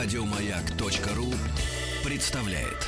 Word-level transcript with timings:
Радиомаяк.ру 0.00 1.26
представляет. 2.08 2.86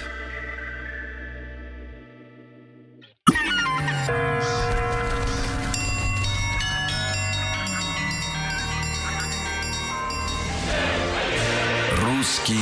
Русский 12.00 12.54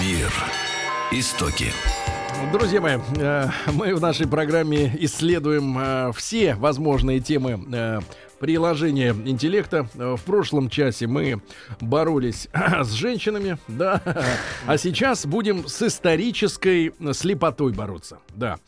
мир. 0.00 0.32
Истоки. 1.10 1.72
Друзья 2.52 2.80
мои, 2.80 2.98
э, 3.16 3.48
мы 3.72 3.96
в 3.96 4.00
нашей 4.00 4.28
программе 4.28 4.96
исследуем 5.00 5.76
э, 5.76 6.12
все 6.14 6.54
возможные 6.54 7.18
темы 7.18 8.00
э, 8.40 8.44
приложения 8.44 9.14
интеллекта. 9.24 9.88
В 9.94 10.20
прошлом 10.22 10.68
часе 10.68 11.06
мы 11.06 11.42
боролись 11.80 12.48
с 12.82 12.92
женщинами, 12.92 13.58
да, 13.68 14.02
а 14.66 14.78
сейчас 14.78 15.26
будем 15.26 15.68
с 15.68 15.82
исторической 15.82 16.92
слепотой 17.12 17.72
бороться, 17.72 18.18
да. 18.34 18.58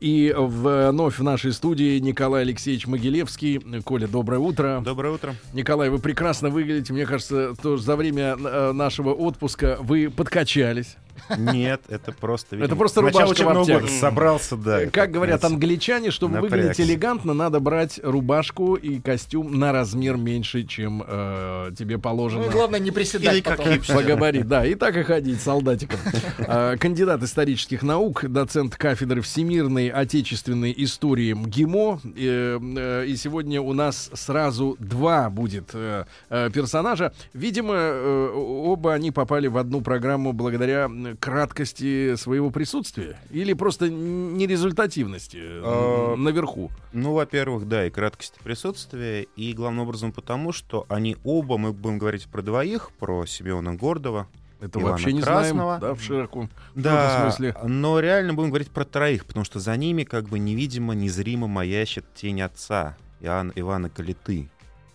И 0.00 0.34
вновь 0.36 1.18
в 1.18 1.22
нашей 1.22 1.52
студии 1.52 1.98
Николай 1.98 2.42
Алексеевич 2.42 2.86
Могилевский. 2.86 3.60
Коля, 3.82 4.06
доброе 4.06 4.38
утро. 4.38 4.82
Доброе 4.84 5.14
утро. 5.14 5.34
Николай, 5.52 5.90
вы 5.90 5.98
прекрасно 5.98 6.50
выглядите. 6.50 6.92
Мне 6.92 7.06
кажется, 7.06 7.54
тоже 7.60 7.82
за 7.82 7.96
время 7.96 8.36
нашего 8.72 9.12
отпуска 9.12 9.78
вы 9.80 10.10
подкачались. 10.10 10.96
Нет, 11.36 11.82
это 11.88 12.12
просто... 12.12 12.56
Это 12.56 12.76
просто 12.76 13.00
рубашка 13.00 13.44
в 13.44 13.66
года 13.66 13.88
собрался, 13.88 14.56
да. 14.56 14.86
Как 14.86 15.10
говорят 15.10 15.44
англичане, 15.44 16.10
чтобы 16.10 16.40
выглядеть 16.40 16.80
элегантно, 16.80 17.34
надо 17.34 17.60
брать 17.60 18.00
рубашку 18.02 18.74
и 18.74 19.00
костюм 19.00 19.58
на 19.58 19.72
размер 19.72 20.16
меньше, 20.16 20.64
чем 20.64 21.02
э, 21.06 21.70
тебе 21.76 21.98
положено. 21.98 22.44
Ну, 22.44 22.50
главное 22.50 22.80
не 22.80 22.90
приседать 22.90 23.42
потом. 23.42 23.66
По 23.80 24.32
да, 24.44 24.64
и 24.64 24.74
так 24.74 24.96
и 24.96 25.02
ходить 25.02 25.40
солдатиком. 25.40 25.98
Э, 26.38 26.76
кандидат 26.78 27.22
исторических 27.22 27.82
наук, 27.82 28.24
доцент 28.28 28.76
кафедры 28.76 29.20
всемирной 29.20 29.88
отечественной 29.88 30.74
истории 30.76 31.32
МГИМО. 31.32 32.00
Э, 32.16 32.58
э, 32.60 33.06
и 33.06 33.16
сегодня 33.16 33.60
у 33.60 33.72
нас 33.72 34.10
сразу 34.14 34.76
два 34.78 35.30
будет 35.30 35.70
э, 35.74 36.04
э, 36.30 36.50
персонажа. 36.52 37.12
Видимо, 37.32 37.74
э, 37.74 38.32
оба 38.34 38.94
они 38.94 39.10
попали 39.10 39.46
в 39.46 39.56
одну 39.56 39.80
программу 39.80 40.32
благодаря 40.32 40.90
краткости 41.18 42.16
своего 42.16 42.50
присутствия 42.50 43.18
или 43.30 43.52
просто 43.52 43.88
нерезультативности 43.90 45.38
а, 45.40 46.16
наверху? 46.16 46.70
Ну, 46.92 47.12
во-первых, 47.12 47.68
да, 47.68 47.86
и 47.86 47.90
краткости 47.90 48.38
присутствия, 48.42 49.22
и 49.22 49.52
главным 49.52 49.84
образом 49.84 50.12
потому, 50.12 50.52
что 50.52 50.86
они 50.88 51.16
оба, 51.24 51.58
мы 51.58 51.72
будем 51.72 51.98
говорить 51.98 52.26
про 52.26 52.42
двоих, 52.42 52.90
про 52.98 53.26
Семена 53.26 53.74
Гордова, 53.74 54.28
это 54.60 54.78
Ивана 54.78 54.92
вообще 54.92 55.12
не 55.12 55.22
Красного. 55.22 55.78
знаем, 55.78 55.80
да, 55.80 55.94
в 55.94 56.02
широком, 56.02 56.50
да, 56.76 57.22
смысле. 57.22 57.56
но 57.64 57.98
реально 57.98 58.32
будем 58.32 58.50
говорить 58.50 58.70
про 58.70 58.84
троих, 58.84 59.26
потому 59.26 59.44
что 59.44 59.58
за 59.58 59.76
ними 59.76 60.04
как 60.04 60.28
бы 60.28 60.38
невидимо, 60.38 60.94
незримо 60.94 61.48
маячит 61.48 62.04
тень 62.14 62.42
отца 62.42 62.96
Иоанна, 63.20 63.52
Ивана 63.56 63.90
Калиты, 63.90 64.48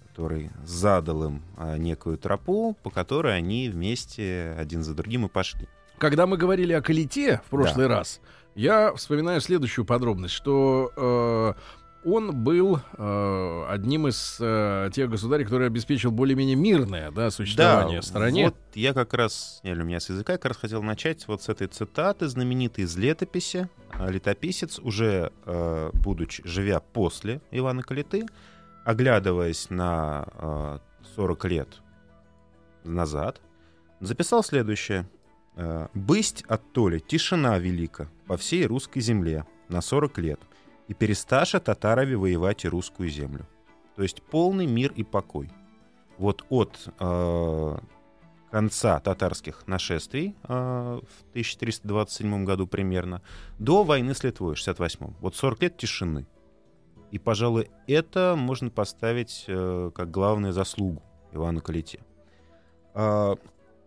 который 0.10 0.52
задал 0.64 1.26
им 1.26 1.42
а, 1.58 1.78
некую 1.78 2.18
тропу, 2.18 2.78
по 2.82 2.90
которой 2.90 3.38
они 3.38 3.70
вместе 3.70 4.56
один 4.58 4.84
за 4.84 4.94
другим 4.94 5.26
и 5.26 5.30
пошли. 5.30 5.68
Когда 5.98 6.28
мы 6.28 6.38
говорили 6.38 6.74
о 6.74 6.82
Калите 6.82 7.42
в 7.46 7.50
прошлый 7.50 7.88
да. 7.88 7.98
раз, 7.98 8.22
я 8.56 8.94
вспоминаю 8.94 9.42
следующую 9.42 9.86
подробность, 9.86 10.34
что 10.34 10.92
э, 10.96 11.54
он 12.10 12.44
был 12.44 12.80
э, 12.98 13.66
одним 13.70 14.08
из 14.08 14.38
э, 14.40 14.90
тех 14.94 15.10
государей, 15.10 15.44
который 15.44 15.68
обеспечил 15.68 16.12
более-менее 16.12 16.56
мирное 16.56 17.12
да, 17.12 17.32
существование 17.32 18.02
да, 18.02 18.08
стране. 18.08 18.46
Вот 18.46 18.56
я 18.76 18.94
как 18.94 19.14
раз, 19.14 19.60
не 19.64 19.72
у 19.72 19.84
меня 19.84 20.00
с 20.00 20.10
языка, 20.10 20.34
как 20.34 20.46
раз 20.46 20.58
хотел 20.58 20.84
начать 20.84 21.28
вот 21.28 21.42
с 21.42 21.50
этой 21.50 21.68
цитаты, 21.68 22.28
знаменитой 22.28 22.84
из 22.84 22.96
летописи. 22.96 23.68
А 23.90 24.10
летописец, 24.10 24.80
уже 24.80 25.32
э, 25.46 25.90
будучи, 25.94 26.48
живя 26.48 26.80
после 26.80 27.42
Ивана 27.52 27.82
Калиты, 27.82 28.26
оглядываясь 28.86 29.70
на 29.70 30.28
э, 30.34 30.80
40 31.16 31.46
лет 31.46 31.82
назад, 32.84 33.42
записал 34.00 34.44
следующее. 34.44 35.08
Э, 35.58 35.88
«Бысть 35.96 36.44
от 36.48 36.72
толи 36.72 37.00
тишина 37.00 37.58
велика 37.58 38.10
по 38.28 38.38
всей 38.38 38.66
русской 38.68 39.00
земле 39.00 39.46
на 39.70 39.82
40 39.82 40.20
лет, 40.20 40.40
и 40.88 40.94
пересташа 40.94 41.60
татарови 41.60 42.14
воевать 42.14 42.64
и 42.64 42.70
русскую 42.70 43.10
землю». 43.10 43.48
То 43.96 44.04
есть 44.04 44.22
полный 44.22 44.68
мир 44.68 44.94
и 44.96 45.04
покой. 45.04 45.50
Вот 46.20 46.46
от 46.50 46.88
э, 47.00 47.78
конца 48.52 49.00
татарских 49.00 49.66
нашествий 49.66 50.36
э, 50.44 50.48
в 50.48 51.30
1327 51.32 52.46
году 52.46 52.68
примерно 52.68 53.24
до 53.58 53.84
войны 53.84 54.14
с 54.14 54.24
Литвой 54.24 54.54
в 54.54 54.58
68 54.60 55.14
Вот 55.20 55.36
40 55.36 55.62
лет 55.64 55.78
тишины. 55.78 56.28
И, 57.10 57.18
пожалуй, 57.18 57.72
это 57.88 58.36
можно 58.38 58.70
поставить 58.70 59.46
э, 59.48 59.92
как 59.96 60.12
главную 60.12 60.54
заслугу 60.54 61.02
Ивана 61.32 61.62
Калите. 61.62 62.02
Э, 62.94 63.36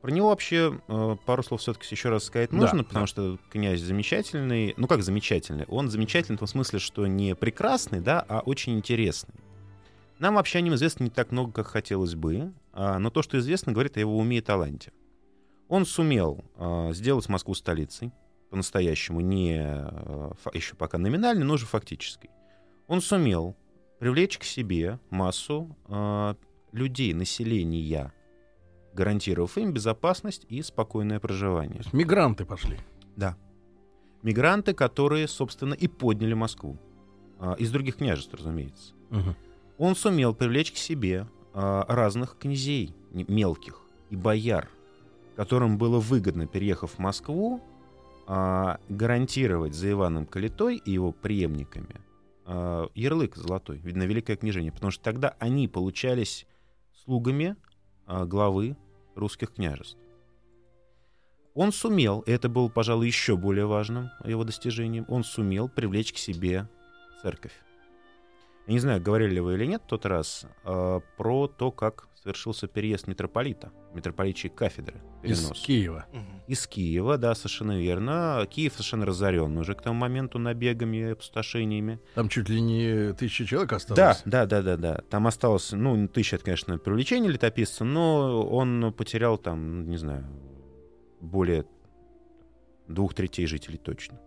про 0.00 0.10
него 0.10 0.28
вообще 0.28 0.80
э, 0.88 1.16
пару 1.26 1.42
слов 1.42 1.60
все-таки 1.60 1.86
еще 1.94 2.08
раз 2.08 2.24
сказать 2.24 2.52
нужно, 2.52 2.78
да, 2.78 2.84
потому 2.84 3.02
да. 3.04 3.06
что 3.06 3.38
князь 3.50 3.80
замечательный. 3.80 4.74
Ну 4.76 4.86
как 4.86 5.02
замечательный? 5.02 5.66
Он 5.66 5.90
замечательный 5.90 6.36
в 6.36 6.40
том 6.40 6.48
смысле, 6.48 6.78
что 6.78 7.06
не 7.06 7.34
прекрасный, 7.34 8.00
да, 8.00 8.24
а 8.28 8.40
очень 8.40 8.76
интересный. 8.78 9.34
Нам 10.18 10.34
вообще 10.34 10.58
о 10.58 10.60
нем 10.62 10.74
известно 10.74 11.04
не 11.04 11.10
так 11.10 11.32
много, 11.32 11.52
как 11.52 11.66
хотелось 11.66 12.14
бы, 12.14 12.52
а, 12.72 12.98
но 12.98 13.10
то, 13.10 13.22
что 13.22 13.38
известно, 13.38 13.72
говорит 13.72 13.96
о 13.96 14.00
его 14.00 14.16
уме 14.16 14.38
и 14.38 14.40
таланте. 14.40 14.92
Он 15.68 15.86
сумел 15.86 16.44
а, 16.56 16.92
сделать 16.92 17.28
Москву 17.28 17.54
столицей, 17.54 18.12
по-настоящему, 18.50 19.20
не 19.20 19.58
а, 19.60 20.32
еще 20.52 20.74
пока 20.74 20.98
номинально, 20.98 21.44
но 21.44 21.54
уже 21.54 21.66
фактической. 21.66 22.30
Он 22.86 23.00
сумел 23.00 23.56
привлечь 23.98 24.38
к 24.38 24.44
себе 24.44 24.98
массу 25.10 25.76
а, 25.86 26.36
людей, 26.72 27.12
населения, 27.12 27.80
гарантировав 28.94 29.56
им 29.58 29.72
безопасность 29.72 30.46
и 30.48 30.62
спокойное 30.62 31.20
проживание. 31.20 31.82
Мигранты 31.92 32.44
пошли. 32.44 32.78
Да. 33.16 33.36
Мигранты, 34.22 34.74
которые, 34.74 35.28
собственно, 35.28 35.74
и 35.74 35.88
подняли 35.88 36.34
Москву. 36.34 36.78
А, 37.40 37.54
из 37.54 37.70
других 37.72 37.96
княжеств, 37.96 38.34
разумеется. 38.34 38.92
Угу. 39.10 39.34
Он 39.78 39.96
сумел 39.96 40.34
привлечь 40.34 40.72
к 40.72 40.76
себе 40.76 41.26
а, 41.54 41.86
разных 41.88 42.36
князей 42.38 42.94
мелких 43.12 43.80
и 44.10 44.16
бояр, 44.16 44.68
которым 45.36 45.78
было 45.78 45.98
выгодно, 45.98 46.46
переехав 46.46 46.92
в 46.92 46.98
Москву, 46.98 47.62
а, 48.26 48.78
гарантировать 48.90 49.74
за 49.74 49.90
Иваном 49.90 50.26
Калитой 50.26 50.76
и 50.76 50.92
его 50.92 51.12
преемниками 51.12 52.00
ярлык 52.96 53.36
золотой, 53.36 53.78
видно, 53.78 54.02
великое 54.02 54.34
княжение, 54.34 54.72
потому 54.72 54.90
что 54.90 55.04
тогда 55.04 55.36
они 55.38 55.68
получались 55.68 56.48
слугами 57.04 57.54
главы 58.26 58.76
русских 59.14 59.54
княжеств. 59.54 59.98
Он 61.54 61.72
сумел, 61.72 62.20
и 62.20 62.30
это 62.30 62.48
было, 62.48 62.68
пожалуй, 62.68 63.06
еще 63.06 63.36
более 63.36 63.66
важным 63.66 64.10
его 64.24 64.44
достижением, 64.44 65.04
он 65.08 65.24
сумел 65.24 65.68
привлечь 65.68 66.12
к 66.12 66.16
себе 66.16 66.68
церковь. 67.22 67.52
Я 68.70 68.74
не 68.74 68.78
знаю, 68.78 69.02
говорили 69.02 69.34
ли 69.34 69.40
вы 69.40 69.54
или 69.54 69.66
нет 69.66 69.82
в 69.82 69.88
тот 69.88 70.06
раз 70.06 70.46
э, 70.64 71.00
про 71.16 71.48
то, 71.48 71.72
как 71.72 72.06
совершился 72.14 72.68
переезд 72.68 73.08
митрополита, 73.08 73.72
митрополичьей 73.94 74.54
кафедры. 74.54 75.02
Перенос. 75.22 75.50
Из 75.50 75.60
Киева. 75.60 76.06
Из 76.46 76.68
Киева, 76.68 77.18
да, 77.18 77.34
совершенно 77.34 77.80
верно. 77.80 78.46
Киев 78.48 78.74
совершенно 78.74 79.06
разорен 79.06 79.58
уже 79.58 79.74
к 79.74 79.82
тому 79.82 79.98
моменту 79.98 80.38
набегами 80.38 80.98
и 80.98 81.02
опустошениями. 81.02 81.98
Там 82.14 82.28
чуть 82.28 82.48
ли 82.48 82.60
не 82.60 83.12
тысяча 83.14 83.44
человек 83.44 83.72
осталось. 83.72 84.22
Да, 84.24 84.46
да, 84.46 84.46
да, 84.46 84.62
да, 84.62 84.76
да. 84.76 85.02
Там 85.10 85.26
осталось, 85.26 85.72
ну, 85.72 86.06
тысяча, 86.06 86.36
это, 86.36 86.44
конечно, 86.44 86.78
привлечение 86.78 87.32
летописца, 87.32 87.82
но 87.82 88.40
он 88.48 88.94
потерял 88.96 89.36
там, 89.36 89.88
не 89.88 89.96
знаю, 89.96 90.28
более 91.20 91.64
двух 92.86 93.14
третей 93.14 93.46
жителей 93.46 93.78
точно. 93.78 94.20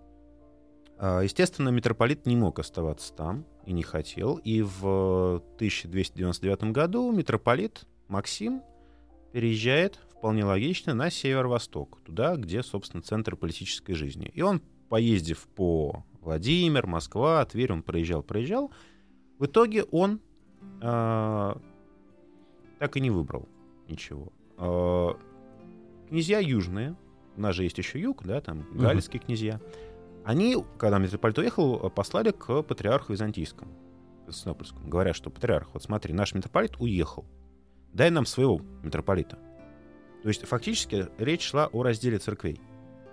А, 0.97 1.21
естественно, 1.21 1.69
митрополит 1.69 2.25
не 2.25 2.35
мог 2.35 2.59
оставаться 2.59 3.13
там 3.13 3.45
и 3.65 3.73
не 3.73 3.83
хотел. 3.83 4.37
И 4.37 4.61
в 4.61 5.41
1299 5.55 6.71
году 6.71 7.11
митрополит 7.11 7.85
Максим 8.07 8.61
переезжает, 9.31 9.99
вполне 10.11 10.45
логично, 10.45 10.93
на 10.93 11.09
северо-восток, 11.09 11.99
туда, 12.05 12.35
где, 12.35 12.63
собственно, 12.63 13.01
центр 13.01 13.35
политической 13.35 13.93
жизни. 13.93 14.31
И 14.33 14.41
он, 14.41 14.61
поездив 14.89 15.47
по 15.55 16.05
Владимир, 16.21 16.87
Москва, 16.87 17.43
Тверь, 17.45 17.73
он 17.73 17.83
проезжал, 17.83 18.23
проезжал. 18.23 18.71
В 19.39 19.45
итоге 19.45 19.83
он 19.83 20.21
э, 20.81 21.53
так 22.79 22.97
и 22.97 23.01
не 23.01 23.09
выбрал 23.09 23.49
ничего. 23.89 24.31
Э, 24.57 25.13
князья 26.07 26.39
южные, 26.39 26.95
у 27.35 27.41
нас 27.41 27.55
же 27.55 27.63
есть 27.63 27.77
еще 27.77 27.99
юг, 27.99 28.23
да, 28.23 28.39
там 28.39 28.65
галицкие 28.73 29.19
uh-huh. 29.19 29.25
князья, 29.25 29.59
они, 30.25 30.57
когда 30.77 30.97
митрополит 30.99 31.37
уехал, 31.37 31.89
послали 31.89 32.31
к 32.31 32.63
патриарху 32.63 33.11
византийскому, 33.13 33.71
Константинопольскому, 34.25 34.87
говоря, 34.87 35.13
что 35.13 35.29
патриарх, 35.29 35.69
вот 35.73 35.83
смотри, 35.83 36.13
наш 36.13 36.33
митрополит 36.33 36.75
уехал, 36.79 37.25
дай 37.91 38.09
нам 38.09 38.25
своего 38.25 38.61
митрополита. 38.81 39.37
То 40.21 40.29
есть 40.29 40.45
фактически 40.45 41.07
речь 41.17 41.43
шла 41.43 41.67
о 41.67 41.83
разделе 41.83 42.17
церквей. 42.17 42.61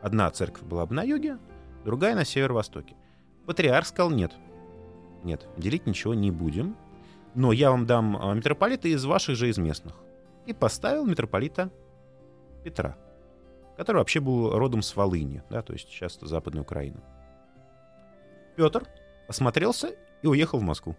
Одна 0.00 0.30
церковь 0.30 0.62
была 0.62 0.86
бы 0.86 0.94
на 0.94 1.02
юге, 1.02 1.38
другая 1.84 2.14
на 2.14 2.24
северо-востоке. 2.24 2.94
Патриарх 3.46 3.86
сказал 3.86 4.10
нет. 4.10 4.32
Нет, 5.24 5.46
делить 5.56 5.86
ничего 5.86 6.14
не 6.14 6.30
будем. 6.30 6.76
Но 7.34 7.52
я 7.52 7.70
вам 7.70 7.86
дам 7.86 8.16
а, 8.16 8.34
митрополита 8.34 8.88
из 8.88 9.04
ваших 9.04 9.36
же 9.36 9.48
из 9.48 9.58
местных. 9.58 9.94
И 10.46 10.52
поставил 10.52 11.04
митрополита 11.04 11.70
Петра, 12.64 12.96
который 13.80 13.96
вообще 13.96 14.20
был 14.20 14.58
родом 14.58 14.82
с 14.82 14.94
Волыни, 14.94 15.42
да, 15.48 15.62
то 15.62 15.72
есть 15.72 15.88
сейчас 15.88 16.14
это 16.18 16.26
Западная 16.26 16.60
Украина. 16.60 17.00
Петр 18.54 18.86
осмотрелся 19.26 19.94
и 20.20 20.26
уехал 20.26 20.58
в 20.58 20.62
Москву. 20.62 20.96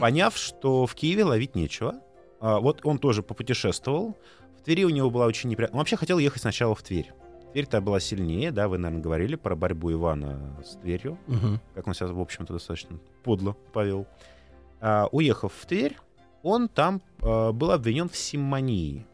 Поняв, 0.00 0.34
что 0.38 0.86
в 0.86 0.94
Киеве 0.94 1.24
ловить 1.24 1.54
нечего, 1.54 1.96
а, 2.40 2.60
вот 2.60 2.80
он 2.86 2.98
тоже 2.98 3.22
попутешествовал. 3.22 4.16
В 4.58 4.62
Твери 4.62 4.84
у 4.84 4.88
него 4.88 5.10
была 5.10 5.26
очень 5.26 5.50
неприятная... 5.50 5.74
Он 5.74 5.80
вообще 5.80 5.96
хотел 5.96 6.16
ехать 6.18 6.40
сначала 6.40 6.74
в 6.74 6.82
Тверь. 6.82 7.12
Тверь-то 7.52 7.82
была 7.82 8.00
сильнее, 8.00 8.50
да, 8.50 8.66
вы, 8.66 8.78
наверное, 8.78 9.02
говорили 9.02 9.36
про 9.36 9.54
борьбу 9.54 9.92
Ивана 9.92 10.56
с 10.64 10.76
Тверью, 10.78 11.18
Мгм. 11.26 11.60
как 11.74 11.86
он 11.86 11.92
себя, 11.92 12.06
в 12.08 12.20
общем-то, 12.20 12.54
достаточно 12.54 12.98
подло 13.22 13.54
повел. 13.74 14.06
А, 14.80 15.08
уехав 15.12 15.52
в 15.52 15.66
Тверь, 15.66 15.98
он 16.42 16.68
там 16.70 17.02
а, 17.20 17.52
был 17.52 17.70
обвинен 17.70 18.08
в 18.08 18.16
симонии. 18.16 19.06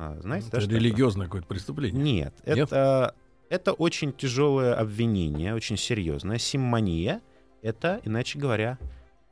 А, 0.00 0.16
знаете, 0.20 0.48
да, 0.52 0.58
Это 0.58 0.66
это? 0.66 0.74
религиозное 0.76 1.26
какое-то 1.26 1.48
преступление. 1.48 2.00
Нет, 2.02 2.34
Нет? 2.46 2.58
это, 2.58 3.14
это 3.50 3.72
очень 3.72 4.12
тяжелое 4.12 4.74
обвинение, 4.74 5.54
очень 5.54 5.76
серьезное. 5.76 6.38
Симмония— 6.38 7.20
это, 7.62 8.00
иначе 8.04 8.38
говоря, 8.38 8.78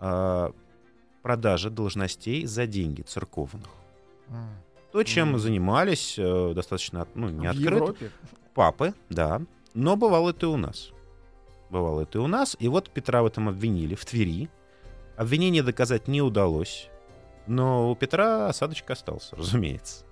а, 0.01 0.51
продажа 1.23 1.71
должностей 1.71 2.47
за 2.47 2.67
деньги 2.67 3.03
церковных. 3.03 3.69
То, 4.91 5.03
чем 5.05 5.31
Мгм. 5.31 5.39
занимались 5.39 6.15
э, 6.19 6.53
достаточно 6.55 7.07
ну, 7.15 7.29
не 7.29 7.47
В 7.47 7.51
открыто. 7.51 7.75
Европе. 7.75 8.11
Папы, 8.55 8.95
да. 9.11 9.43
Но 9.75 9.95
бывало 9.97 10.31
это 10.31 10.47
и 10.47 10.49
у 10.49 10.57
нас. 10.57 10.91
Бывало 11.71 12.01
это 12.01 12.19
и 12.19 12.21
у 12.21 12.27
нас. 12.27 12.57
И 12.59 12.67
вот 12.69 12.91
Петра 12.91 13.23
в 13.23 13.27
этом 13.27 13.49
обвинили 13.49 13.95
в 13.95 14.05
Твери. 14.05 14.49
Обвинение 15.17 15.62
доказать 15.62 16.09
не 16.09 16.23
удалось. 16.23 16.89
Но 17.47 17.91
у 17.91 17.95
Петра 17.95 18.49
осадочек 18.49 18.91
остался, 18.91 19.37
разумеется. 19.37 20.05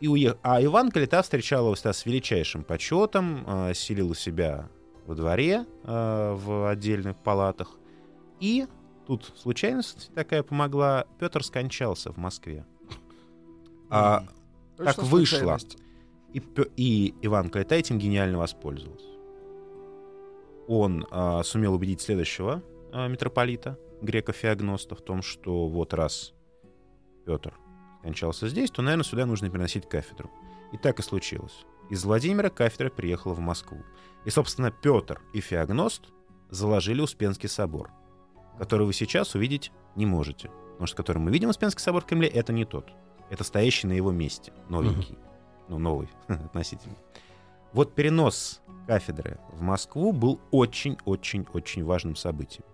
И 0.00 0.08
уех... 0.08 0.36
А 0.42 0.62
Иван 0.62 0.90
Калита 0.90 1.22
встречал 1.22 1.66
его 1.66 1.76
с 1.76 2.06
величайшим 2.06 2.64
почетом, 2.64 3.44
э, 3.46 3.74
селил 3.74 4.10
у 4.10 4.14
себя 4.14 4.68
во 5.06 5.14
дворе, 5.14 5.66
э, 5.84 6.34
в 6.34 6.68
отдельных 6.70 7.16
палатах. 7.16 7.76
И 8.40 8.66
тут 9.06 9.32
случайность 9.36 10.10
такая 10.14 10.42
помогла, 10.42 11.06
Петр 11.18 11.44
скончался 11.44 12.12
в 12.12 12.16
Москве. 12.16 12.66
А, 13.90 14.24
Точно 14.76 14.92
так 14.92 15.04
вышло. 15.04 15.58
и, 16.32 16.42
и 16.76 17.14
Иван 17.22 17.50
Калита 17.50 17.74
этим 17.76 17.98
гениально 17.98 18.38
воспользовался. 18.38 19.06
Он 20.66 21.06
а, 21.10 21.42
сумел 21.42 21.74
убедить 21.74 22.00
следующего 22.00 22.62
а, 22.92 23.06
митрополита, 23.08 23.78
грека-феогноста, 24.02 24.94
в 24.94 25.02
том, 25.02 25.22
что 25.22 25.68
вот 25.68 25.94
раз 25.94 26.32
Петр 27.24 27.54
скончался 28.04 28.48
здесь, 28.48 28.70
то, 28.70 28.82
наверное, 28.82 29.04
сюда 29.04 29.24
нужно 29.24 29.48
переносить 29.48 29.88
кафедру. 29.88 30.30
И 30.72 30.76
так 30.76 30.98
и 30.98 31.02
случилось. 31.02 31.64
Из 31.88 32.04
Владимира 32.04 32.50
кафедра 32.50 32.90
приехала 32.90 33.32
в 33.32 33.38
Москву. 33.38 33.82
И, 34.26 34.30
собственно, 34.30 34.70
Петр 34.70 35.22
и 35.32 35.40
Феогност 35.40 36.08
заложили 36.50 37.00
Успенский 37.00 37.48
собор, 37.48 37.90
который 38.58 38.86
вы 38.86 38.92
сейчас 38.92 39.34
увидеть 39.34 39.72
не 39.96 40.04
можете. 40.04 40.50
Потому 40.72 40.86
что 40.86 40.96
который 40.96 41.18
мы 41.18 41.30
видим 41.30 41.48
Успенский 41.48 41.80
собор 41.80 42.02
в 42.02 42.06
Кремле, 42.06 42.28
это 42.28 42.52
не 42.52 42.66
тот. 42.66 42.90
Это 43.30 43.42
стоящий 43.42 43.86
на 43.86 43.92
его 43.92 44.12
месте, 44.12 44.52
новенький. 44.68 45.16
Ну, 45.68 45.78
новый 45.78 46.10
относительно. 46.28 46.96
Вот 47.72 47.94
перенос 47.94 48.60
кафедры 48.86 49.38
в 49.50 49.62
Москву 49.62 50.12
был 50.12 50.40
очень-очень-очень 50.50 51.84
важным 51.84 52.16
событием. 52.16 52.66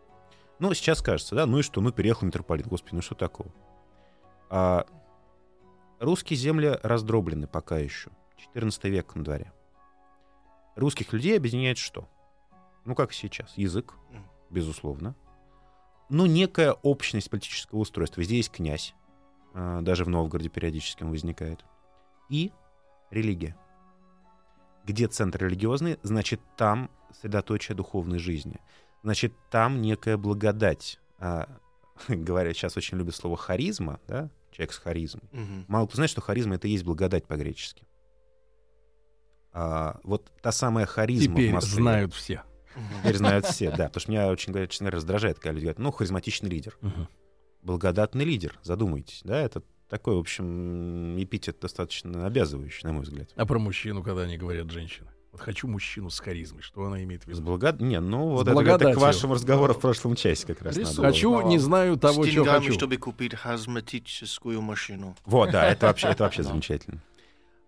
Ну, 0.59 0.75
сейчас 0.75 1.00
кажется, 1.00 1.37
да, 1.37 1.47
ну 1.47 1.61
и 1.61 1.62
что, 1.62 1.81
ну 1.81 1.93
переехал 1.93 2.26
митрополит, 2.26 2.67
господи, 2.67 2.97
ну 2.97 3.03
что 3.03 3.15
такого? 3.15 3.50
А, 4.50 4.85
русские 6.00 6.37
земли 6.37 6.79
раздроблены 6.82 7.47
пока 7.47 7.79
еще. 7.79 8.11
14 8.37 8.85
век 8.85 9.14
на 9.14 9.23
дворе. 9.23 9.52
Русских 10.75 11.12
людей 11.12 11.37
объединяет 11.37 11.79
что? 11.79 12.08
Ну, 12.85 12.94
как 12.94 13.12
сейчас, 13.12 13.52
язык, 13.56 13.94
безусловно. 14.49 15.14
Ну, 16.08 16.26
некая 16.26 16.73
общность 16.73 17.31
политического 17.31 17.81
устройства. 17.81 18.20
Везде 18.20 18.37
есть 18.38 18.50
князь. 18.50 18.94
а, 19.55 19.82
Даже 19.82 20.05
в 20.05 20.08
Новгороде 20.08 20.49
периодически 20.49 21.02
он 21.05 21.11
возникает. 21.11 21.64
И 22.31 22.50
религия. 23.11 23.56
Где 24.85 25.06
центр 25.06 25.44
религиозный, 25.44 25.99
значит, 26.02 26.41
там 26.56 26.91
средоточие 27.20 27.76
духовной 27.76 28.19
жизни. 28.19 28.58
Значит, 29.02 29.35
там 29.50 29.82
некая 29.82 30.17
благодать. 30.17 30.99
А, 31.19 31.47
говорят, 32.08 32.56
сейчас 32.56 32.76
очень 32.76 32.97
любят 32.97 33.14
слово 33.14 33.37
харизма, 33.37 34.00
да? 34.08 34.31
Человек 34.50 34.73
с 34.73 34.79
харизмой. 34.79 35.29
Мгм. 35.32 35.64
Мало 35.69 35.87
кто 35.87 35.97
знает, 35.97 36.11
что 36.11 36.20
харизма— 36.20 36.55
это 36.56 36.69
и 36.69 36.73
есть 36.73 36.85
благодать 36.85 37.26
по-гречески. 37.26 37.87
А, 39.52 39.99
вот 40.05 40.31
та 40.43 40.52
самая 40.52 40.87
харизма 40.87 41.35
в 41.35 41.37
Теперь 41.37 41.52
Москве. 41.52 41.75
знают 41.75 42.14
все. 42.14 42.43
Теперь 43.02 43.17
знают 43.17 43.47
все, 43.47 43.70
да. 43.70 43.87
Потому 43.88 44.00
что 44.00 44.11
меня 44.12 44.29
очень, 44.29 44.52
говоря, 44.52 44.69
раздражает, 44.91 45.38
когда 45.38 45.52
люди 45.52 45.64
говорят, 45.64 45.79
ну, 45.79 45.91
харизматичный 45.91 46.49
лидер. 46.49 46.76
Мгм. 46.81 47.08
Благодатный 47.62 48.25
лидер, 48.25 48.58
задумайтесь, 48.62 49.20
да, 49.25 49.38
это 49.41 49.62
такой, 49.88 50.14
в 50.14 50.20
общем, 50.20 51.20
эпитет 51.23 51.58
достаточно 51.61 52.26
обязывающий, 52.26 52.87
на 52.87 52.93
мой 52.93 53.02
взгляд. 53.02 53.31
А 53.35 53.44
про 53.44 53.58
мужчину, 53.58 54.02
когда 54.02 54.23
они 54.23 54.38
говорят 54.38 54.70
женщина. 54.70 55.12
Вот 55.32 55.41
хочу 55.41 55.69
мужчину 55.69 56.11
с 56.11 56.19
харизмой. 56.19 56.62
Что 56.62 56.85
она 56.85 57.03
имеет 57.05 57.23
в 57.23 57.27
С 57.27 57.29
виду? 57.29 57.43
благод... 57.43 57.81
Не, 57.81 58.00
ну 58.00 58.31
вот 58.31 58.47
С 58.47 58.50
это, 58.50 58.61
это 58.61 58.93
к 58.93 58.97
вашему 58.97 59.35
разговору 59.35 59.75
в 59.75 59.81
прошлом 59.81 60.17
часе 60.17 60.47
как 60.47 60.62
раз 60.62 60.77
надо 60.77 60.94
было. 60.97 61.06
Хочу, 61.06 61.41
не 61.43 61.59
знаю 61.59 61.97
того, 61.97 62.25
С 62.25 62.27
что 62.27 62.37
деньгами, 62.37 62.65
хочу. 62.65 62.73
чтобы 62.73 62.97
купить 62.97 63.35
харизматическую 63.35 64.61
машину. 64.61 65.17
Вот, 65.25 65.50
да, 65.53 65.67
это 65.69 65.87
вообще, 65.87 66.09
это 66.09 66.25
вообще 66.25 66.43
замечательно. 66.44 67.00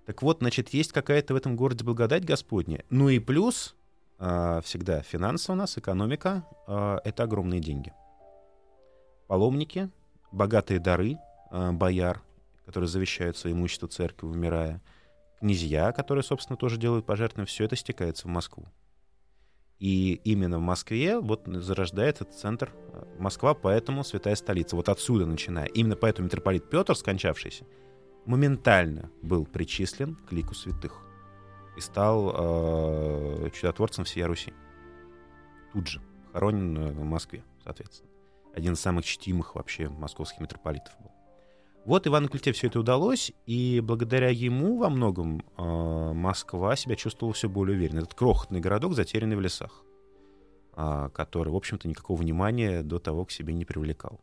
Так 0.06 0.22
вот, 0.22 0.38
значит, 0.40 0.70
есть 0.70 0.92
какая-то 0.92 1.34
в 1.34 1.36
этом 1.36 1.54
городе 1.54 1.84
благодать 1.84 2.24
Господня. 2.24 2.84
Ну 2.90 3.08
и 3.08 3.20
плюс 3.20 3.76
а, 4.18 4.60
всегда 4.62 5.02
финансы 5.02 5.52
у 5.52 5.54
нас, 5.54 5.78
экономика 5.78 6.44
а,— 6.66 7.00
это 7.04 7.22
огромные 7.22 7.60
деньги. 7.60 7.92
Паломники, 9.28 9.90
богатые 10.32 10.80
дары 10.80 11.18
а, 11.50 11.72
бояр, 11.72 12.20
которые 12.66 12.88
завещают 12.88 13.36
свое 13.36 13.54
имущество 13.54 13.88
церкви, 13.88 14.26
умирая, 14.26 14.80
князья, 15.42 15.90
которые, 15.90 16.22
собственно, 16.22 16.56
тоже 16.56 16.78
делают 16.78 17.04
пожертвования, 17.04 17.46
все 17.46 17.64
это 17.64 17.74
стекается 17.74 18.28
в 18.28 18.30
Москву. 18.30 18.68
И 19.80 20.20
именно 20.22 20.58
в 20.58 20.60
Москве 20.60 21.18
вот 21.18 21.42
зарождается 21.46 22.22
этот 22.22 22.36
центр 22.36 22.70
а, 22.72 23.08
Москва, 23.18 23.52
поэтому 23.52 24.04
святая 24.04 24.36
столица. 24.36 24.76
Вот 24.76 24.88
отсюда 24.88 25.26
начиная. 25.26 25.66
Именно 25.66 25.96
поэтому 25.96 26.26
митрополит 26.26 26.70
Петр, 26.70 26.94
скончавшийся, 26.94 27.66
моментально 28.24 29.10
был 29.22 29.44
причислен 29.44 30.14
к 30.14 30.30
лику 30.30 30.54
святых 30.54 31.02
и 31.76 31.80
стал 31.80 32.32
э, 32.32 33.50
чудотворцем 33.52 34.04
всей 34.04 34.24
Руси. 34.24 34.52
Тут 35.72 35.88
же, 35.88 36.00
хоронен 36.32 36.78
э, 36.78 36.92
в 36.92 37.02
Москве, 37.02 37.42
соответственно. 37.64 38.08
Один 38.54 38.74
из 38.74 38.80
самых 38.80 39.04
чтимых 39.04 39.56
вообще 39.56 39.88
московских 39.88 40.38
митрополитов 40.38 40.94
был. 41.00 41.11
Вот 41.84 42.06
Ивану 42.06 42.28
Клите 42.28 42.52
все 42.52 42.68
это 42.68 42.78
удалось, 42.78 43.32
и 43.44 43.80
благодаря 43.80 44.28
ему 44.28 44.78
во 44.78 44.88
многом 44.88 45.42
э, 45.58 46.12
Москва 46.12 46.76
себя 46.76 46.94
чувствовала 46.94 47.34
все 47.34 47.48
более 47.48 47.76
уверенно. 47.76 47.98
Этот 47.98 48.14
крохотный 48.14 48.60
городок, 48.60 48.94
затерянный 48.94 49.34
в 49.34 49.40
лесах, 49.40 49.82
а, 50.74 51.08
который, 51.08 51.52
в 51.52 51.56
общем-то, 51.56 51.88
никакого 51.88 52.20
внимания 52.20 52.82
до 52.82 53.00
того 53.00 53.24
к 53.24 53.32
себе 53.32 53.52
не 53.52 53.64
привлекал. 53.64 54.20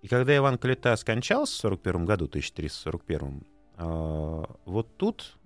И 0.00 0.08
когда 0.08 0.34
Иван 0.34 0.56
Калита 0.56 0.96
скончался 0.96 1.54
в 1.54 1.60
41 1.60 2.06
году, 2.06 2.24
1341, 2.24 3.46
э, 3.76 4.44
вот 4.64 4.96
тут 4.96 5.36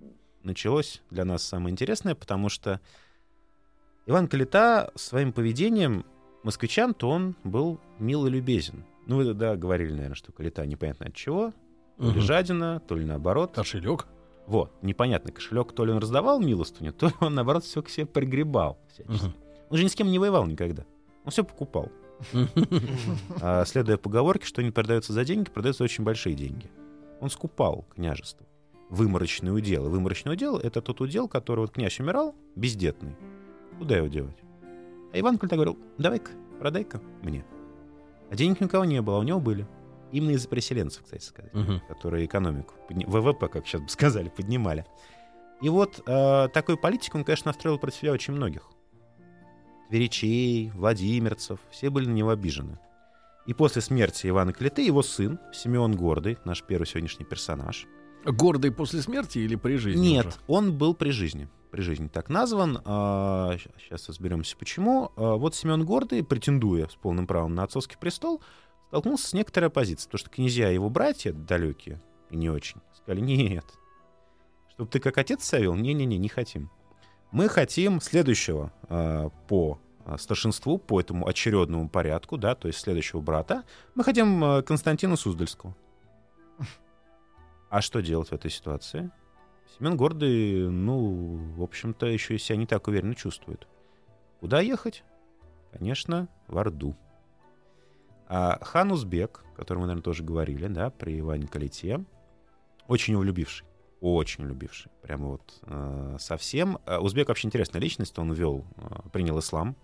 началось 0.43 1.01
для 1.09 1.25
нас 1.25 1.43
самое 1.43 1.73
интересное, 1.73 2.15
потому 2.15 2.47
что 2.47 2.79
Иван 4.05 4.29
Калита 4.29 4.93
своим 4.95 5.33
поведением 5.33 6.05
москвичам, 6.43 6.93
то 6.93 7.09
он 7.09 7.35
был 7.43 7.81
мил 7.99 8.27
и 8.27 8.29
любезен. 8.29 8.85
Ну, 9.07 9.17
вы, 9.17 9.33
да, 9.33 9.55
говорили, 9.55 9.91
наверное, 9.91 10.15
что 10.15 10.31
Калита 10.31 10.65
непонятно 10.65 11.07
от 11.07 11.13
чего, 11.15 11.53
то 11.97 12.05
ли 12.05 12.11
Мгм. 12.11 12.21
жадина, 12.21 12.81
то 12.87 12.95
ли 12.95 13.05
наоборот. 13.05 13.53
Кошелек. 13.55 14.07
Вот, 14.47 14.71
непонятно, 14.81 15.31
кошелек 15.31 15.71
то 15.73 15.85
ли 15.85 15.91
он 15.91 15.99
раздавал 15.99 16.39
милостыню, 16.41 16.91
то 16.93 17.07
ли 17.07 17.13
он, 17.21 17.33
наоборот, 17.35 17.63
все 17.63 17.81
к 17.81 17.89
себе 17.89 18.05
пригребал. 18.05 18.77
всячески. 18.89 19.25
Мгм. 19.25 19.33
Он 19.69 19.77
же 19.77 19.83
ни 19.83 19.87
с 19.87 19.95
кем 19.95 20.07
не 20.07 20.19
воевал 20.19 20.45
никогда. 20.45 20.85
Он 21.25 21.31
все 21.31 21.43
покупал. 21.43 21.89
А, 23.41 23.65
следуя 23.65 23.97
поговорке, 23.97 24.45
что 24.45 24.61
не 24.63 24.71
продается 24.71 25.13
за 25.13 25.25
деньги, 25.25 25.49
продаются 25.49 25.83
очень 25.83 26.03
большие 26.03 26.35
деньги. 26.35 26.69
Он 27.19 27.29
скупал 27.29 27.85
княжество. 27.95 28.45
Выморочный 28.89 29.55
удел. 29.55 29.89
Выморочный 29.89 30.33
удел— 30.33 30.57
это 30.59 30.81
тот 30.81 31.01
удел, 31.01 31.27
который 31.27 31.61
вот 31.61 31.71
князь 31.71 31.99
умирал, 31.99 32.35
бездетный. 32.55 33.15
Куда 33.79 33.97
его 33.97 34.07
девать? 34.07 34.37
А 35.13 35.19
Иван 35.19 35.37
Кальта 35.37 35.55
говорил, 35.55 35.77
давай-ка, 35.97 36.31
продай-ка 36.59 37.01
мне. 37.21 37.43
А 38.33 38.35
денег 38.35 38.61
ни 38.61 38.65
у 38.65 38.67
кого 38.67 38.83
не 38.83 38.99
было, 38.99 39.17
а 39.17 39.19
у 39.19 39.23
него 39.23 39.39
были. 39.39 39.67
Именно 40.11 40.31
из-за 40.31 40.47
переселенцев, 40.47 41.03
кстати 41.03 41.23
сказать, 41.23 41.53
Мгм. 41.53 41.81
которые 41.87 42.25
экономику, 42.25 42.73
подни- 42.89 43.05
ВВП, 43.05 43.47
как 43.47 43.67
сейчас 43.67 43.81
бы 43.81 43.89
сказали, 43.89 44.29
поднимали. 44.29 44.87
И 45.61 45.69
вот 45.69 46.01
э, 46.07 46.49
такой 46.51 46.75
политик, 46.77 47.13
он, 47.13 47.23
конечно, 47.23 47.49
настроил 47.49 47.77
против 47.77 47.99
себя 47.99 48.11
очень 48.11 48.33
многих. 48.33 48.67
Тверичей, 49.91 50.71
Владимирцев, 50.71 51.59
все 51.69 51.91
были 51.91 52.07
на 52.07 52.13
него 52.13 52.31
обижены. 52.31 52.79
И 53.45 53.53
после 53.53 53.83
смерти 53.83 54.25
Ивана 54.27 54.51
Калиты 54.51 54.81
его 54.81 55.03
сын, 55.03 55.39
Симеон 55.53 55.95
Гордый, 55.95 56.39
наш 56.43 56.63
первый 56.63 56.85
сегодняшний 56.85 57.25
персонаж, 57.25 57.85
Гордый 58.25 58.71
после 58.71 59.01
смерти 59.01 59.39
или 59.39 59.55
при 59.55 59.75
жизни? 59.75 60.07
нет, 60.07 60.27
уже? 60.27 60.37
он 60.47 60.77
был 60.77 60.93
при 60.93 61.09
жизни. 61.11 61.47
При 61.71 61.81
жизни 61.81 62.07
так 62.07 62.29
назван. 62.29 62.77
сейчас 62.77 64.07
разберемся, 64.07 64.55
почему. 64.57 65.11
А, 65.15 65.35
вот 65.35 65.55
Семен 65.55 65.83
Гордый, 65.83 66.23
претендуя 66.23 66.87
с 66.87 66.95
полным 66.95 67.25
правом 67.25 67.55
на 67.55 67.63
отцовский 67.63 67.97
престол, 67.97 68.41
столкнулся 68.89 69.27
с 69.27 69.33
некоторой 69.33 69.69
оппозицией. 69.69 70.05
Потому 70.05 70.19
что 70.19 70.29
князья 70.29 70.69
и 70.69 70.75
его 70.75 70.89
братья, 70.89 71.33
далекие 71.33 71.99
и 72.29 72.35
не 72.35 72.49
очень, 72.49 72.77
сказали, 72.95 73.21
нет. 73.21 73.65
Чтобы 74.69 74.89
ты 74.89 74.99
как 74.99 75.17
отец 75.17 75.43
совел? 75.43 75.75
Не-не-не, 75.75 76.17
не 76.17 76.29
хотим. 76.29 76.69
Мы 77.31 77.47
хотим 77.47 78.01
следующего 78.01 78.71
а, 78.89 79.29
по 79.47 79.79
а, 80.05 80.17
старшинству, 80.17 80.77
по 80.77 80.99
этому 80.99 81.27
очередному 81.27 81.89
порядку, 81.89 82.37
да, 82.37 82.55
то 82.55 82.67
есть 82.67 82.79
следующего 82.79 83.21
брата. 83.21 83.63
Мы 83.95 84.03
хотим 84.03 84.43
а, 84.43 84.61
Константина 84.61 85.15
Суздальского. 85.15 85.75
А 87.73 87.81
что 87.81 88.03
делать 88.03 88.29
в 88.29 88.33
этой 88.33 88.51
ситуации? 88.51 89.09
Семен 89.75 89.97
Гордый, 89.97 90.69
ну, 90.69 91.39
в 91.55 91.63
общем-то, 91.63 92.05
еще 92.05 92.35
и 92.35 92.37
себя 92.37 92.55
не 92.55 92.67
так 92.67 92.87
уверенно 92.87 93.15
чувствует. 93.15 93.67
Куда 94.39 94.61
ехать? 94.61 95.03
Конечно, 95.71 96.27
в 96.47 96.59
Орду. 96.59 96.95
А 98.27 98.63
хан 98.63 98.91
Узбек, 98.91 99.43
о 99.53 99.57
котором 99.57 99.81
мы, 99.81 99.87
наверное, 99.87 100.03
тоже 100.03 100.23
говорили, 100.23 100.67
да, 100.67 100.91
при 100.91 101.19
Иване 101.19 101.47
Калите, 101.47 102.05
очень 102.87 103.13
его 103.13 103.23
любивший. 103.23 103.65
Очень 104.01 104.43
любивший. 104.43 104.91
Прямо 105.01 105.29
вот 105.29 105.59
э, 105.63 106.17
совсем. 106.19 106.77
А 106.85 106.99
Узбек 106.99 107.29
вообще 107.29 107.47
интересная 107.47 107.81
личность. 107.81 108.19
Он 108.19 108.33
вел, 108.33 108.67
э, 108.77 109.09
принял 109.11 109.39
ислам, 109.39 109.75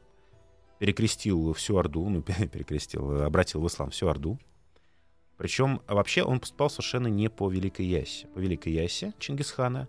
перекрестил 0.78 1.54
всю 1.54 1.76
Орду, 1.78 2.08
ну, 2.08 2.22
перекрестил, 2.22 3.24
обратил 3.24 3.62
в 3.62 3.68
ислам 3.68 3.90
всю 3.90 4.10
Орду. 4.10 4.38
Причем 5.40 5.82
вообще 5.88 6.22
он 6.22 6.42
поступал 6.42 6.70
совершенно 6.70 7.08
не 7.08 7.30
по 7.30 7.50
Великой 7.50 7.86
Ясе. 7.86 8.28
По 8.28 8.40
Великой 8.40 8.74
Ясе 8.74 9.14
Чингисхана 9.20 9.88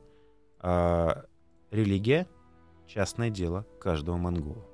а, 0.61 1.25
религия— 1.73 2.29
частное 2.87 3.31
дело 3.31 3.67
каждого 3.81 4.17
монгола. 4.17 4.65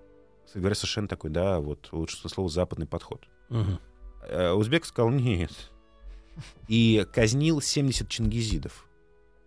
Кстати 0.45 0.59
говоря, 0.61 0.75
совершенно 0.75 1.09
такой, 1.09 1.31
да, 1.31 1.61
вот 1.61 1.89
лучше 1.93 2.29
слово 2.29 2.51
западный 2.51 2.87
подход. 2.87 3.27
Мгм. 3.49 3.81
Э, 4.23 4.53
Узбек 4.53 4.85
сказал 4.85 5.11
нет. 5.11 5.51
И 6.69 7.07
казнил 7.11 7.63
70 7.63 8.11
чингизидов, 8.11 8.87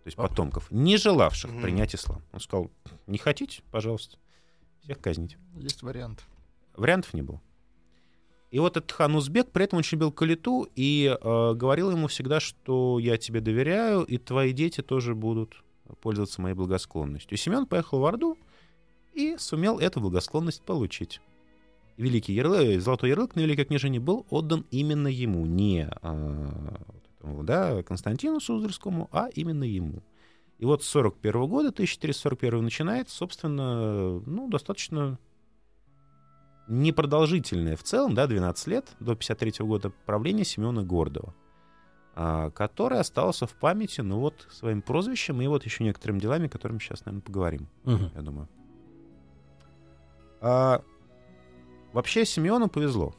то 0.02 0.06
есть 0.06 0.18
А. 0.18 0.22
потомков, 0.26 0.68
не 0.72 0.96
желавших 0.96 1.52
Мгм. 1.52 1.62
принять 1.62 1.94
ислам. 1.94 2.24
Он 2.32 2.40
сказал, 2.40 2.72
не 3.06 3.18
хотите, 3.18 3.62
пожалуйста, 3.70 4.18
всех 4.82 5.00
казнить. 5.00 5.38
Есть 5.54 5.82
вариант. 5.84 6.24
Вариантов 6.74 7.14
не 7.14 7.22
было. 7.22 7.40
И 8.50 8.58
вот 8.58 8.76
этот 8.76 8.90
хан 8.90 9.14
Узбек 9.14 9.50
при 9.50 9.64
этом 9.64 9.78
очень 9.78 9.96
любил 9.96 10.10
Калиту 10.10 10.68
и 10.74 11.06
э, 11.06 11.54
говорил 11.54 11.92
ему 11.92 12.08
всегда, 12.08 12.40
что 12.40 12.98
я 12.98 13.16
тебе 13.16 13.40
доверяю, 13.40 14.02
и 14.02 14.18
твои 14.18 14.52
дети 14.52 14.80
тоже 14.80 15.14
будут 15.14 15.62
пользоваться 16.00 16.40
моей 16.40 16.54
благосклонностью. 16.54 17.36
И 17.36 17.40
Семен 17.40 17.66
поехал 17.66 18.00
в 18.00 18.06
Орду 18.06 18.36
и 19.12 19.36
сумел 19.38 19.78
эту 19.78 20.00
благосклонность 20.00 20.62
получить. 20.62 21.20
Великий 21.96 22.32
ярлык, 22.32 22.80
золотой 22.80 23.10
ярлык 23.10 23.36
на 23.36 23.40
великое 23.40 23.66
княжение 23.66 24.00
был 24.00 24.26
отдан 24.30 24.66
именно 24.70 25.08
ему, 25.08 25.46
не 25.46 25.88
э, 26.02 26.48
да, 27.22 27.82
Константину 27.82 28.40
Суздальскому, 28.40 29.08
а 29.12 29.28
именно 29.34 29.64
ему. 29.64 30.02
И 30.58 30.64
вот 30.64 30.82
с 30.82 30.88
41 30.88 31.46
года, 31.46 31.68
1441 31.68 32.62
начинается, 32.62 33.16
собственно, 33.16 34.20
ну, 34.26 34.48
достаточно 34.48 35.18
непродолжительное 36.70 37.76
в 37.76 37.82
целом, 37.82 38.14
да, 38.14 38.26
12 38.26 38.66
лет, 38.68 38.86
до 39.00 39.14
53 39.14 39.64
года 39.66 39.90
правления 40.06 40.44
Семена 40.44 40.82
Гордова, 40.82 41.34
а, 42.14 42.50
который 42.50 43.00
остался 43.00 43.46
в 43.46 43.54
памяти, 43.54 44.00
ну 44.02 44.20
вот, 44.20 44.46
своим 44.50 44.80
прозвищем 44.80 45.42
и 45.42 45.46
вот 45.48 45.64
еще 45.64 45.84
некоторыми 45.84 46.20
делами, 46.20 46.48
о 46.52 46.68
мы 46.68 46.80
сейчас, 46.80 47.04
наверное, 47.04 47.24
поговорим, 47.24 47.68
Мгм. 47.84 48.12
я 48.14 48.22
думаю. 48.22 48.48
А, 50.40 50.82
вообще 51.92 52.24
Симеону 52.24 52.68
повезло. 52.68 53.14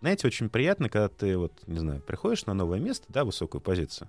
Знаете, 0.00 0.26
очень 0.26 0.48
приятно, 0.48 0.88
когда 0.88 1.08
ты, 1.08 1.36
вот, 1.36 1.52
не 1.66 1.78
знаю, 1.78 2.00
приходишь 2.00 2.46
на 2.46 2.54
новое 2.54 2.80
место, 2.80 3.06
да, 3.10 3.24
высокую 3.24 3.60
позицию, 3.60 4.08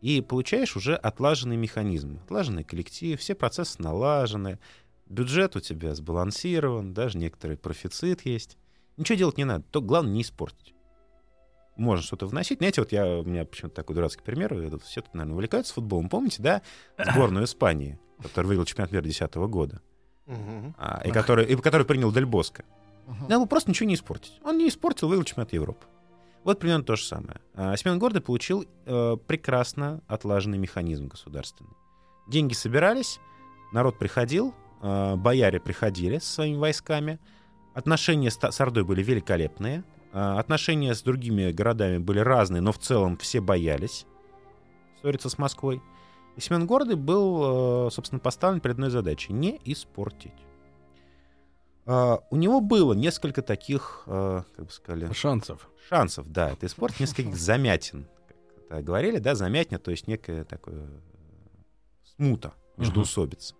и 0.00 0.20
получаешь 0.20 0.74
уже 0.74 0.96
отлаженный 0.96 1.56
механизм, 1.56 2.18
отлаженный 2.24 2.64
коллектив, 2.64 3.20
все 3.20 3.34
процессы 3.34 3.80
налажены, 3.80 4.58
бюджет 5.06 5.56
у 5.56 5.60
тебя 5.60 5.94
сбалансирован, 5.94 6.94
даже 6.94 7.18
некоторый 7.18 7.56
профицит 7.56 8.24
есть. 8.24 8.56
Ничего 8.96 9.18
делать 9.18 9.38
не 9.38 9.44
надо, 9.44 9.64
только 9.70 9.86
главное 9.86 10.12
не 10.12 10.22
испортить. 10.22 10.74
Можно 11.76 12.02
что-то 12.02 12.26
вносить. 12.26 12.58
Знаете, 12.58 12.80
вот 12.80 12.92
я, 12.92 13.18
у 13.18 13.24
меня 13.24 13.44
почему-то 13.44 13.76
такой 13.76 13.94
дурацкий 13.94 14.22
пример. 14.22 14.70
тут 14.70 14.82
Все 14.82 15.02
тут, 15.02 15.12
наверное, 15.12 15.34
увлекаются 15.34 15.74
футболом. 15.74 16.08
Помните, 16.08 16.42
да? 16.42 16.62
Сборную 16.98 17.44
Испании, 17.44 17.98
который 18.22 18.46
выиграл 18.46 18.64
чемпионат 18.64 18.92
мира 18.92 19.02
2010 19.02 19.34
года. 19.50 19.82
А, 20.78 21.02
и, 21.04 21.10
который, 21.10 21.44
и 21.44 21.56
который 21.56 21.86
принял 21.86 22.10
Дель 22.12 22.24
Боско. 22.24 22.64
Мгм. 23.06 23.22
Надо 23.22 23.36
было 23.36 23.46
просто 23.46 23.70
ничего 23.70 23.88
не 23.88 23.94
испортить. 23.94 24.40
Он 24.42 24.58
не 24.58 24.68
испортил, 24.68 25.08
выиграл 25.08 25.24
чемпионат 25.24 25.52
Европы. 25.52 25.86
Вот 26.42 26.58
примерно 26.58 26.84
то 26.84 26.96
же 26.96 27.04
самое. 27.04 27.40
А, 27.54 27.76
Семен 27.76 27.98
Гордый 27.98 28.22
получил 28.22 28.66
э, 28.84 29.16
прекрасно 29.26 30.00
отлаженный 30.06 30.58
механизм 30.58 31.08
государственный. 31.08 31.72
Деньги 32.28 32.54
собирались, 32.54 33.20
народ 33.72 33.98
приходил, 33.98 34.54
э, 34.82 35.16
бояре 35.16 35.60
приходили 35.60 36.18
со 36.18 36.34
своими 36.34 36.56
войсками, 36.56 37.18
отношения 37.74 38.30
с, 38.30 38.38
с 38.38 38.60
Ордой 38.60 38.84
были 38.84 39.02
великолепные, 39.02 39.84
э, 40.12 40.18
отношения 40.18 40.94
с 40.94 41.02
другими 41.02 41.52
городами 41.52 41.98
были 41.98 42.20
разные, 42.20 42.60
но 42.60 42.72
в 42.72 42.78
целом 42.78 43.16
все 43.16 43.40
боялись 43.40 44.06
ссориться 45.00 45.28
с 45.28 45.38
Москвой. 45.38 45.82
И 46.36 46.40
Семен 46.40 46.66
Гордый 46.66 46.96
был, 46.96 47.86
э, 47.86 47.90
собственно, 47.90 48.18
поставлен 48.18 48.60
перед 48.60 48.74
одной 48.74 48.90
задачей— 48.90 49.32
не 49.34 49.60
испортить. 49.64 50.32
У 51.86 52.36
него 52.36 52.60
было 52.60 52.94
несколько 52.94 53.42
таких, 53.42 54.02
как 54.06 54.56
бы 54.58 54.70
сказали, 54.70 55.12
Шансов. 55.12 55.70
шансов, 55.88 56.26
да, 56.32 56.50
это 56.50 56.66
испортить 56.66 56.98
нескольких 56.98 57.36
замятин. 57.36 58.08
Как 58.68 58.82
говорили, 58.82 59.18
да, 59.18 59.36
замятня, 59.36 59.78
то 59.78 59.92
есть 59.92 60.08
некая 60.08 60.42
такое 60.42 60.88
смута, 62.16 62.54
междоусобица, 62.76 63.54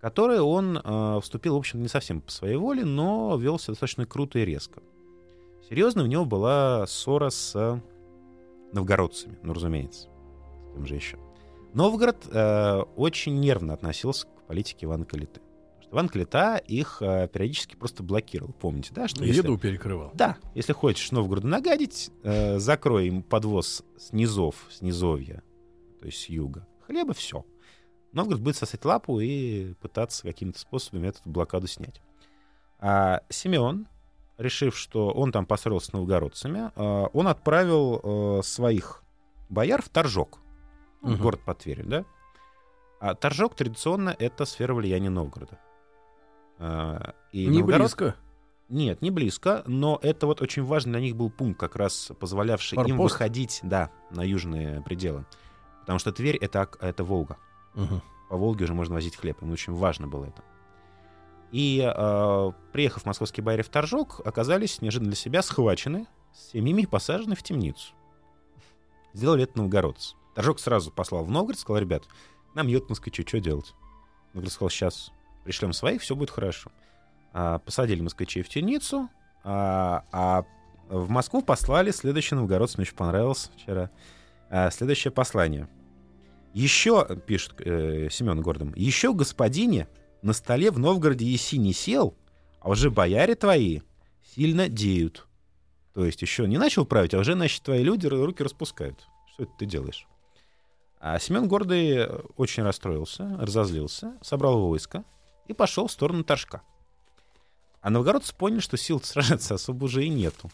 которой 0.00 0.40
он 0.40 0.78
э, 0.82 1.20
вступил, 1.22 1.54
в 1.54 1.58
общем, 1.58 1.82
не 1.82 1.88
совсем 1.88 2.20
по 2.20 2.30
своей 2.30 2.56
воле, 2.56 2.84
но 2.84 3.36
вел 3.36 3.58
себя 3.58 3.72
достаточно 3.72 4.06
круто 4.06 4.38
и 4.38 4.44
резко. 4.44 4.82
Серьезно, 5.68 6.02
у 6.04 6.06
него 6.06 6.24
была 6.24 6.86
ссора 6.86 7.30
с 7.30 7.52
э, 7.56 7.80
новгородцами, 8.72 9.38
ну, 9.42 9.52
разумеется, 9.52 10.08
с 10.70 10.74
кем 10.74 10.86
же 10.86 10.94
еще. 10.94 11.18
Новгород 11.74 12.26
э, 12.30 12.82
очень 12.96 13.38
нервно 13.40 13.74
относился 13.74 14.26
к 14.26 14.46
политике 14.46 14.86
Ивана 14.86 15.04
Калиты. 15.04 15.40
Потому 15.40 15.82
что 15.82 15.94
Иван 15.94 16.08
Калита 16.08 16.56
их 16.56 16.98
э, 17.02 17.28
периодически 17.28 17.76
просто 17.76 18.02
блокировал. 18.02 18.54
Помните, 18.54 18.92
да? 18.94 19.08
Что 19.08 19.24
если- 19.24 19.38
Еду 19.42 19.58
перекрывал. 19.58 20.10
да, 20.14 20.36
если 20.54 20.72
хочешь 20.72 21.10
Новгороду 21.12 21.46
нагадить, 21.48 22.10
э, 22.22 22.58
закрой 22.58 23.08
им 23.08 23.22
подвоз 23.22 23.82
с 23.98 24.12
низов, 24.12 24.66
с 24.70 24.80
низовья, 24.82 25.42
то 26.00 26.06
есть 26.06 26.18
с 26.18 26.28
юга. 26.28 26.66
Хлеба, 26.86 27.12
все. 27.12 27.44
Новгород 28.16 28.40
будет 28.40 28.56
сосать 28.56 28.84
лапу 28.84 29.20
и 29.20 29.74
пытаться 29.74 30.22
какими-то 30.22 30.58
способами 30.58 31.08
эту 31.08 31.20
блокаду 31.26 31.66
снять. 31.66 32.00
А 32.78 33.20
Симеон, 33.28 33.86
решив, 34.38 34.76
что 34.76 35.10
он 35.10 35.32
там 35.32 35.44
поссорился 35.46 35.88
с 35.88 35.92
новгородцами, 35.92 36.72
э, 36.74 37.06
он 37.12 37.28
отправил 37.28 38.00
э, 38.38 38.42
своих 38.42 39.02
бояр 39.48 39.82
в 39.82 39.88
Торжок, 39.90 40.38
Мгм. 41.02 41.18
город 41.22 41.40
под 41.44 41.58
Тверью, 41.58 41.86
да? 41.86 42.04
А 43.00 43.14
Торжок 43.14 43.54
традиционно 43.54 44.16
это 44.18 44.46
сфера 44.46 44.72
влияния 44.74 45.10
Новгорода. 45.10 45.58
А, 46.58 47.14
И 47.32 47.46
Не 47.46 47.58
Новгород- 47.60 47.78
близко. 47.80 48.14
нет, 48.70 49.02
не 49.02 49.10
близко, 49.10 49.62
но 49.66 49.98
это 50.02 50.26
вот 50.26 50.40
очень 50.40 50.64
важный 50.64 50.92
для 50.92 51.00
них 51.00 51.16
был 51.16 51.28
пункт, 51.30 51.60
как 51.60 51.76
раз 51.76 52.10
позволявший 52.18 52.76
им 52.78 52.84
Форпост? 52.96 53.12
выходить, 53.14 53.60
да, 53.62 53.90
на 54.10 54.22
южные 54.22 54.80
пределы. 54.82 55.26
Потому 55.80 55.98
что 55.98 56.12
Тверь 56.12 56.36
это, 56.36 56.68
это 56.80 57.04
Волга. 57.04 57.36
Мгм. 57.76 58.02
По 58.28 58.36
Волге 58.36 58.64
уже 58.64 58.74
можно 58.74 58.94
возить 58.94 59.16
хлеб, 59.16 59.40
им 59.42 59.52
очень 59.52 59.72
важно 59.72 60.08
было 60.08 60.24
это. 60.24 60.42
И, 61.52 61.80
э, 61.80 62.52
приехав 62.72 63.06
московские 63.06 63.44
бояре 63.44 63.62
в 63.62 63.68
Торжок, 63.68 64.20
оказались 64.24 64.82
неожиданно 64.82 65.10
для 65.10 65.16
себя 65.16 65.42
схвачены, 65.42 66.06
с 66.34 66.50
семьями 66.50 66.86
посажены 66.86 67.36
в 67.36 67.42
темницу. 67.42 67.94
Сделали 69.12 69.44
это 69.44 69.58
новгородцы. 69.58 70.16
Торжок 70.34 70.58
сразу 70.58 70.90
послал 70.90 71.24
в 71.24 71.30
Новгород, 71.30 71.58
сказал, 71.58 71.80
ребят, 71.80 72.04
нам 72.54 72.66
едут 72.66 72.90
москвичи, 72.90 73.24
что 73.24 73.40
делать? 73.40 73.74
Новгород 74.34 74.52
сказал, 74.52 74.70
сейчас 74.70 75.12
пришлем 75.44 75.72
своих, 75.72 76.02
все 76.02 76.16
будет 76.16 76.30
хорошо. 76.30 76.72
А, 77.32 77.58
посадили 77.60 78.02
москвичей 78.02 78.42
в 78.42 78.48
темницу, 78.48 79.08
а, 79.44 80.04
а 80.10 80.44
в 80.88 81.08
Москву 81.08 81.42
послали 81.42 81.90
следующий 81.90 82.34
новгородцам, 82.34 82.80
мне 82.80 82.86
очень 82.86 82.96
понравилось 82.96 83.50
вчера, 83.56 83.90
а, 84.50 84.70
следующее 84.70 85.12
послание. 85.12 85.68
Еще, 86.56 87.06
пишет 87.26 87.60
э, 87.60 88.08
Семен 88.10 88.40
Гордом, 88.40 88.72
еще 88.74 89.12
господине 89.12 89.88
на 90.22 90.32
столе 90.32 90.70
в 90.70 90.78
Новгороде 90.78 91.26
еси 91.26 91.58
не 91.58 91.74
сел, 91.74 92.16
а 92.60 92.70
уже 92.70 92.90
бояре 92.90 93.34
твои 93.34 93.80
сильно 94.34 94.66
деют. 94.70 95.26
То 95.92 96.06
есть 96.06 96.22
еще 96.22 96.48
не 96.48 96.56
начал 96.56 96.86
править, 96.86 97.12
а 97.12 97.18
уже, 97.18 97.34
значит, 97.34 97.62
твои 97.62 97.82
люди 97.82 98.06
руки 98.06 98.42
распускают. 98.42 99.06
Что 99.34 99.42
это 99.42 99.52
ты 99.58 99.66
делаешь? 99.66 100.06
А 100.98 101.18
Семен 101.18 101.46
Гордый 101.46 102.06
очень 102.38 102.62
расстроился, 102.62 103.36
разозлился, 103.38 104.14
собрал 104.22 104.58
войско 104.58 105.04
и 105.48 105.52
пошел 105.52 105.88
в 105.88 105.92
сторону 105.92 106.24
Торжка. 106.24 106.62
А 107.82 107.90
новгородцы 107.90 108.34
поняли, 108.34 108.60
что 108.60 108.78
сил 108.78 108.98
сражаться 109.02 109.56
особо 109.56 109.84
уже 109.84 110.06
и 110.06 110.08
нету. 110.08 110.50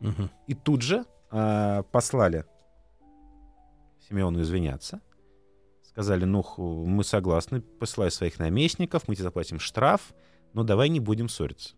Мгм. 0.00 0.28
И 0.48 0.54
тут 0.54 0.82
же 0.82 1.06
а, 1.30 1.82
послали 1.84 2.44
Симеону 4.06 4.42
извиняться. 4.42 5.00
Сказали, 5.94 6.24
ну, 6.24 6.44
мы 6.58 7.04
согласны, 7.04 7.60
посылай 7.60 8.10
своих 8.10 8.40
наместников, 8.40 9.06
мы 9.06 9.14
тебе 9.14 9.22
заплатим 9.22 9.60
штраф, 9.60 10.12
но 10.52 10.64
давай 10.64 10.88
не 10.88 10.98
будем 10.98 11.28
ссориться. 11.28 11.76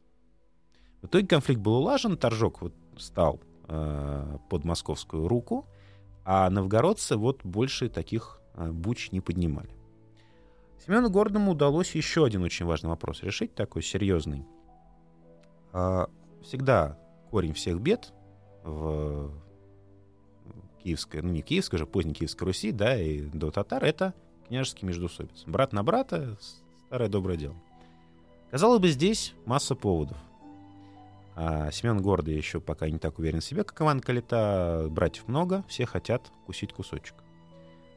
В 1.02 1.06
итоге 1.06 1.26
конфликт 1.26 1.61
был 1.61 1.75
улажен, 1.75 2.16
Торжок 2.16 2.62
вот 2.62 2.75
стал 2.96 3.42
э, 3.68 4.38
под 4.49 4.64
московскую 4.64 5.28
руку, 5.28 5.66
а 6.25 6.49
новгородцы 6.49 7.16
вот 7.16 7.44
больше 7.44 7.90
таких 7.90 8.40
э, 8.54 8.70
буч 8.70 9.12
не 9.12 9.20
поднимали. 9.20 9.68
Семену 10.85 11.11
Гордому 11.11 11.52
удалось 11.52 11.94
еще 11.94 12.25
один 12.25 12.42
очень 12.42 12.64
важный 12.64 12.88
вопрос 12.88 13.23
решить, 13.23 13.54
такой 13.54 13.82
серьезный. 13.82 14.46
А, 15.73 16.08
Всегда 16.42 16.96
корень 17.30 17.52
всех 17.54 17.80
бед 17.80 18.12
в 18.62 19.30
киевской, 20.86 21.20
ну 21.20 21.30
не 21.30 21.42
киевской 21.42 21.78
же, 21.78 21.86
поздней 21.86 22.14
киевской 22.14 22.44
Руси, 22.44 22.70
да, 22.70 22.96
и 23.00 23.22
до 23.22 23.50
татар, 23.50 23.82
это 23.84 24.14
княжеский 24.46 24.86
междоусобиц. 24.86 25.42
Брат 25.46 25.72
на 25.72 25.82
брата, 25.82 26.38
старое 26.86 27.08
доброе 27.08 27.36
дело. 27.36 27.56
Казалось 28.52 28.80
бы, 28.80 28.88
здесь 28.88 29.34
масса 29.46 29.74
поводов. 29.74 30.16
А 31.34 31.72
Семен 31.72 32.00
Гордый 32.00 32.36
еще 32.36 32.60
пока 32.60 32.88
не 32.88 32.98
так 32.98 33.18
уверен 33.18 33.40
в 33.40 33.44
себе, 33.44 33.64
как 33.64 33.80
Иван 33.80 33.98
Калита. 33.98 34.86
Братьев 34.88 35.26
много, 35.26 35.64
все 35.66 35.86
хотят 35.86 36.30
кусить 36.46 36.72
кусочек. 36.72 37.16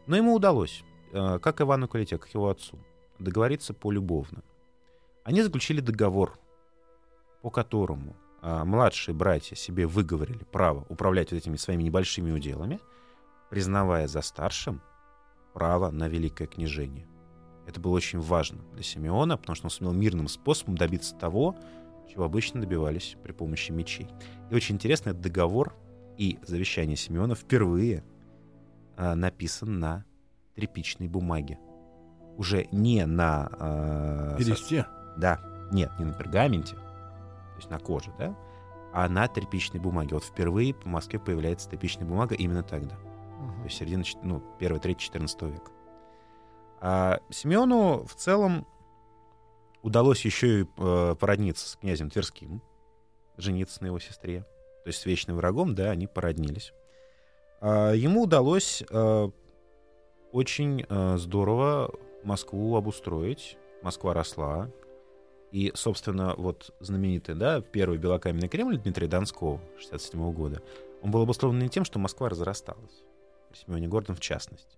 Но 0.07 0.17
ему 0.17 0.33
удалось, 0.33 0.83
э, 1.13 1.37
как 1.39 1.61
Ивану 1.61 1.87
Калите, 1.87 2.17
как 2.17 2.33
его 2.33 2.49
отцу, 2.49 2.79
договориться 3.19 3.75
полюбовно. 3.75 4.41
Они 5.23 5.43
заключили 5.43 5.79
договор, 5.79 6.39
по 7.43 7.51
которому 7.51 8.15
а, 8.41 8.63
младшие 8.65 9.15
братья 9.15 9.55
себе 9.55 9.85
выговорили 9.87 10.43
право 10.51 10.85
управлять 10.89 11.31
вот 11.31 11.37
этими 11.37 11.55
своими 11.55 11.83
небольшими 11.83 12.31
уделами, 12.31 12.79
признавая 13.49 14.07
за 14.07 14.21
старшим 14.21 14.81
право 15.53 15.89
на 15.91 16.07
великое 16.07 16.47
княжение. 16.47 17.07
Это 17.67 17.79
было 17.79 17.91
очень 17.95 18.19
важно 18.19 18.59
для 18.73 18.83
Симеона, 18.83 19.37
потому 19.37 19.55
что 19.55 19.65
он 19.67 19.69
сумел 19.71 19.93
мирным 19.93 20.27
способом 20.27 20.77
добиться 20.77 21.15
того, 21.15 21.55
чего 22.11 22.23
обычно 22.23 22.61
добивались 22.61 23.15
при 23.23 23.31
помощи 23.31 23.71
мечей. 23.71 24.07
И 24.49 24.55
очень 24.55 24.75
интересно, 24.75 25.11
этот 25.11 25.21
договор 25.21 25.75
и 26.17 26.39
завещание 26.43 26.97
Симеона 26.97 27.35
впервые 27.35 28.03
а, 28.97 29.15
написан 29.15 29.79
на 29.79 30.05
тряпичной 30.55 31.07
бумаге. 31.07 31.59
Уже 32.37 32.67
не 32.71 33.05
на... 33.05 33.49
со- 33.49 34.35
Пересте. 34.37 34.85
да, 35.17 35.39
нет, 35.71 35.91
не 35.99 36.05
на 36.05 36.13
пергаменте, 36.13 36.75
есть 37.59 37.69
на 37.69 37.79
коже, 37.79 38.13
да, 38.17 38.35
а 38.91 39.07
на 39.07 39.27
тряпичной 39.27 39.79
бумаге. 39.79 40.15
Вот 40.15 40.23
впервые 40.23 40.73
по 40.73 40.87
Москве 40.89 41.19
появляется 41.19 41.69
тряпичная 41.69 42.07
бумага 42.07 42.35
именно 42.35 42.63
тогда. 42.63 42.95
То 42.95 43.63
есть 43.63 43.77
середина, 43.77 44.03
ну, 44.23 44.43
первой 44.59 44.79
трети 44.79 44.99
14 44.99 45.41
века. 45.43 45.71
А 46.81 47.19
Симеону 47.29 48.05
в 48.05 48.15
целом 48.15 48.65
удалось 49.81 50.23
еще 50.25 50.61
и 50.61 50.65
э, 50.77 51.15
породниться 51.19 51.69
с 51.69 51.75
князем 51.75 52.09
Тверским, 52.09 52.61
жениться 53.37 53.81
на 53.81 53.87
его 53.87 53.99
сестре. 53.99 54.41
То 54.83 54.87
есть 54.87 55.01
с 55.01 55.05
вечным 55.05 55.37
врагом, 55.37 55.75
да, 55.75 55.91
они 55.91 56.07
породнились. 56.07 56.73
А 57.61 57.93
ему 57.93 58.23
удалось 58.23 58.83
э, 58.89 59.29
очень 60.31 60.85
э, 60.87 61.17
здорово 61.17 61.93
Москву 62.23 62.75
обустроить. 62.75 63.57
Москва 63.81 64.13
росла. 64.13 64.69
И, 65.51 65.71
собственно, 65.73 66.35
вот 66.35 66.75
знаменитый, 66.79 67.35
да, 67.35 67.61
первый 67.61 67.97
белокаменный 67.97 68.47
Кремль 68.47 68.77
Дмитрия 68.77 69.07
Донского 69.07 69.59
67 69.79 70.31
года, 70.31 70.61
он 71.01 71.11
был 71.11 71.21
обусловлен 71.21 71.69
тем, 71.69 71.85
что 71.85 71.97
Москва 71.97 72.29
разрасталась. 72.29 73.03
Семене 73.53 73.87
Гордом 73.87 74.15
в 74.15 74.19
частности. 74.19 74.77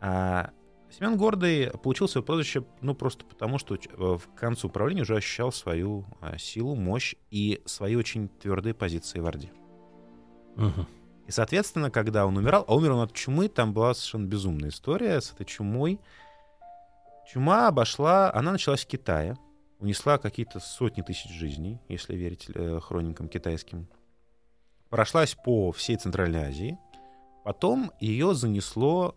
А 0.00 0.50
Семен 0.90 1.16
Гордый 1.16 1.70
получил 1.82 2.08
свое 2.08 2.24
прозвище, 2.24 2.64
ну, 2.80 2.94
просто 2.94 3.24
потому, 3.24 3.58
что 3.58 3.76
в 3.96 4.22
концу 4.36 4.68
правления 4.68 5.02
уже 5.02 5.16
ощущал 5.16 5.52
свою 5.52 6.04
а, 6.20 6.38
силу, 6.38 6.74
мощь 6.74 7.14
и 7.30 7.62
свои 7.64 7.96
очень 7.96 8.28
твердые 8.28 8.74
позиции 8.74 9.18
в 9.18 9.26
Орде. 9.26 9.50
Мгм. 10.56 10.86
И, 11.26 11.30
соответственно, 11.32 11.90
когда 11.90 12.24
он 12.24 12.36
умирал, 12.36 12.64
а 12.68 12.74
умер 12.74 12.92
он 12.92 13.00
от 13.00 13.12
чумы, 13.12 13.48
там 13.48 13.72
была 13.72 13.94
совершенно 13.94 14.26
безумная 14.26 14.68
история 14.68 15.20
с 15.20 15.32
этой 15.32 15.44
чумой. 15.44 15.98
Чума 17.28 17.66
обошла, 17.66 18.32
она 18.32 18.52
началась 18.52 18.84
в 18.84 18.86
Китае, 18.86 19.36
унесла 19.78 20.18
какие-то 20.18 20.60
сотни 20.60 21.02
тысяч 21.02 21.30
жизней, 21.30 21.80
если 21.88 22.16
верить 22.16 22.48
э, 22.54 22.80
хроникам 22.80 23.28
китайским. 23.28 23.86
Прошлась 24.88 25.34
по 25.34 25.72
всей 25.72 25.96
Центральной 25.96 26.44
Азии. 26.44 26.78
Потом 27.44 27.92
ее 28.00 28.34
занесло 28.34 29.14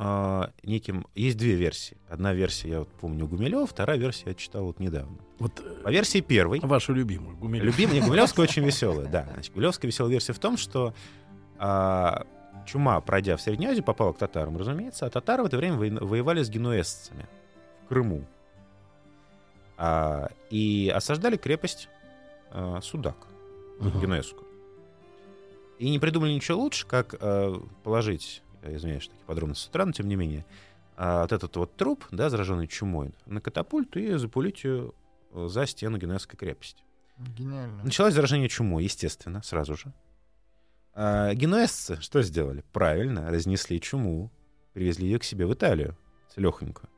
а, 0.00 0.52
неким... 0.62 1.06
Есть 1.16 1.36
две 1.38 1.56
версии. 1.56 1.96
Одна 2.08 2.32
версия, 2.32 2.68
я 2.68 2.78
вот 2.80 2.88
помню, 3.00 3.26
Гумилева, 3.26 3.66
вторая 3.66 3.98
версия 3.98 4.26
я 4.26 4.34
читал 4.34 4.64
вот 4.64 4.78
недавно. 4.78 5.18
Вот 5.40 5.58
э, 5.58 5.82
По 5.82 5.88
версии 5.88 6.20
первой, 6.20 6.60
вашу 6.60 6.94
любимую 6.94 7.36
Гумилев. 7.36 7.64
Любимая, 7.64 8.06
Гумилевская 8.06 8.44
очень 8.48 8.64
веселая, 8.64 9.08
да. 9.08 9.26
Значит, 9.32 9.52
Гумилевская 9.52 9.90
веселая 9.90 10.12
версия 10.12 10.32
в 10.32 10.38
том, 10.38 10.56
что 10.56 10.94
а, 11.58 12.24
чума, 12.64 13.00
пройдя 13.00 13.36
в 13.36 13.40
Среднюю 13.40 13.72
Азию, 13.72 13.84
попала 13.84 14.12
к 14.12 14.18
татарам, 14.18 14.56
разумеется, 14.56 15.04
а 15.04 15.10
татары 15.10 15.42
в 15.42 15.46
это 15.46 15.56
время 15.56 15.76
воевали 15.76 16.44
с 16.44 16.48
генуэзцами 16.48 17.26
в 17.84 17.88
Крыму. 17.88 18.24
А, 19.78 20.28
и 20.50 20.92
осаждали 20.94 21.36
крепость 21.36 21.88
а, 22.50 22.80
Судак, 22.82 23.28
Мгм. 23.78 24.00
генуэзскую. 24.00 24.46
И 25.78 25.88
не 25.88 26.00
придумали 26.00 26.32
ничего 26.32 26.58
лучше, 26.58 26.84
как 26.86 27.14
а, 27.20 27.62
положить, 27.84 28.42
я 28.64 28.74
извиняюсь, 28.74 29.06
такие 29.08 29.24
подробности 29.24 29.64
с 29.64 29.68
утра, 29.68 29.86
но 29.86 29.92
тем 29.92 30.08
не 30.08 30.16
менее, 30.16 30.44
вот 30.96 31.30
этот 31.30 31.54
вот 31.56 31.76
труп, 31.76 32.04
да, 32.10 32.28
зараженный 32.28 32.66
чумой, 32.66 33.14
на 33.24 33.40
катапульту 33.40 34.00
и 34.00 34.16
запулить 34.16 34.64
ее 34.64 34.90
э, 35.30 35.46
за 35.48 35.64
стену 35.64 35.96
генуэзской 35.96 36.36
крепости. 36.36 36.82
Гениально. 37.18 37.84
Началось 37.84 38.14
заражение 38.14 38.48
чумой, 38.48 38.82
естественно, 38.82 39.40
сразу 39.44 39.76
же. 39.76 39.92
А 40.94 41.32
генуэзцы 41.34 42.00
что 42.00 42.20
сделали? 42.22 42.64
Правильно, 42.72 43.30
разнесли 43.30 43.80
чуму, 43.80 44.32
привезли 44.72 45.06
ее 45.06 45.20
к 45.20 45.24
себе 45.24 45.46
в 45.46 45.54
Италию, 45.54 45.96
целехонькую. 46.34 46.90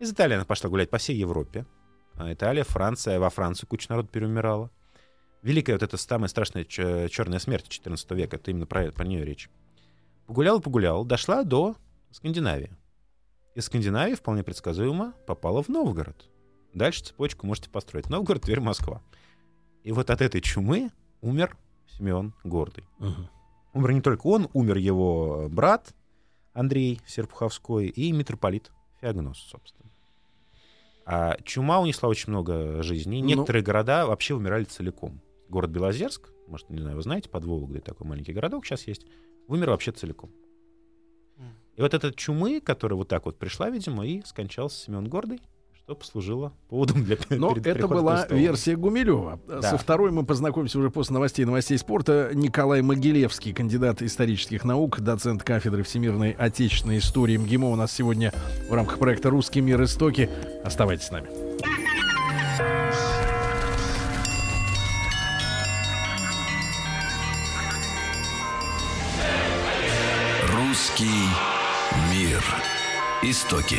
Из 0.00 0.10
Италии 0.10 0.34
она 0.34 0.44
пошла 0.44 0.68
гулять 0.68 0.90
по 0.90 0.98
всей 0.98 1.16
Европе. 1.16 1.64
А 2.18 2.32
Италия, 2.32 2.64
Франция, 2.64 3.20
во 3.20 3.30
Францию 3.30 3.68
куча 3.68 3.86
народ 3.90 4.10
переумирала. 4.10 4.70
Великая 5.42 5.74
вот 5.74 5.82
эта 5.84 5.96
самая 5.96 6.28
страшная 6.28 6.64
черная 6.64 7.38
смерть 7.38 7.68
14 7.68 8.10
века, 8.10 8.36
это 8.36 8.50
именно 8.50 8.66
про, 8.66 8.90
про 8.90 9.06
нее 9.06 9.24
речь. 9.24 9.48
Погуляла, 10.26 10.58
погуляла, 10.58 11.04
дошла 11.04 11.44
до 11.44 11.76
Скандинавии. 12.10 12.72
Из 13.54 13.66
Скандинавии 13.66 14.14
вполне 14.14 14.42
предсказуемо 14.42 15.14
попала 15.26 15.62
в 15.62 15.68
Новгород. 15.68 16.28
Дальше 16.74 17.04
цепочку 17.04 17.46
можете 17.46 17.70
построить. 17.70 18.10
Новгород, 18.10 18.42
Тверь, 18.42 18.60
Москва. 18.60 19.00
И 19.84 19.92
вот 19.92 20.10
от 20.10 20.20
этой 20.20 20.40
чумы 20.40 20.90
умер 21.20 21.56
Симеон 21.86 22.34
Гордый. 22.42 22.84
Мгм. 22.98 23.28
Умер 23.74 23.92
не 23.92 24.00
только 24.00 24.26
он, 24.26 24.48
умер 24.52 24.76
его 24.76 25.48
брат 25.50 25.94
Андрей 26.52 27.00
Серпуховской 27.06 27.86
и 27.86 28.10
митрополит 28.10 28.72
Феогнос, 29.00 29.38
собственно. 29.38 29.87
А 31.10 31.38
чума 31.42 31.80
унесла 31.80 32.08
очень 32.10 32.30
много 32.30 32.82
жизней. 32.82 33.22
Ну- 33.22 33.28
Некоторые 33.28 33.62
города 33.62 34.06
вообще 34.06 34.34
умирали 34.34 34.64
целиком. 34.64 35.22
Город 35.48 35.70
Белозерск, 35.70 36.28
может, 36.46 36.68
не 36.68 36.80
знаю, 36.82 36.96
вы 36.96 37.02
знаете, 37.02 37.30
под 37.30 37.44
Вологдой 37.46 37.80
такой 37.80 38.06
маленький 38.06 38.34
городок 38.34 38.66
сейчас 38.66 38.86
есть, 38.86 39.06
вымер 39.46 39.70
вообще 39.70 39.90
целиком. 39.92 40.30
И 41.76 41.80
вот 41.80 41.94
эта 41.94 42.12
чумы, 42.12 42.60
которая 42.60 42.96
вот 42.98 43.08
так 43.08 43.24
вот 43.24 43.38
пришла, 43.38 43.70
видимо, 43.70 44.04
и 44.06 44.20
скончался 44.26 44.78
Семен 44.84 45.08
Гордый, 45.08 45.40
что 45.88 45.94
послужило 45.94 46.52
поводом 46.68 47.02
для 47.02 47.16
Но 47.30 47.56
это 47.56 47.88
была 47.88 48.26
версия 48.28 48.76
Гумилева. 48.76 49.40
Да. 49.48 49.62
Со 49.62 49.78
второй 49.78 50.10
мы 50.10 50.26
познакомимся 50.26 50.78
уже 50.78 50.90
после 50.90 51.14
новостей 51.14 51.46
новостей 51.46 51.78
спорта. 51.78 52.30
Николай 52.34 52.82
Могилевский, 52.82 53.54
кандидат 53.54 54.02
исторических 54.02 54.64
наук, 54.64 55.00
доцент 55.00 55.42
кафедры 55.44 55.82
всемирной 55.84 56.32
отечественной 56.32 56.98
истории 56.98 57.38
МГИМО 57.38 57.70
у 57.70 57.76
нас 57.76 57.90
сегодня 57.90 58.34
в 58.68 58.74
рамках 58.74 58.98
проекта 58.98 59.30
«Русский 59.30 59.62
мир. 59.62 59.82
Истоки». 59.82 60.28
Оставайтесь 60.62 61.06
с 61.06 61.10
нами. 61.10 61.28
Русский 70.52 71.06
мир. 72.12 72.44
Истоки. 73.22 73.78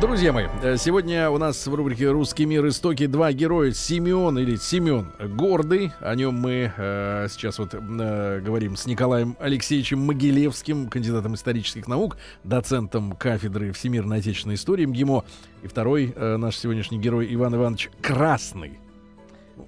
Друзья 0.00 0.32
мои, 0.32 0.46
э, 0.62 0.76
сегодня 0.78 1.30
у 1.30 1.38
нас 1.38 1.66
в 1.66 1.74
рубрике 1.74 2.10
«Русский 2.10 2.44
мир. 2.44 2.66
Истоки» 2.66 3.06
два 3.06 3.32
героя. 3.32 3.72
Семен 3.72 4.36
или 4.38 4.56
Семен 4.56 5.12
Гордый. 5.18 5.92
О 6.00 6.14
нем 6.14 6.34
мы 6.34 6.72
э, 6.76 7.26
сейчас 7.30 7.58
вот 7.58 7.74
э, 7.74 8.40
говорим 8.40 8.76
с 8.76 8.86
Николаем 8.86 9.36
Алексеевичем 9.38 10.00
Могилевским, 10.00 10.88
кандидатом 10.88 11.34
исторических 11.34 11.86
наук, 11.86 12.16
доцентом 12.42 13.12
кафедры 13.12 13.72
всемирной 13.72 14.18
отечественной 14.18 14.56
истории 14.56 14.86
МГИМО. 14.86 15.24
И 15.62 15.68
второй 15.68 16.12
э, 16.14 16.36
наш 16.36 16.56
сегодняшний 16.56 16.98
герой 16.98 17.32
Иван 17.32 17.54
Иванович 17.54 17.90
Красный. 18.00 18.78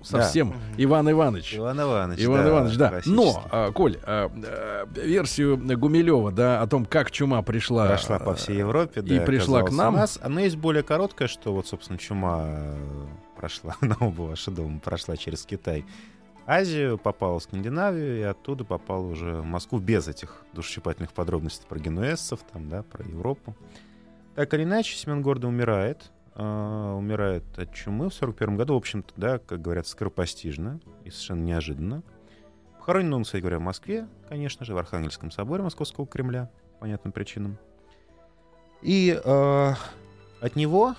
Совсем 0.03 0.51
Да. 0.51 0.57
Иван 0.85 1.11
Иванович. 1.11 1.57
Иван 1.57 1.81
Иванович. 1.81 2.25
Иван 2.25 2.45
да, 2.45 2.51
Иванович, 2.51 2.77
да. 2.77 3.01
Но, 3.07 3.45
а, 3.51 3.73
Коль, 3.73 3.99
а, 4.03 4.31
а, 4.33 4.87
версию 4.95 5.59
Гумилева, 5.79 6.33
да, 6.33 6.63
о 6.63 6.67
том, 6.67 6.85
как 6.85 7.11
чума 7.11 7.43
пришла, 7.43 7.87
Прошла 7.87 8.19
по 8.19 8.35
всей 8.35 8.59
Европе, 8.59 9.01
и 9.01 9.19
да, 9.19 9.25
пришла 9.25 9.63
к 9.63 9.71
нам. 9.71 9.95
У 9.95 9.97
нас. 9.99 10.19
Она 10.23 10.43
есть 10.43 10.57
более 10.57 10.83
короткая, 10.83 11.29
что 11.29 11.53
вот, 11.53 11.67
собственно, 11.67 11.99
чума 11.99 12.45
э, 12.47 13.07
прошла 13.37 13.77
на 13.81 13.97
оба 14.01 14.23
ваши 14.23 14.51
дома, 14.51 14.81
прошла 14.81 15.17
через 15.17 15.45
Китай. 15.45 15.85
Азию, 16.47 16.99
попала 16.99 17.39
в 17.39 17.43
Скандинавию, 17.43 18.19
и 18.19 18.23
оттуда 18.23 18.65
попала 18.65 19.07
уже 19.07 19.37
в 19.37 19.45
Москву 19.45 19.79
без 19.79 20.09
этих 20.09 20.45
душесчипательных 20.53 21.13
подробностей 21.13 21.65
про 21.67 21.79
генуэзцев, 21.79 22.41
там, 22.53 22.69
да, 22.69 22.83
про 22.83 23.03
Европу. 23.05 23.57
Так 24.35 24.53
или 24.55 24.65
иначе, 24.65 24.97
Семен 24.97 25.23
Гордо 25.23 25.49
умирает. 25.49 26.11
А, 26.35 26.95
умирает 26.95 27.45
от 27.59 27.73
чумы 27.73 28.11
в 28.11 28.15
41 28.15 28.57
году. 28.57 28.75
В 28.75 28.79
общем-то, 28.79 29.13
да, 29.17 29.39
как 29.39 29.63
говорят, 29.63 29.87
скоропостижно 29.87 30.81
и 31.05 31.11
совершенно 31.11 31.43
неожиданно. 31.43 32.03
Похоронен 32.79 33.15
он, 33.15 33.25
кстати 33.25 33.41
говоря, 33.41 33.59
в 33.59 33.63
Москве, 33.63 34.09
конечно 34.29 34.65
же, 34.65 34.75
в 34.75 34.79
Архангельском 34.79 35.31
соборе 35.31 35.63
Московского 35.63 36.07
Кремля, 36.07 36.51
по 36.75 36.81
понятным 36.81 37.13
причинам. 37.13 37.57
И 38.83 39.19
э, 39.25 39.73
от 40.41 40.57
него 40.57 40.95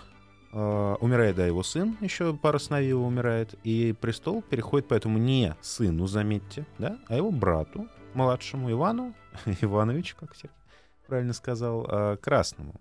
э, 0.52 0.96
умирает, 1.00 1.36
да, 1.36 1.46
его 1.46 1.62
сын, 1.62 1.96
еще 2.02 2.36
пара 2.36 2.58
сыновей 2.58 2.90
его 2.90 3.06
умирает, 3.06 3.54
и 3.64 3.94
престол 3.94 4.42
переходит 4.42 4.88
поэтому 4.88 5.20
не 5.20 5.56
сыну, 5.62 6.08
заметьте, 6.08 6.66
да, 6.80 6.98
а 7.08 7.16
его 7.16 7.30
брату, 7.30 7.88
младшему 8.16 8.72
Ивану, 8.72 9.14
Ивановичу, 9.62 10.16
как 10.20 10.36
Сергей 10.36 10.56
правильно 11.08 11.34
сказал, 11.34 11.86
э, 11.90 12.18
Красному. 12.22 12.76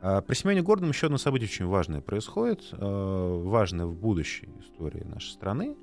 А 0.00 0.20
При 0.20 0.34
Семене 0.34 0.62
Гордом 0.62 0.90
еще 0.90 1.06
одно 1.06 1.18
событие 1.18 1.48
очень 1.48 1.66
важное 1.66 2.00
происходит, 2.00 2.68
э, 2.72 3.42
важное 3.44 3.86
в 3.86 3.94
будущей 3.94 4.48
истории 4.60 5.02
нашей 5.04 5.30
страны. 5.30 5.76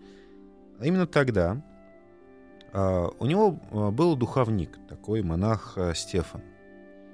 А 0.80 0.86
Именно 0.86 1.08
тогда 1.08 1.62
э, 2.72 3.08
у 3.20 3.26
него 3.26 3.60
э, 3.72 3.90
был 3.92 4.16
духовник, 4.16 4.78
такой 4.88 5.24
монах 5.24 5.74
э, 5.78 5.94
Стефан. 5.96 6.42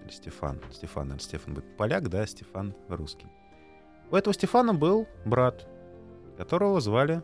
Или 0.03 0.12
Стефан. 0.12 0.59
Стефан, 0.71 1.03
наверное, 1.03 1.23
Стефан 1.23 1.53
будет 1.53 1.77
поляк, 1.77 2.09
да, 2.09 2.25
Стефан 2.25 2.75
русский. 2.89 3.27
У 4.12 4.15
этого 4.15 4.33
Стефана 4.33 4.73
был 4.73 5.07
брат, 5.25 5.67
которого 6.38 6.81
звали 6.81 7.21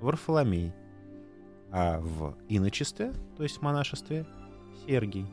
Варфоломей. 0.00 0.72
А 1.70 1.98
в 2.00 2.36
иночестве, 2.48 3.12
то 3.36 3.42
есть 3.42 3.58
в 3.58 3.62
монашестве, 3.62 4.26
Сергий. 4.86 5.26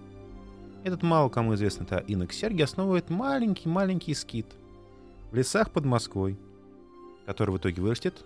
Этот 0.84 1.04
мало 1.04 1.30
кому 1.30 1.54
известный 1.54 1.86
это 1.86 1.98
инок 1.98 2.34
Сергий 2.34 2.64
основывает 2.64 3.10
маленький-маленький 3.10 4.16
скит 4.16 4.48
в 5.32 5.36
лесах 5.36 5.72
под 5.72 5.86
Москвой, 5.86 6.38
который 7.26 7.52
в 7.52 7.58
итоге 7.58 7.82
вырастет 7.82 8.26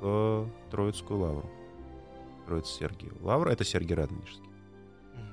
в 0.00 0.48
Троицкую 0.70 1.20
лавру. 1.20 1.50
Троиц 2.46 2.66
Сергию. 2.66 3.16
Лавра— 3.20 3.50
это 3.52 3.64
Сергий 3.64 3.94
Радонежский. 3.94 4.48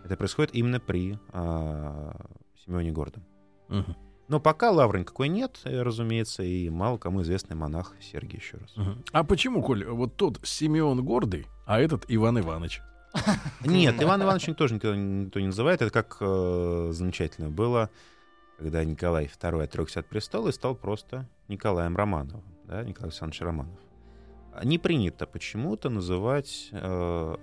Это 0.03 0.15
происходит 0.17 0.53
именно 0.53 0.80
при 0.80 1.17
а, 1.30 2.15
Семене 2.63 2.91
Гордом. 2.91 3.23
Мгм. 3.69 3.95
Но 4.27 4.39
пока 4.39 4.71
лавры 4.71 4.99
никакой 4.99 5.30
нет, 5.30 5.60
разумеется, 5.63 6.43
и 6.43 6.69
мало 6.69 6.97
кому 6.97 7.21
известный 7.21 7.56
монах 7.56 7.95
Сергий 8.01 8.39
еще 8.39 8.58
раз. 8.58 8.75
Мгм. 8.75 9.03
А 9.13 9.23
почему, 9.23 9.63
Коль, 9.63 9.86
вот 9.86 10.15
тот 10.15 10.39
Симеон 10.43 11.03
Гордый, 11.03 11.47
а 11.65 11.80
этот 11.80 12.06
Иван 12.08 12.39
Иванович? 12.39 12.82
Нет, 13.63 14.02
Иван 14.02 14.22
Иванович 14.24 14.56
тоже 14.58 14.76
никто, 14.76 14.93
никто 14.96 15.39
не 15.39 15.48
называет. 15.48 15.82
Это 15.82 15.91
как 15.91 16.17
э, 16.20 16.89
замечательно 16.91 17.50
было, 17.50 17.89
когда 18.58 18.84
Николай 18.84 19.26
II 19.26 19.63
отрекся 19.63 20.02
от 20.02 20.08
престола 20.08 20.50
и 20.50 20.52
стал 20.52 20.76
просто 20.76 21.28
Николаем 21.48 21.96
Романовым. 21.98 22.43
Да, 22.65 22.84
Николай 22.84 23.10
Александрович 23.10 23.41
Романов. 23.41 23.80
А 24.54 24.65
Не 24.65 24.78
принято 24.78 25.26
почему-то 25.26 25.89
называть... 25.89 26.70
э, 26.72 27.36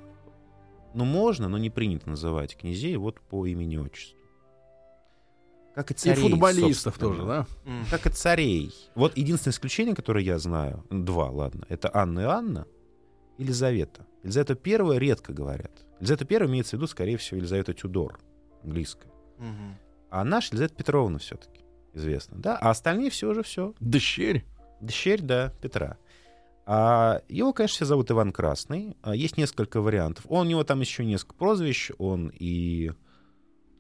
ну, 0.95 1.05
можно, 1.05 1.49
но 1.49 1.59
не 1.59 1.71
принято 1.71 2.09
называть 2.09 2.57
князей 2.57 2.97
вот 2.97 3.21
по 3.21 3.47
имени-отчеству. 3.47 4.19
Как 5.75 5.91
и 5.91 5.95
И 5.95 5.97
царей, 5.97 6.31
футболистов 6.31 6.95
собственно. 6.95 7.11
тоже, 7.17 7.27
да? 7.27 7.47
Как 7.91 8.07
и 8.07 8.11
царей. 8.11 8.73
Вот 8.95 9.17
единственное 9.17 9.53
исключение, 9.53 9.97
которое 9.97 10.23
я 10.25 10.39
знаю, 10.39 10.85
два, 10.91 11.31
ладно, 11.31 11.67
это 11.69 11.91
Анна 11.93 12.21
и 12.21 12.25
Анна, 12.25 12.67
и 12.74 12.74
Елизавета. 13.39 14.07
Елизавета 14.23 14.55
первая 14.55 14.99
редко 14.99 15.33
говорят. 15.33 15.85
Елизавета 16.01 16.25
первая 16.25 16.51
имеется 16.51 16.77
в 16.77 16.79
виду, 16.79 16.87
скорее 16.87 17.17
всего, 17.17 17.39
Елизавета 17.39 17.75
Тюдор, 17.75 18.19
английская. 18.63 19.13
Мгм. 19.39 19.77
А 20.11 20.25
наша 20.25 20.49
Елизавета 20.49 20.75
Петровна 20.75 21.19
все-таки 21.19 21.65
известна, 21.93 22.39
да? 22.39 22.57
А 22.59 22.71
остальные 22.71 23.11
все 23.11 23.31
уже 23.31 23.43
все. 23.43 23.75
Дщерь. 23.81 24.45
Дщерь, 24.81 25.23
да, 25.23 25.53
Петра. 25.61 25.99
А 26.67 27.21
его, 27.29 27.53
конечно, 27.53 27.75
все 27.75 27.85
зовут 27.85 28.11
Иван 28.11 28.33
Красный. 28.33 28.97
А 29.03 29.15
есть 29.15 29.37
несколько 29.37 29.81
вариантов. 29.81 30.25
Он, 30.29 30.47
у 30.47 30.51
него 30.51 30.65
там 30.65 30.81
еще 30.81 31.05
несколько 31.05 31.35
прозвищ. 31.35 31.91
Он 31.99 32.33
и 32.35 32.93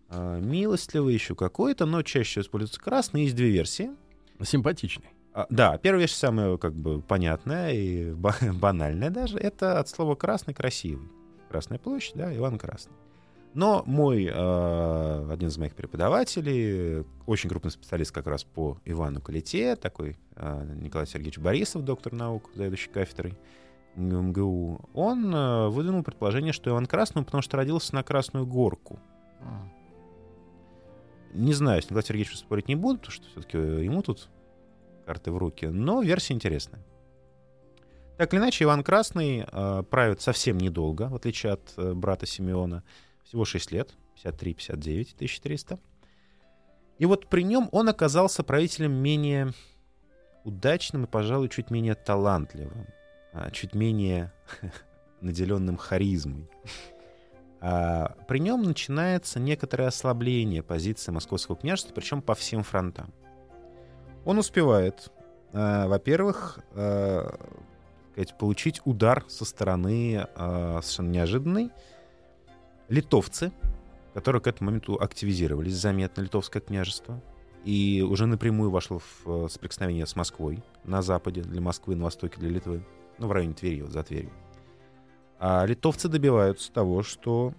а, 0.09 0.38
милостливый, 0.40 1.14
еще 1.14 1.35
какой-то, 1.35 1.87
но 1.87 2.03
чаще 2.03 2.40
используется 2.40 2.81
красный. 2.81 3.23
Есть 3.23 3.37
две 3.37 3.51
версии. 3.51 3.90
Симпатичный. 4.43 5.11
А, 5.35 5.47
Да, 5.51 5.79
первая 5.79 6.03
вещь 6.03 6.12
самая 6.12 6.57
как 6.57 6.75
бы 6.75 7.03
понятная 7.03 7.73
и 7.73 8.12
ба- 8.14 8.37
банальная 8.55 9.11
даже. 9.11 9.38
Это 9.38 9.81
от 9.81 9.88
слова 9.88 10.14
красный 10.14 10.55
красивый. 10.55 11.09
Красная 11.51 11.79
площадь, 11.79 12.14
да, 12.14 12.35
Иван 12.35 12.59
Красный. 12.59 12.94
Но 13.53 13.85
мой 13.87 14.25
э, 14.25 15.29
один 15.31 15.49
из 15.49 15.57
моих 15.59 15.77
преподавателей, 15.77 17.05
очень 17.27 17.49
крупный 17.49 17.70
специалист 17.70 18.11
как 18.11 18.27
раз 18.27 18.42
по 18.42 18.79
Ивану 18.85 19.20
Калите, 19.20 19.77
такой 19.77 20.16
э, 20.35 20.75
Николай 20.81 21.07
Сергеевич 21.07 21.38
Борисов, 21.38 21.85
доктор 21.85 22.12
наук, 22.12 22.51
заведующий 22.57 22.90
кафедрой 22.90 23.38
МГУ, 23.94 24.81
он 24.92 25.33
э, 25.33 25.68
выдвинул 25.68 26.03
предположение, 26.03 26.53
что 26.53 26.70
Иван 26.70 26.87
Красный, 26.87 27.23
потому 27.23 27.42
что 27.42 27.57
родился 27.57 27.94
на 27.94 28.03
Красную 28.03 28.44
Горку. 28.44 28.99
Не 31.33 31.53
знаю, 31.53 31.81
с 31.81 31.85
Николаем 31.85 32.07
Сергеевичем 32.07 32.37
спорить 32.37 32.66
не 32.66 32.75
буду, 32.75 32.99
потому 32.99 33.12
что 33.12 33.27
все-таки 33.29 33.59
ему 33.59 34.03
тут 34.03 34.31
карты 35.05 35.31
в 35.31 35.38
руки, 35.38 35.67
но 35.67 36.03
версия 36.03 36.35
интересная. 36.35 36.83
Так 38.17 38.33
или 38.33 38.40
иначе, 38.40 38.64
Иван 38.64 38.85
Красный 38.85 39.45
э, 39.51 39.83
правит 39.90 40.21
совсем 40.21 40.59
недолго, 40.59 41.09
в 41.09 41.17
отличие 41.17 41.53
от 41.53 41.75
э, 41.77 41.95
брата 41.95 42.27
Симеона. 42.27 42.85
Всего 43.25 43.45
6 43.45 43.73
лет, 43.73 43.95
53-59, 44.23 45.14
1300. 45.14 45.79
И 46.99 47.07
вот 47.07 47.29
при 47.29 47.43
нем 47.43 47.69
он 47.73 47.88
оказался 47.88 48.45
правителем 48.45 48.93
менее 48.93 49.53
удачным 50.45 51.05
и, 51.05 51.09
пожалуй, 51.09 51.49
чуть 51.49 51.71
менее 51.71 51.95
талантливым, 51.95 52.87
а, 53.33 53.51
чуть 53.51 53.75
менее 53.75 54.33
наделенным 55.21 55.77
харизмой. 55.77 56.49
А, 57.61 58.14
при 58.29 58.38
нем 58.38 58.62
начинается 58.62 59.40
некоторое 59.40 59.88
ослабление 59.88 60.62
позиции 60.62 61.11
московского 61.11 61.57
княжества, 61.57 61.95
причем 61.95 62.23
по 62.23 62.35
всем 62.35 62.62
фронтам. 62.62 63.12
Он 64.24 64.38
успевает, 64.38 65.10
а, 65.52 65.87
во-первых, 65.87 66.58
сказать, 66.70 68.38
получить 68.38 68.80
удар 68.84 69.24
со 69.28 69.44
стороны 69.44 70.26
а, 70.34 70.80
совершенно 70.82 71.10
неожиданной. 71.10 71.70
Литовцы, 72.88 73.52
которые 74.14 74.40
к 74.40 74.46
этому 74.46 74.70
моменту 74.70 74.94
активизировались 75.00 75.74
заметно, 75.74 76.22
литовское 76.22 76.62
княжество, 76.62 77.20
и 77.64 78.04
уже 78.08 78.26
напрямую 78.26 78.70
вошло 78.70 78.98
в 78.98 79.46
э, 79.46 79.48
соприкосновение 79.48 80.06
с 80.06 80.16
Москвой 80.16 80.62
на 80.84 81.00
западе 81.00 81.40
для 81.40 81.62
Москвы, 81.62 81.96
на 81.96 82.04
востоке 82.04 82.38
для 82.38 82.50
Литвы, 82.50 82.84
ну, 83.18 83.26
в 83.26 83.32
районе 83.32 83.54
Твери, 83.54 83.80
вот 83.80 83.90
за 83.90 84.02
Тверью. 84.02 84.30
А 85.38 85.64
литовцы 85.64 86.08
добиваются 86.08 86.70
того, 86.70 87.02
что 87.02 87.54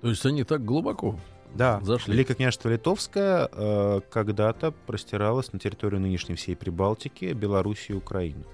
То 0.00 0.08
есть 0.08 0.24
они 0.26 0.42
так 0.44 0.64
глубоко 0.64 1.18
да, 1.54 1.80
зашли. 1.82 2.14
Великое 2.14 2.34
княжество 2.34 2.68
Литовское 2.68 3.48
э, 3.52 4.00
когда-то 4.10 4.72
простиралось 4.72 5.52
на 5.52 5.58
территорию 5.58 6.00
нынешней 6.00 6.34
всей 6.34 6.56
Прибалтики, 6.56 7.32
Белоруссии 7.32 7.92
и 7.92 7.96
Украины. 7.96 8.44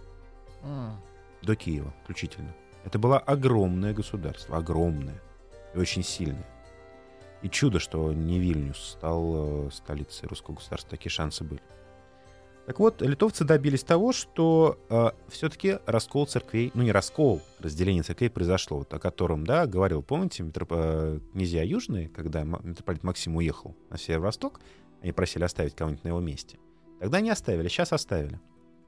М. 0.63 1.01
До 1.43 1.55
Киева 1.55 1.95
включительно. 2.03 2.55
Это 2.85 2.99
было 2.99 3.19
огромное 3.19 3.93
государство, 3.93 4.57
огромное 4.57 5.21
и 5.75 5.79
очень 5.79 6.03
сильное. 6.03 6.47
И 7.43 7.49
чудо, 7.49 7.79
что 7.79 8.13
не 8.13 8.39
Вильнюс 8.39 8.97
стал 8.99 9.67
э, 9.67 9.71
столицей 9.71 10.29
русского 10.29 10.57
государства. 10.57 10.91
Такие 10.91 11.11
шансы 11.11 11.45
были. 11.45 11.61
Так 12.69 12.81
вот, 12.81 13.01
литовцы 13.01 13.45
добились 13.45 13.83
того, 13.83 14.13
что 14.13 14.79
э, 14.91 15.13
все-таки 15.31 15.79
раскол 15.87 16.27
церквей, 16.27 16.71
ну 16.75 16.83
не 16.83 16.93
раскол, 16.93 17.41
разделение 17.61 18.03
церквей 18.03 18.29
произошло, 18.29 18.81
вот, 18.81 18.93
о 18.93 18.99
котором, 18.99 19.47
да, 19.47 19.67
говорил, 19.67 20.03
помните, 20.03 20.43
митроп... 20.43 20.73
э, 20.73 21.21
князья 21.33 21.63
Южные, 21.63 22.11
когда 22.11 22.45
митрополит 22.45 23.03
Максим 23.05 23.37
уехал 23.37 23.75
на 23.89 23.97
северо-восток, 23.97 24.61
они 25.01 25.13
просили 25.13 25.45
оставить 25.45 25.75
кого-нибудь 25.75 26.05
на 26.05 26.09
его 26.09 26.21
месте. 26.21 26.59
Тогда 27.01 27.23
не 27.23 27.31
оставили, 27.31 27.69
сейчас 27.69 27.95
оставили. 27.95 28.39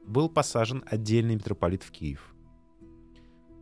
Был 0.05 0.29
посажен 0.29 0.85
отдельный 0.85 1.37
митрополит 1.37 1.83
в 1.83 1.91
Киев. 1.91 2.35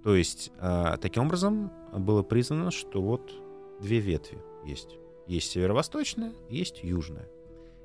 То 0.03 0.17
есть, 0.17 0.51
э, 0.59 0.97
таким 1.01 1.27
образом 1.27 1.71
было 1.93 2.25
признано, 2.25 2.73
что 2.73 3.01
вот 3.01 3.33
две 3.81 4.01
ветви 4.01 4.39
есть. 4.67 4.97
Есть 5.29 5.53
северо-восточная, 5.53 6.33
есть 6.51 6.83
южная. 6.83 7.29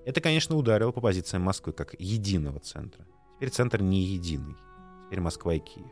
Это, 0.06 0.22
конечно, 0.22 0.56
ударило 0.56 0.92
по 0.92 1.02
позициям 1.02 1.44
Москвы 1.44 1.74
как 1.74 1.96
единого 2.00 2.60
центра. 2.60 3.06
Теперь 3.36 3.50
центр 3.50 3.82
не 3.82 4.02
единый. 4.02 4.56
Теперь 5.06 5.22
Москва 5.22 5.54
и 5.54 5.60
Киев. 5.60 5.92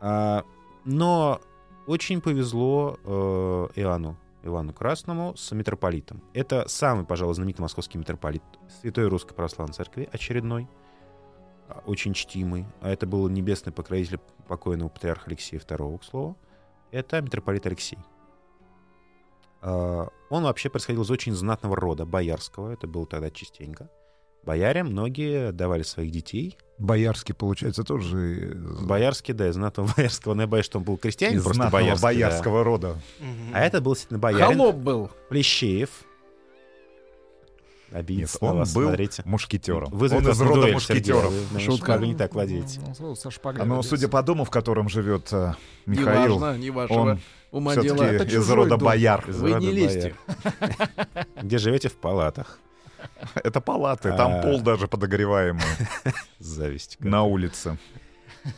А, 0.00 0.44
но 0.84 1.40
очень 1.86 2.20
повезло 2.20 2.98
э, 3.04 3.68
Иоанну, 3.76 4.16
Ивану 4.42 4.72
Красному 4.72 5.36
с 5.36 5.52
митрополитом. 5.52 6.22
Это 6.34 6.66
самый, 6.68 7.04
пожалуй, 7.04 7.34
знаменитый 7.34 7.62
московский 7.62 7.98
митрополит 7.98 8.42
Святой 8.80 9.08
Русской 9.08 9.34
Православной 9.34 9.74
Церкви, 9.74 10.08
очередной, 10.12 10.68
а, 11.68 11.82
очень 11.86 12.14
чтимый. 12.14 12.66
А 12.80 12.90
это 12.90 13.06
был 13.06 13.28
небесный 13.28 13.72
покровитель 13.72 14.18
покойного 14.48 14.88
патриарха 14.88 15.28
Алексея 15.28 15.60
II, 15.60 15.98
к 15.98 16.04
слову. 16.04 16.36
Это 16.90 17.20
митрополит 17.20 17.66
Алексей. 17.66 17.98
А, 19.62 20.08
Он 20.28 20.42
вообще 20.44 20.68
происходил 20.68 21.02
из 21.02 21.10
очень 21.10 21.32
знатного 21.34 21.76
рода, 21.76 22.04
боярского. 22.04 22.72
Это 22.72 22.86
было 22.86 23.06
тогда 23.06 23.30
частенько. 23.30 23.88
Бояре 24.44 24.82
многие 24.82 25.52
давали 25.52 25.84
своих 25.84 26.10
детей. 26.10 26.58
Боярский, 26.78 27.32
получается, 27.32 27.84
тоже 27.84 28.56
Боярский, 28.82 29.34
да, 29.34 29.48
из 29.48 29.54
знатного 29.54 29.88
боярского. 29.96 30.34
Но 30.34 30.42
я 30.42 30.48
боюсь, 30.48 30.66
что 30.66 30.78
он 30.78 30.84
был 30.84 30.96
крестьянин, 30.98 31.38
из 31.38 31.44
просто 31.44 31.62
знатного 31.62 31.80
боярский, 31.82 32.00
да. 32.02 32.06
боярского 32.08 32.64
рода. 32.64 32.96
А 33.52 33.60
это 33.60 33.80
был 33.80 33.92
действительно 33.92 34.18
боярин. 34.18 34.58
Холоп 34.58 34.76
был. 34.76 35.10
Плещеев. 35.28 35.90
Нет, 37.90 38.00
Обидится 38.00 38.38
на 38.42 38.50
он 38.52 38.58
вас, 38.58 38.74
был 38.74 38.88
смотрите. 38.88 39.22
мушкетером. 39.26 39.90
Вызовет 39.90 40.24
он 40.24 40.32
из 40.32 40.40
рода 40.40 40.54
дуэль, 40.62 40.80
Сергей, 40.80 41.12
мушкетеров. 41.12 41.24
вы, 41.30 41.36
наверное, 41.36 41.60
Шутка. 41.60 41.84
шпагой 41.86 42.08
не 42.08 42.14
так 42.16 42.34
владеете. 42.34 42.80
Ну, 42.98 43.14
со 43.14 43.30
шпагой 43.30 43.64
Но, 43.66 43.74
родился. 43.76 43.88
судя 43.90 44.08
по 44.08 44.22
дому, 44.22 44.44
в 44.44 44.50
котором 44.50 44.88
живет 44.88 45.28
э, 45.32 45.52
Михаил, 45.84 46.36
Неважно, 46.36 46.58
не 46.58 46.70
вашего 46.70 46.98
он 46.98 47.20
ума 47.52 47.74
дела. 47.76 47.96
все-таки 47.96 48.14
Это 48.32 48.36
из 48.40 48.50
рода 48.50 48.70
дом. 48.70 48.80
бояр. 48.80 49.28
Из 49.28 49.38
Вы 49.38 49.52
рода 49.54 49.60
не 49.66 49.72
лезьте. 49.72 50.14
Где 51.42 51.58
живете 51.58 51.88
в 51.88 51.96
палатах. 51.96 52.58
Это 53.34 53.60
палаты, 53.60 54.10
там 54.16 54.32
А. 54.34 54.42
пол 54.42 54.60
даже 54.60 54.88
подогреваемый 54.88 55.62
Зависть. 56.38 56.96
на 57.00 57.22
улице. 57.24 57.78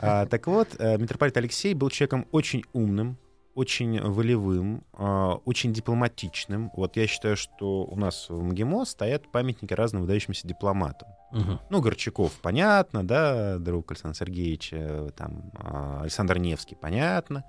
А, 0.01 0.27
так 0.27 0.47
вот, 0.47 0.69
э, 0.79 0.97
митрополит 0.99 1.37
Алексей 1.37 1.75
был 1.75 1.91
человеком 1.91 2.27
очень 2.33 2.65
умным, 2.73 3.19
очень 3.55 4.01
волевым, 4.01 4.83
а, 4.95 5.35
очень 5.45 5.73
дипломатичным. 5.73 6.71
Вот 6.75 6.97
я 6.97 7.07
считаю, 7.07 7.37
что 7.37 7.85
у 7.85 7.97
нас 7.97 8.29
в 8.29 8.43
МГИМО 8.43 8.85
стоят 8.87 9.31
памятники 9.31 9.73
разным 9.75 10.03
выдающимся 10.03 10.47
дипломатам. 10.49 11.09
Мгм. 11.33 11.61
Ну, 11.71 11.81
Горчаков, 11.81 12.33
понятно, 12.43 13.07
да, 13.07 13.59
друг 13.59 13.91
Александра 13.93 14.17
Сергеевича, 14.19 15.11
там, 15.17 15.51
а, 15.55 16.01
Александр 16.03 16.39
Невский, 16.39 16.75
понятно. 16.75 17.45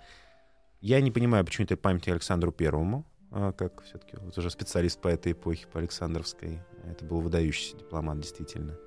Я 0.86 1.02
не 1.02 1.10
понимаю, 1.10 1.43
почему 1.43 1.65
это 1.65 1.78
памятник 1.78 2.10
Александру 2.10 2.52
Первому, 2.52 3.08
а, 3.32 3.54
как 3.54 3.82
все-таки 3.82 4.17
вот 4.21 4.38
уже 4.38 4.52
специалист 4.52 5.02
по 5.02 5.08
этой 5.08 5.32
эпохе, 5.32 5.65
по 5.65 5.80
Александровской. 5.80 6.60
Это 6.88 7.04
был 7.04 7.21
выдающийся 7.21 7.76
дипломат, 7.76 8.19
действительно. 8.19 8.78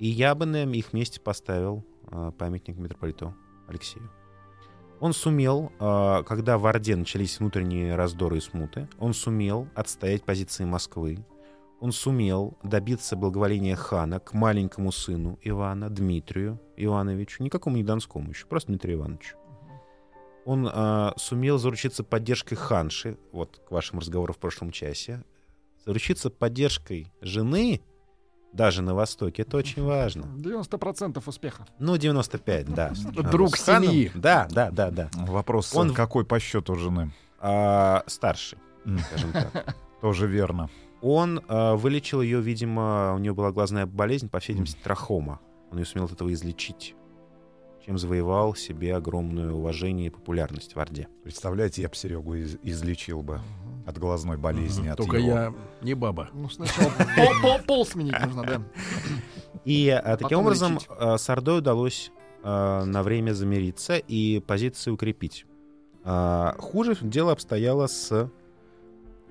И 0.00 0.08
я 0.08 0.34
бы 0.34 0.46
на 0.46 0.64
их 0.64 0.92
месте 0.92 1.20
поставил 1.20 1.84
а, 2.10 2.32
памятник 2.32 2.76
митрополиту 2.76 3.36
Алексею. 3.68 4.10
Он 4.98 5.12
сумел, 5.12 5.70
а, 5.78 6.24
когда 6.24 6.58
в 6.58 6.66
Орде 6.66 6.96
начались 6.96 7.38
внутренние 7.38 7.94
раздоры 7.94 8.38
и 8.38 8.40
смуты, 8.40 8.88
он 8.98 9.14
сумел 9.14 9.68
отстоять 9.76 10.24
позиции 10.24 10.64
Москвы, 10.64 11.24
он 11.78 11.92
сумел 11.92 12.58
добиться 12.64 13.14
благоволения 13.14 13.76
хана 13.76 14.18
к 14.18 14.34
маленькому 14.34 14.90
сыну 14.90 15.38
Ивана, 15.42 15.88
Дмитрию 15.88 16.60
Ивановичу, 16.76 17.44
никакому 17.44 17.76
не 17.76 17.84
Донскому 17.84 18.30
еще, 18.30 18.44
просто 18.46 18.72
Дмитрию 18.72 18.98
Ивановичу. 18.98 19.36
Он 20.44 20.68
а, 20.72 21.12
сумел 21.16 21.58
заручиться 21.58 22.04
поддержкой 22.04 22.56
ханши, 22.56 23.18
вот 23.32 23.60
к 23.68 23.70
вашему 23.70 24.00
разговору 24.00 24.32
в 24.32 24.38
прошлом 24.38 24.70
часе, 24.70 25.22
заручиться 25.84 26.30
поддержкой 26.30 27.12
жены, 27.20 27.82
даже 28.52 28.82
на 28.82 28.94
Востоке, 28.94 29.42
это 29.42 29.56
очень 29.58 29.82
важно. 29.82 30.22
90% 30.22 31.22
успеха. 31.26 31.66
Ну, 31.78 31.96
95, 31.96 32.74
да. 32.74 32.92
Друг 33.30 33.56
семьи. 33.56 34.10
Да, 34.14 34.48
да, 34.50 34.70
да, 34.70 34.90
да. 34.90 35.10
Вопрос, 35.14 35.74
Он- 35.74 35.92
какой 35.92 36.24
по 36.24 36.40
счету 36.40 36.74
жены? 36.76 37.12
А, 37.40 38.02
старший, 38.06 38.58
скажем 39.06 39.32
так. 39.32 39.76
Тоже 40.00 40.26
верно. 40.26 40.70
Он 41.02 41.42
а, 41.46 41.76
вылечил 41.76 42.22
ее, 42.22 42.40
видимо, 42.40 43.14
у 43.14 43.18
нее 43.18 43.34
была 43.34 43.52
глазная 43.52 43.86
болезнь, 43.86 44.28
по 44.28 44.40
всей 44.40 44.52
видимости, 44.52 44.78
трахома. 44.82 45.40
Он 45.70 45.78
ее 45.78 45.84
сумел 45.84 46.06
от 46.06 46.12
этого 46.12 46.32
излечить, 46.32 46.94
чем 47.88 47.96
завоевал 47.96 48.54
себе 48.54 48.94
огромное 48.94 49.50
уважение 49.50 50.08
и 50.08 50.10
популярность 50.10 50.76
в 50.76 50.78
Орде. 50.78 51.08
Представляете, 51.24 51.80
я 51.80 51.88
бы 51.88 51.94
Серегу 51.94 52.34
из- 52.34 52.58
излечил 52.62 53.22
бы 53.22 53.40
от 53.86 53.96
глазной 53.96 54.36
болезни. 54.36 54.88
от 54.88 54.98
Только 54.98 55.16
его. 55.16 55.28
я 55.28 55.54
не 55.80 55.94
баба. 55.94 56.28
Ну, 56.34 56.50
сначала 56.50 56.92
пол, 57.66 57.86
сменить 57.86 58.12
нужно, 58.22 58.42
да. 58.44 58.62
И 59.64 59.88
а, 59.88 60.18
таким 60.18 60.40
образом 60.40 60.78
а, 60.90 61.16
с 61.16 61.30
Ордой 61.30 61.60
удалось 61.60 62.12
а, 62.42 62.84
на 62.84 63.02
время 63.02 63.32
замириться 63.32 63.96
и 63.96 64.40
позиции 64.40 64.90
укрепить. 64.90 65.46
Хуже 66.04 66.94
дело 67.00 67.32
обстояло 67.32 67.86
с 67.86 68.30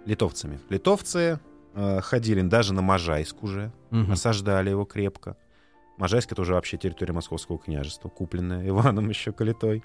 литовцами. 0.06 0.60
Литовцы 0.70 1.39
ходили 1.76 2.41
даже 2.41 2.74
на 2.74 2.82
Можайск 2.82 3.43
уже, 3.43 3.72
осаждали 3.91 4.72
его 4.72 4.84
крепко. 4.86 5.38
Можайск— 5.98 6.32
это 6.32 6.42
уже 6.42 6.54
вообще 6.54 6.78
территория 6.78 7.14
Московского 7.14 7.58
княжества, 7.58 8.10
купленная 8.10 8.68
Иваном 8.68 9.10
еще 9.10 9.32
Калитой. 9.32 9.84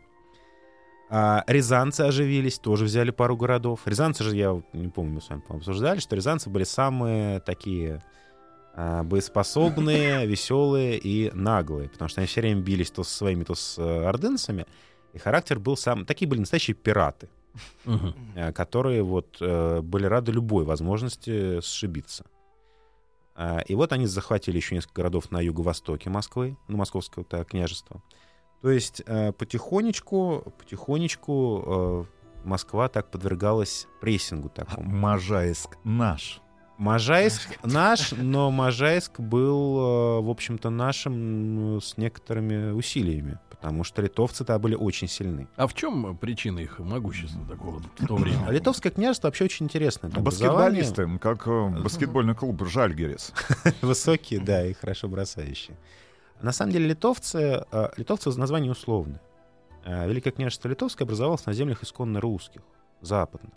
А 1.09 1.44
рязанцы 1.46 2.03
оживились, 2.03 2.59
тоже 2.59 2.85
взяли 2.85 3.11
пару 3.11 3.37
городов. 3.37 3.81
Рязанцы 3.87 4.25
же, 4.25 4.35
я 4.37 4.62
не 4.72 4.88
помню, 4.88 5.14
мы 5.14 5.20
с 5.20 5.29
вами 5.29 5.42
обсуждали, 5.48 6.01
что 6.01 6.16
рязанцы 6.16 6.48
были 6.48 6.64
самые 6.64 7.40
такие 7.40 8.03
а, 8.75 9.03
боеспособные, 9.03 10.27
веселые 10.27 10.98
и 10.98 11.31
наглые, 11.33 11.90
потому 11.90 12.09
что 12.09 12.20
они 12.20 12.27
все 12.27 12.40
время 12.40 12.62
бились 12.62 12.90
то 12.90 13.05
со 13.05 13.14
своими, 13.14 13.44
то 13.44 13.55
с 13.55 13.79
э, 13.79 14.05
ордынцами, 14.05 14.66
и 15.12 15.18
характер 15.18 15.59
был 15.59 15.77
сам... 15.77 16.07
Такие 16.07 16.27
были 16.27 16.40
настоящие 16.40 16.75
пираты, 16.75 17.29
э, 18.35 18.53
которые 18.53 19.03
вот 19.03 19.37
э, 19.40 19.81
были 19.83 20.07
рады 20.07 20.33
любой 20.33 20.64
возможности 20.64 21.61
сшибиться. 21.61 22.25
А, 23.34 23.60
И 23.60 23.74
вот 23.74 23.92
они 23.92 24.06
захватили 24.06 24.56
еще 24.56 24.74
несколько 24.74 24.96
городов 24.96 25.30
на 25.30 25.40
юго-востоке 25.40 26.10
Москвы, 26.10 26.56
ну, 26.68 26.76
московского 26.76 27.22
-то 27.24 27.44
княжества. 27.44 28.02
То 28.60 28.70
есть 28.70 29.02
э, 29.06 29.32
потихонечку, 29.32 30.54
потихонечку 30.58 31.64
э, 31.66 32.04
Москва 32.44 32.88
так 32.88 33.10
подвергалась 33.10 33.88
прессингу 34.00 34.48
такому. 34.48 34.88
Можайск 34.96 35.76
наш. 35.82 36.40
Можайск 36.78 37.58
наш, 37.64 38.12
но 38.12 38.50
Можайск 38.50 39.18
был, 39.18 39.78
э, 39.78 40.20
в 40.22 40.30
общем-то, 40.30 40.70
нашим 40.70 41.80
с 41.80 41.96
некоторыми 41.96 42.70
усилиями, 42.70 43.38
потому 43.62 43.85
что 43.85 44.03
литовцы-то 44.03 44.59
были 44.59 44.75
очень 44.75 45.07
сильны. 45.07 45.46
А 45.57 45.68
в 45.68 45.75
чем 45.75 46.16
причина 46.16 46.59
их 46.59 46.81
могущества 46.81 47.46
такого 47.48 47.79
в 47.79 48.07
то 48.07 48.16
время? 48.16 48.44
А 48.46 48.53
Литовское 48.53 48.90
княжество 48.92 49.29
вообще 49.29 49.44
очень 49.44 49.66
интересное. 49.66 50.11
Там 50.11 50.22
образование 50.22 50.83
Баскетболисты, 50.83 51.18
как 51.20 51.46
э, 51.46 51.68
баскетбольный 51.81 52.35
клуб 52.35 52.66
Жальгерис. 52.66 53.33
Высокие, 53.83 54.40
да, 54.40 54.66
и 54.66 54.72
хорошо 54.72 55.07
бросающие. 55.07 55.77
На 56.40 56.51
самом 56.51 56.72
деле 56.72 56.88
литовцы, 56.88 57.64
э, 57.70 57.88
литовцы 57.96 58.37
название 58.37 58.72
условное. 58.72 59.22
Э, 59.85 60.09
Великое 60.09 60.33
княжество 60.33 60.68
Литовское 60.68 61.07
образовалось 61.07 61.46
на 61.46 61.53
землях 61.53 61.85
исконно 61.85 62.20
русских, 62.20 62.62
западных. 63.01 63.55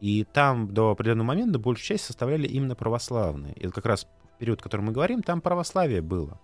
И 0.00 0.24
там 0.24 0.72
до 0.72 0.90
определенного 0.90 1.26
момента 1.26 1.58
большую 1.58 1.86
часть 1.86 2.06
составляли 2.06 2.48
именно 2.48 2.74
православные. 2.74 3.52
И 3.54 3.66
вот 3.66 3.74
как 3.74 3.84
раз 3.84 4.06
в 4.36 4.38
период, 4.38 4.60
о 4.60 4.62
котором 4.62 4.86
мы 4.86 4.92
говорим, 4.92 5.22
там 5.22 5.42
православие 5.42 6.00
было. 6.00 6.40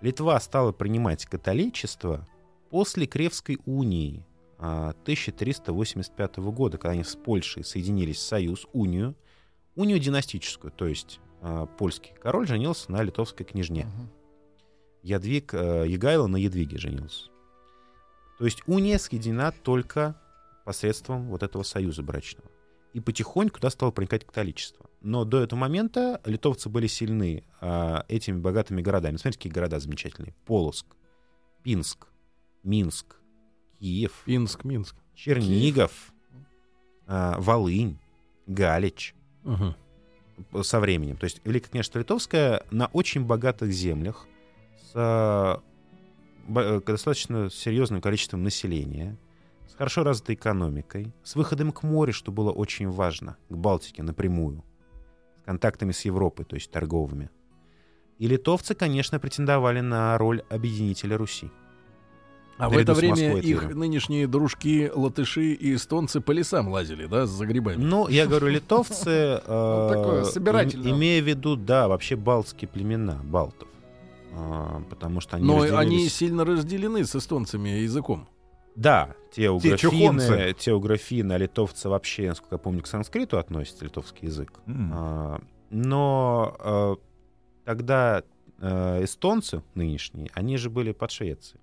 Литва 0.00 0.38
стала 0.40 0.72
принимать 0.72 1.24
католичество 1.26 2.26
после 2.70 3.06
Кревской 3.06 3.58
унии 3.64 4.24
а, 4.58 4.90
1385 5.02 6.36
года, 6.38 6.78
когда 6.78 6.92
они 6.92 7.04
с 7.04 7.16
Польшей 7.16 7.64
соединились 7.64 8.16
в 8.16 8.22
союз, 8.22 8.66
унию, 8.72 9.14
унию 9.74 9.98
династическую, 9.98 10.70
то 10.70 10.86
есть 10.86 11.20
а, 11.40 11.66
польский 11.66 12.12
король 12.20 12.46
женился 12.46 12.90
на 12.92 13.02
литовской 13.02 13.46
княжне. 13.46 13.86
Ядвиг 15.02 15.54
э, 15.54 15.84
Егайло 15.86 16.26
на 16.26 16.36
Ядвиге 16.36 16.78
женился. 16.78 17.30
То 18.38 18.44
есть 18.44 18.62
уния 18.66 18.98
соединена 18.98 19.52
только 19.52 20.20
посредством 20.64 21.28
вот 21.28 21.44
этого 21.44 21.62
союза 21.62 22.02
брачного. 22.02 22.50
И 22.92 22.98
потихоньку 22.98 23.56
туда 23.56 23.70
стало 23.70 23.92
проникать 23.92 24.26
католичество. 24.26 24.90
Но 25.00 25.24
до 25.24 25.40
этого 25.42 25.58
момента 25.58 26.20
литовцы 26.24 26.68
были 26.68 26.86
сильны 26.86 27.44
а, 27.60 28.04
этими 28.08 28.38
богатыми 28.38 28.82
городами. 28.82 29.16
Смотрите, 29.16 29.38
какие 29.38 29.52
города 29.52 29.78
замечательные. 29.78 30.34
Полоск, 30.46 30.86
Пинск, 31.62 32.08
Минск, 32.62 33.16
Киев, 33.78 34.22
Пинск, 34.24 34.64
Минск. 34.64 34.96
Чернигов, 35.14 36.12
а, 37.06 37.38
Волынь, 37.40 37.98
Галич 38.46 39.14
Мгм. 39.44 39.74
со 40.62 40.80
временем. 40.80 41.16
То 41.16 41.24
есть 41.24 41.40
Великое 41.44 41.70
княжество 41.70 41.98
Литовское 41.98 42.62
на 42.70 42.86
очень 42.88 43.24
богатых 43.24 43.72
землях 43.72 44.26
с 44.82 44.92
а, 44.94 45.62
э, 46.48 46.80
достаточно 46.86 47.48
серьезным 47.50 48.00
количеством 48.00 48.42
населения, 48.42 49.16
с 49.68 49.74
хорошо 49.74 50.04
развитой 50.04 50.34
экономикой, 50.34 51.12
с 51.24 51.34
выходом 51.34 51.72
к 51.72 51.82
морю, 51.82 52.12
что 52.12 52.30
было 52.32 52.52
очень 52.52 52.88
важно, 52.88 53.36
к 53.48 53.54
Балтике 53.56 54.02
напрямую, 54.02 54.64
контактами 55.46 55.92
с 55.92 56.04
Европой, 56.04 56.44
то 56.44 56.56
есть 56.56 56.70
торговыми. 56.70 57.30
И 58.18 58.26
литовцы, 58.26 58.74
конечно, 58.74 59.18
претендовали 59.18 59.80
на 59.80 60.18
роль 60.18 60.42
объединителя 60.50 61.16
Руси. 61.16 61.50
А 62.58 62.70
в 62.70 62.76
это 62.78 62.94
с 62.94 62.98
время 62.98 63.36
их 63.36 63.74
нынешние 63.74 64.26
дружки, 64.26 64.90
латыши 64.94 65.52
и 65.52 65.74
эстонцы 65.74 66.20
по 66.22 66.32
лесам 66.32 66.68
лазили, 66.68 67.06
да, 67.06 67.26
за 67.26 67.44
грибами. 67.44 67.76
Ну, 67.76 68.08
я 68.08 68.26
говорю, 68.26 68.48
литовцы, 68.48 69.10
э, 69.46 70.24
им- 70.72 70.96
имея 70.96 71.22
в 71.22 71.26
виду, 71.26 71.56
да, 71.56 71.86
вообще 71.86 72.16
балтские 72.16 72.68
племена, 72.68 73.20
балтов. 73.24 73.68
А, 74.32 74.82
Потому 74.88 75.20
что 75.20 75.36
они 75.36 75.46
Но 75.46 75.60
они 75.60 76.08
сильно 76.08 76.44
разделены 76.44 77.04
с 77.04 77.14
эстонцами 77.14 77.68
языком. 77.68 78.26
Да, 78.76 79.14
теографины, 79.32 79.78
чухонцы. 79.78 80.54
теографины, 80.58 81.32
а 81.32 81.38
литовцы 81.38 81.88
вообще, 81.88 82.28
насколько 82.28 82.54
я 82.56 82.58
помню, 82.58 82.82
к 82.82 82.86
санскриту 82.86 83.38
относятся, 83.38 83.84
литовский 83.84 84.28
язык. 84.28 84.52
М. 84.66 84.90
А, 84.94 85.40
Но 85.70 86.56
э, 86.60 86.96
тогда 87.64 88.22
э, 88.60 89.04
эстонцы 89.04 89.62
нынешние, 89.74 90.30
они 90.34 90.56
же 90.58 90.70
были 90.70 90.92
под 90.92 91.10
Швецией, 91.10 91.60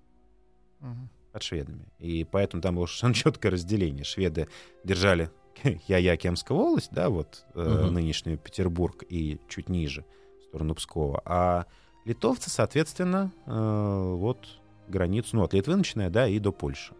Мгм. 0.80 1.08
под 1.32 1.42
шведами. 1.42 1.86
И 1.98 2.24
поэтому 2.24 2.60
там 2.62 2.74
было 2.76 2.86
совершенно 2.86 3.14
четкое 3.34 3.52
разделение. 3.52 4.04
Шведы 4.04 4.48
держали 4.84 5.30
Я-Я 5.88 6.16
Кемская 6.16 6.58
да, 6.90 7.08
вот 7.10 7.46
э, 7.54 7.62
Мгм. 7.84 7.94
нынешний 7.94 8.36
Петербург 8.36 9.04
и 9.08 9.38
чуть 9.48 9.68
ниже, 9.68 10.04
в 10.40 10.42
сторону 10.48 10.74
Пскова. 10.74 11.22
А 11.24 11.66
литовцы, 12.04 12.50
соответственно, 12.50 13.32
э, 13.46 14.14
вот 14.16 14.46
границу, 14.88 15.36
ну, 15.36 15.44
от 15.44 15.54
Литвы 15.54 15.76
начиная, 15.76 16.10
да, 16.10 16.26
и 16.28 16.38
до 16.38 16.52
Польши. 16.52 16.92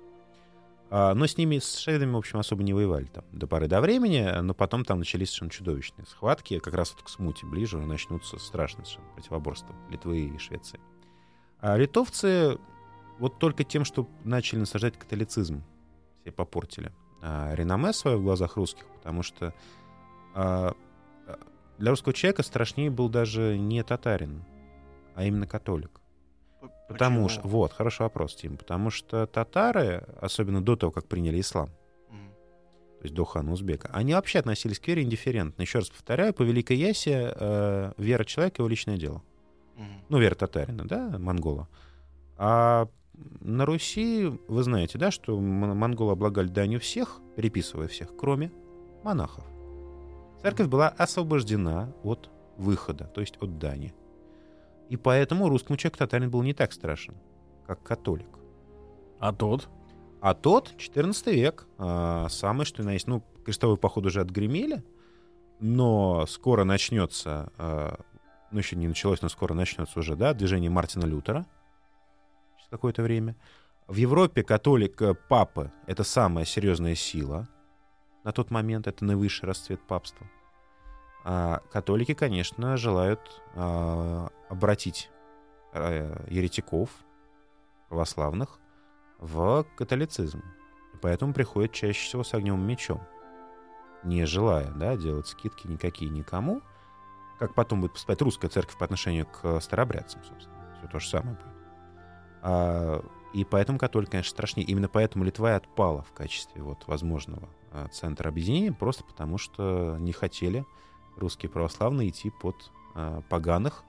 А, 0.96 1.12
но 1.12 1.26
с 1.26 1.36
ними, 1.36 1.58
с 1.58 1.78
шведами, 1.78 2.12
в 2.12 2.18
общем, 2.18 2.38
особо 2.38 2.62
не 2.62 2.72
воевали 2.72 3.06
там 3.06 3.24
до 3.32 3.48
поры 3.48 3.66
до 3.66 3.80
времени, 3.80 4.30
но 4.42 4.54
потом 4.54 4.84
там 4.84 5.00
начались 5.00 5.30
совершенно 5.30 5.50
чудовищные 5.50 6.06
схватки, 6.06 6.60
как 6.60 6.72
раз 6.72 6.92
вот 6.92 7.02
к 7.02 7.08
смуте 7.08 7.46
ближе 7.46 7.78
начнутся 7.78 8.38
страшные 8.38 8.84
совершенно 8.84 9.12
противоборства 9.14 9.74
Литвы 9.90 10.20
и 10.20 10.38
Швеции. 10.38 10.78
А 11.58 11.76
литовцы 11.76 12.58
вот 13.18 13.40
только 13.40 13.64
тем, 13.64 13.84
что 13.84 14.08
начали 14.22 14.60
насаждать 14.60 14.96
католицизм, 14.96 15.64
все 16.20 16.30
попортили 16.30 16.92
а, 17.22 17.52
реноме 17.56 17.92
свое 17.92 18.16
в 18.16 18.22
глазах 18.22 18.56
русских, 18.56 18.86
потому 18.94 19.24
что 19.24 19.52
а, 20.32 20.76
а, 21.26 21.38
для 21.76 21.90
русского 21.90 22.14
человека 22.14 22.44
страшнее 22.44 22.90
был 22.90 23.08
даже 23.08 23.58
не 23.58 23.82
татарин, 23.82 24.44
а 25.16 25.24
именно 25.24 25.48
католик. 25.48 26.00
Потому 26.88 27.24
почему? 27.24 27.40
что, 27.40 27.48
вот, 27.48 27.72
хороший 27.72 28.02
вопрос, 28.02 28.34
Тим, 28.36 28.56
потому 28.56 28.90
что 28.90 29.26
татары, 29.26 30.04
особенно 30.20 30.62
до 30.62 30.76
того, 30.76 30.92
как 30.92 31.06
приняли 31.06 31.40
ислам, 31.40 31.70
М. 32.10 32.30
то 32.98 33.04
есть 33.04 33.14
до 33.14 33.24
хана 33.24 33.52
Узбека, 33.52 33.88
они 33.92 34.14
вообще 34.14 34.38
относились 34.40 34.78
к 34.78 34.86
вере 34.88 35.02
индифферентно. 35.02 35.62
Еще 35.62 35.78
раз 35.78 35.88
повторяю, 35.88 36.34
по 36.34 36.42
Великой 36.42 36.76
Ясе 36.76 37.32
э, 37.34 37.92
вера 37.96 38.24
человека— 38.24 38.56
его 38.60 38.68
личное 38.68 38.98
дело. 38.98 39.22
М. 39.76 39.86
Ну, 40.08 40.18
вера 40.18 40.34
татарина, 40.34 40.84
да, 40.86 41.16
монгола. 41.18 41.68
А 42.36 42.88
на 43.40 43.64
Руси, 43.64 44.26
вы 44.48 44.62
знаете, 44.62 44.98
да, 44.98 45.10
что 45.10 45.38
монголы 45.38 46.12
облагали 46.12 46.48
данью 46.48 46.80
всех, 46.80 47.20
переписывая 47.36 47.88
всех, 47.88 48.14
кроме 48.16 48.52
монахов. 49.02 49.44
Церковь 50.42 50.66
была 50.66 50.88
освобождена 50.88 51.92
от 52.02 52.28
выхода, 52.56 53.04
то 53.04 53.20
есть 53.20 53.36
от 53.40 53.58
дани. 53.58 53.94
И 54.88 54.96
поэтому 54.96 55.48
русскому 55.48 55.76
человеку 55.76 55.98
татарин 55.98 56.30
был 56.30 56.42
не 56.42 56.54
так 56.54 56.72
страшен, 56.72 57.14
как 57.66 57.82
католик. 57.82 58.28
А 59.18 59.32
тот? 59.32 59.68
А 60.20 60.34
тот, 60.34 60.74
14 60.78 61.26
век, 61.28 61.66
а, 61.78 62.28
самый 62.28 62.64
что 62.64 62.82
на 62.82 62.92
есть, 62.92 63.06
ну, 63.06 63.22
крестовый 63.44 63.76
поход 63.76 64.06
уже 64.06 64.20
отгремели, 64.20 64.82
но 65.60 66.26
скоро 66.26 66.64
начнется, 66.64 67.52
а, 67.58 68.00
ну, 68.50 68.58
еще 68.58 68.76
не 68.76 68.88
началось, 68.88 69.22
но 69.22 69.28
скоро 69.28 69.54
начнется 69.54 69.98
уже, 69.98 70.16
да, 70.16 70.32
движение 70.32 70.70
Мартина 70.70 71.04
Лютера 71.04 71.46
через 72.56 72.68
какое-то 72.70 73.02
время. 73.02 73.36
В 73.86 73.96
Европе 73.96 74.42
католик, 74.42 75.00
э, 75.02 75.14
папы— 75.14 75.70
это 75.86 76.04
самая 76.04 76.46
серьезная 76.46 76.94
сила 76.94 77.48
на 78.24 78.32
тот 78.32 78.50
момент, 78.50 78.86
это 78.86 79.04
наивысший 79.04 79.46
расцвет 79.46 79.80
папства. 79.86 80.26
А 81.24 81.60
католики, 81.70 82.14
конечно, 82.14 82.76
желают 82.76 83.20
а, 83.54 84.28
обратить 84.48 85.10
э, 85.72 86.26
еретиков, 86.28 86.90
православных, 87.88 88.58
в 89.18 89.64
католицизм. 89.76 90.42
И 90.94 90.96
поэтому 91.00 91.32
приходят 91.32 91.72
чаще 91.72 92.04
всего 92.06 92.24
с 92.24 92.34
огнем 92.34 92.60
и 92.62 92.64
мечом, 92.64 93.00
не 94.02 94.24
желая 94.26 94.70
да, 94.72 94.96
делать 94.96 95.26
скидки 95.26 95.66
никакие 95.66 96.10
никому, 96.10 96.62
как 97.38 97.54
потом 97.54 97.80
будет 97.80 97.92
поступать 97.92 98.22
русская 98.22 98.48
церковь 98.48 98.78
по 98.78 98.84
отношению 98.84 99.26
к 99.26 99.60
старобрядцам, 99.60 100.22
собственно. 100.24 100.54
Все 100.78 100.88
то 100.88 100.98
же 100.98 101.08
самое 101.08 101.36
будет. 101.36 101.54
А, 102.42 103.04
и 103.32 103.44
поэтому 103.44 103.78
католик, 103.78 104.10
конечно, 104.10 104.30
страшнее. 104.30 104.66
Именно 104.66 104.88
поэтому 104.88 105.24
Литва 105.24 105.52
и 105.52 105.56
отпала 105.56 106.02
в 106.02 106.12
качестве 106.12 106.62
вот, 106.62 106.86
возможного 106.86 107.48
а, 107.72 107.88
центра 107.88 108.28
объединения, 108.28 108.72
просто 108.72 109.02
потому 109.04 109.38
что 109.38 109.96
не 109.98 110.12
хотели 110.12 110.64
русские 111.16 111.50
православные 111.50 112.10
идти 112.10 112.30
под 112.30 112.70
а, 112.94 113.22
поганых, 113.22 113.82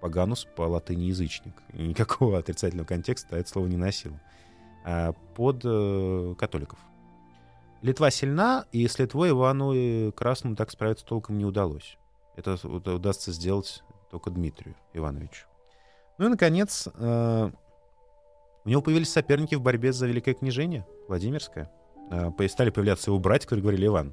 поганус 0.00 0.46
по 0.56 0.62
латыни 0.62 1.04
язычник. 1.04 1.54
И 1.72 1.88
никакого 1.88 2.38
отрицательного 2.38 2.86
контекста 2.86 3.36
это 3.36 3.48
слово 3.48 3.66
не 3.66 3.76
носило. 3.76 4.20
А, 4.84 5.12
под 5.34 5.62
э, 5.64 6.34
католиков. 6.38 6.78
Литва 7.82 8.10
сильна, 8.10 8.66
и 8.72 8.86
с 8.88 8.98
Литвой 8.98 9.30
Ивану 9.30 9.72
и 9.72 10.10
Красному 10.10 10.56
так 10.56 10.70
справиться 10.70 11.04
толком 11.04 11.38
не 11.38 11.44
удалось. 11.44 11.96
Это 12.36 12.54
уд- 12.54 12.88
удастся 12.88 13.32
сделать 13.32 13.82
только 14.10 14.30
Дмитрию 14.30 14.74
Ивановичу. 14.94 15.46
Ну 16.18 16.26
и, 16.26 16.28
наконец, 16.28 16.88
э, 16.92 17.50
у 18.64 18.68
него 18.68 18.82
появились 18.82 19.12
соперники 19.12 19.54
в 19.54 19.60
борьбе 19.60 19.92
за 19.92 20.06
Великое 20.06 20.34
княжение, 20.34 20.86
Владимирское. 21.06 21.70
Э, 22.10 22.30
стали 22.48 22.70
появляться 22.70 23.10
его 23.10 23.18
братья, 23.20 23.46
которые 23.46 23.62
говорили, 23.62 23.86
Иван, 23.86 24.12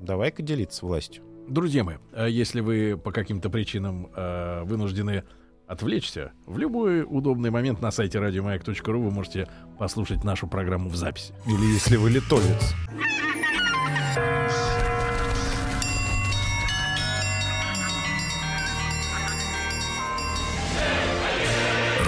давай-ка 0.00 0.42
делиться 0.42 0.84
властью. 0.84 1.24
Друзья 1.48 1.84
мои, 1.84 1.96
а 2.12 2.26
если 2.26 2.60
вы 2.60 2.96
по 2.96 3.12
каким-то 3.12 3.50
причинам 3.50 4.08
э, 4.14 4.62
вынуждены 4.64 5.24
отвлечься, 5.66 6.32
в 6.46 6.58
любой 6.58 7.02
удобный 7.02 7.50
момент 7.50 7.80
на 7.80 7.90
сайте 7.90 8.18
радиомаяк.ру 8.18 9.02
вы 9.02 9.10
можете 9.10 9.48
послушать 9.78 10.24
нашу 10.24 10.46
программу 10.46 10.88
в 10.88 10.96
записи. 10.96 11.34
Или 11.46 11.72
если 11.72 11.96
вы 11.96 12.10
литовец. 12.10 12.74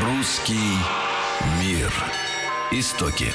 Русский 0.04 0.78
мир. 1.60 1.92
Истоки. 2.70 3.26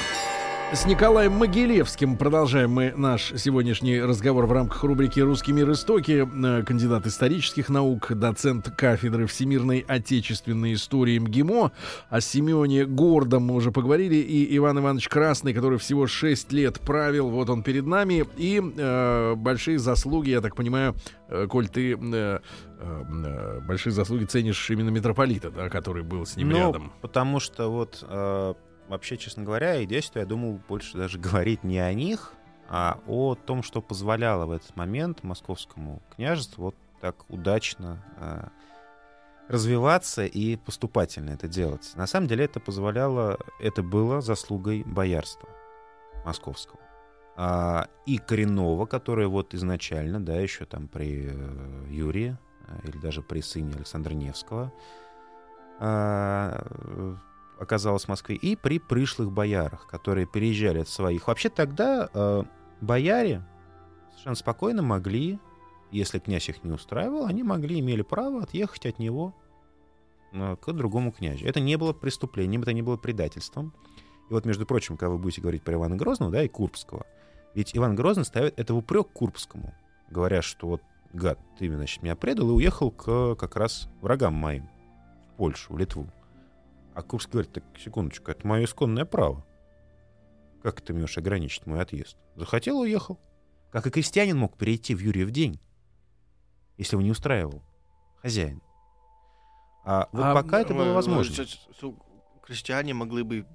С 0.72 0.86
Николаем 0.86 1.32
Могилевским 1.32 2.16
продолжаем 2.16 2.70
мы 2.70 2.92
наш 2.96 3.32
сегодняшний 3.36 4.00
разговор 4.00 4.46
в 4.46 4.52
рамках 4.52 4.84
рубрики 4.84 5.18
«Русский 5.18 5.52
мир. 5.52 5.72
Истоки». 5.72 6.24
Э, 6.24 6.62
Кандидат 6.62 7.06
исторических 7.08 7.68
наук, 7.70 8.12
доцент 8.12 8.70
кафедры 8.76 9.26
всемирной 9.26 9.84
отечественной 9.86 10.74
истории 10.74 11.18
МГИМО. 11.18 11.72
О 12.08 12.20
Семене 12.20 12.86
Гордом 12.86 13.46
мы 13.46 13.54
уже 13.56 13.72
поговорили. 13.72 14.14
И 14.14 14.56
Иван 14.58 14.78
Иванович 14.78 15.08
Красный, 15.08 15.54
который 15.54 15.78
всего 15.80 16.06
6 16.06 16.52
лет 16.52 16.78
правил, 16.78 17.30
вот 17.30 17.50
он 17.50 17.64
перед 17.64 17.84
нами. 17.86 18.24
И 18.36 18.62
э, 18.62 19.34
большие 19.34 19.80
заслуги, 19.80 20.30
я 20.30 20.40
так 20.40 20.54
понимаю, 20.54 20.94
э, 21.28 21.48
коль 21.48 21.68
ты 21.68 21.94
э, 21.94 21.96
э, 22.00 22.38
э, 22.78 23.60
большие 23.66 23.92
заслуги 23.92 24.24
ценишь 24.24 24.70
именно 24.70 24.90
митрополита, 24.90 25.50
да, 25.50 25.68
который 25.68 26.04
был 26.04 26.24
с 26.24 26.36
ним 26.36 26.50
Ну, 26.50 26.56
рядом. 26.58 26.92
потому 27.00 27.40
что 27.40 27.68
вот 27.72 28.04
э, 28.08 28.54
вообще, 28.90 29.16
честно 29.16 29.44
говоря, 29.44 29.82
идея, 29.84 30.02
что 30.02 30.18
я 30.18 30.26
думал 30.26 30.60
больше 30.68 30.98
даже 30.98 31.18
говорить 31.30 31.64
не 31.64 31.78
о 31.78 31.92
них, 31.94 32.32
а 32.68 33.00
о 33.06 33.34
том, 33.34 33.62
что 33.62 33.80
позволяло 33.80 34.46
в 34.46 34.50
этот 34.50 34.76
момент 34.76 35.24
московскому 35.24 36.02
княжеству 36.14 36.66
вот 36.66 36.76
так 37.00 37.24
удачно 37.30 38.04
э, 38.18 38.48
развиваться 39.48 40.24
и 40.26 40.56
поступательно 40.56 41.30
это 41.30 41.48
делать. 41.48 41.92
На 41.96 42.06
самом 42.06 42.28
деле 42.28 42.44
это 42.44 42.60
позволяло, 42.60 43.38
это 43.58 43.82
было 43.82 44.20
заслугой 44.20 44.84
боярства 44.84 45.48
московского. 46.24 46.80
а, 47.36 47.88
и 48.04 48.18
коренного, 48.18 48.84
которое 48.84 49.26
вот 49.26 49.54
изначально, 49.54 50.20
да, 50.20 50.36
еще 50.36 50.66
там 50.66 50.88
при 50.88 51.30
э, 51.32 51.86
Юрии 51.88 52.36
э, 52.66 52.88
или 52.88 52.98
даже 52.98 53.22
при 53.22 53.40
сыне 53.40 53.74
Александра 53.74 54.12
Невского 54.12 54.72
э, 55.80 57.16
оказалось 57.60 58.04
в 58.04 58.08
Москве, 58.08 58.36
и 58.36 58.56
при 58.56 58.78
пришлых 58.78 59.30
боярах, 59.30 59.86
которые 59.86 60.26
переезжали 60.26 60.80
от 60.80 60.88
своих. 60.88 61.28
Вообще 61.28 61.50
тогда 61.50 62.08
э, 62.12 62.42
бояре 62.80 63.46
совершенно 64.10 64.34
спокойно 64.34 64.82
могли, 64.82 65.38
если 65.90 66.18
князь 66.18 66.48
их 66.48 66.64
не 66.64 66.72
устраивал, 66.72 67.26
они 67.26 67.42
могли, 67.42 67.78
имели 67.80 68.02
право 68.02 68.42
отъехать 68.42 68.86
от 68.86 68.98
него 68.98 69.34
э, 70.32 70.56
к 70.56 70.72
другому 70.72 71.12
князю. 71.12 71.46
Это 71.46 71.60
не 71.60 71.76
было 71.76 71.92
преступлением, 71.92 72.62
это 72.62 72.72
не 72.72 72.82
было 72.82 72.96
предательством. 72.96 73.74
И 74.30 74.32
вот, 74.32 74.46
между 74.46 74.64
прочим, 74.64 74.96
когда 74.96 75.10
вы 75.10 75.18
будете 75.18 75.42
говорить 75.42 75.62
про 75.62 75.74
Ивана 75.74 75.96
Грозного, 75.96 76.32
да, 76.32 76.42
и 76.42 76.48
Курбского, 76.48 77.04
ведь 77.54 77.76
Иван 77.76 77.94
Грозный 77.94 78.24
ставит 78.24 78.58
это 78.58 78.72
в 78.72 78.78
упрек 78.78 79.08
Курбскому, 79.12 79.74
говоря, 80.08 80.40
что 80.40 80.66
вот, 80.66 80.82
гад, 81.12 81.38
ты, 81.58 81.70
значит, 81.70 82.02
меня 82.02 82.16
предал 82.16 82.48
и 82.48 82.52
уехал 82.52 82.90
к 82.90 83.34
как 83.34 83.56
раз 83.56 83.90
врагам 84.00 84.32
моим 84.32 84.66
в 85.32 85.36
Польшу, 85.36 85.74
в 85.74 85.78
Литву. 85.78 86.06
А 87.00 87.02
Курбский 87.02 87.32
говорит, 87.32 87.52
так, 87.52 87.64
секундочку, 87.82 88.30
это 88.30 88.46
мое 88.46 88.64
исконное 88.64 89.06
право. 89.06 89.42
Как 90.62 90.82
ты 90.82 90.92
можешь 90.92 91.16
ограничить 91.16 91.64
мой 91.64 91.80
отъезд? 91.80 92.18
Захотел, 92.36 92.78
уехал. 92.78 93.18
Как 93.70 93.86
и 93.86 93.90
крестьянин 93.90 94.36
мог 94.36 94.58
перейти 94.58 94.94
в 94.94 94.98
Юрьев 95.00 95.30
день, 95.30 95.58
если 96.76 96.96
его 96.96 97.02
не 97.02 97.10
устраивал 97.10 97.62
хозяин. 98.20 98.60
А 99.82 100.10
вот 100.12 100.22
А, 100.22 100.34
пока 100.34 100.60
это 100.60 100.74
было 100.74 100.90
Э, 100.90 100.92
возможно. 100.92 101.46
Крестьяне 102.42 102.92
могли 102.92 103.22
бы, 103.22 103.46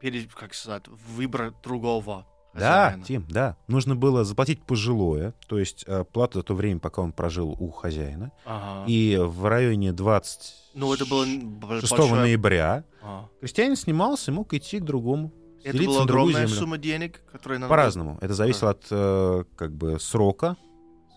перед, 0.00 0.32
как 0.32 0.54
сказать, 0.54 0.88
выбрать 0.88 1.60
другого 1.62 2.26
Да, 2.54 2.84
хозяина. 2.86 3.04
Тим, 3.04 3.26
да. 3.28 3.56
Нужно 3.68 3.96
было 3.96 4.24
заплатить 4.24 4.62
пожилое, 4.62 5.34
то 5.48 5.58
есть 5.58 5.84
э, 5.86 6.04
плату 6.04 6.38
за 6.38 6.44
то 6.44 6.54
время, 6.54 6.80
пока 6.80 7.02
он 7.02 7.12
прожил 7.12 7.50
у 7.58 7.70
хозяина. 7.70 8.30
Ага. 8.44 8.84
И 8.88 9.16
в 9.20 9.46
районе 9.46 9.92
26 9.92 10.70
Ну, 10.74 10.92
это 10.94 11.04
было 11.06 11.24
н- 11.24 11.48
б- 11.50 11.66
большое- 11.66 12.14
ноября 12.14 12.84
А. 13.02 13.26
крестьянин 13.40 13.76
снимался 13.76 14.30
и 14.30 14.34
мог 14.34 14.52
идти 14.54 14.78
к 14.80 14.84
другому. 14.84 15.32
Это 15.62 15.78
была 15.82 16.02
огромная 16.02 16.46
сумма 16.48 16.76
денег, 16.78 17.22
которая. 17.32 17.58
По-разному. 17.68 18.18
Это 18.20 18.34
зависело 18.34 18.70
от 18.70 18.84
э, 18.90 19.44
как 19.56 19.72
бы 19.74 19.98
срока, 19.98 20.56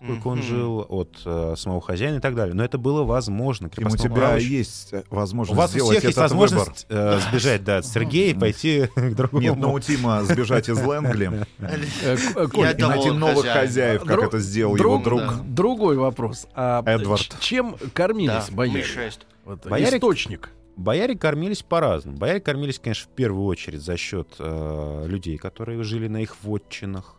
сколько 0.02 0.28
он 0.28 0.38
Мгм. 0.38 0.46
жил, 0.46 0.86
от 0.88 1.18
э, 1.24 1.54
самого 1.56 1.80
хозяина 1.80 2.16
и 2.16 2.20
так 2.20 2.34
далее. 2.34 2.54
Но 2.54 2.64
это 2.64 2.78
было 2.78 3.02
возможно. 3.02 3.68
Тим, 3.68 3.86
у 3.88 3.96
тебя 3.96 4.14
права 4.14 4.36
еще- 4.36 4.56
есть 4.58 4.92
э, 4.92 5.02
У 5.10 5.14
возможность 5.16 5.58
вас 5.58 5.70
у 5.70 5.74
сделать 5.74 5.90
всех 5.98 6.04
есть 6.04 6.18
этот 6.18 6.30
выбор. 6.32 6.48
возможность 6.50 6.86
э, 6.88 7.20
сбежать 7.28 7.64
да, 7.64 7.78
от 7.78 7.86
Сергея 7.86 8.30
и 8.30 8.34
пойти 8.38 8.86
к 8.94 9.14
другому. 9.14 9.42
Нет, 9.42 9.56
ну 9.56 9.72
у 9.72 9.80
Тима 9.80 10.22
сбежать 10.24 10.68
из 10.68 10.78
Лэнгли 10.80 11.46
Э, 11.58 12.16
К- 12.16 12.54
э, 12.58 12.74
и 12.76 12.82
найти 12.82 13.10
новых 13.10 13.44
хозяев, 13.46 14.04
как 14.04 14.22
это 14.22 14.38
сделал 14.38 14.76
его 14.76 14.98
друг. 14.98 15.22
Другой 15.44 15.96
вопрос. 15.96 16.46
А 16.54 16.82
Эдвард. 16.86 17.36
чем 17.40 17.76
кормились 17.92 18.46
Да, 18.48 18.54
бояре? 18.54 18.80
Ми-6. 18.82 19.18
Вот, 19.44 19.66
Бояре- 19.66 19.96
Источник. 19.96 20.50
Бояре 20.76 21.16
кормились 21.16 21.62
по-разному. 21.62 22.18
Бояре 22.18 22.38
кормились, 22.40 22.78
конечно, 22.78 23.08
в 23.10 23.14
первую 23.16 23.46
очередь 23.46 23.80
за 23.82 23.96
счет 23.96 24.28
э, 24.38 25.04
людей, 25.08 25.36
которые 25.38 25.82
жили 25.82 26.06
на 26.06 26.18
их 26.22 26.36
вотчинах. 26.42 27.16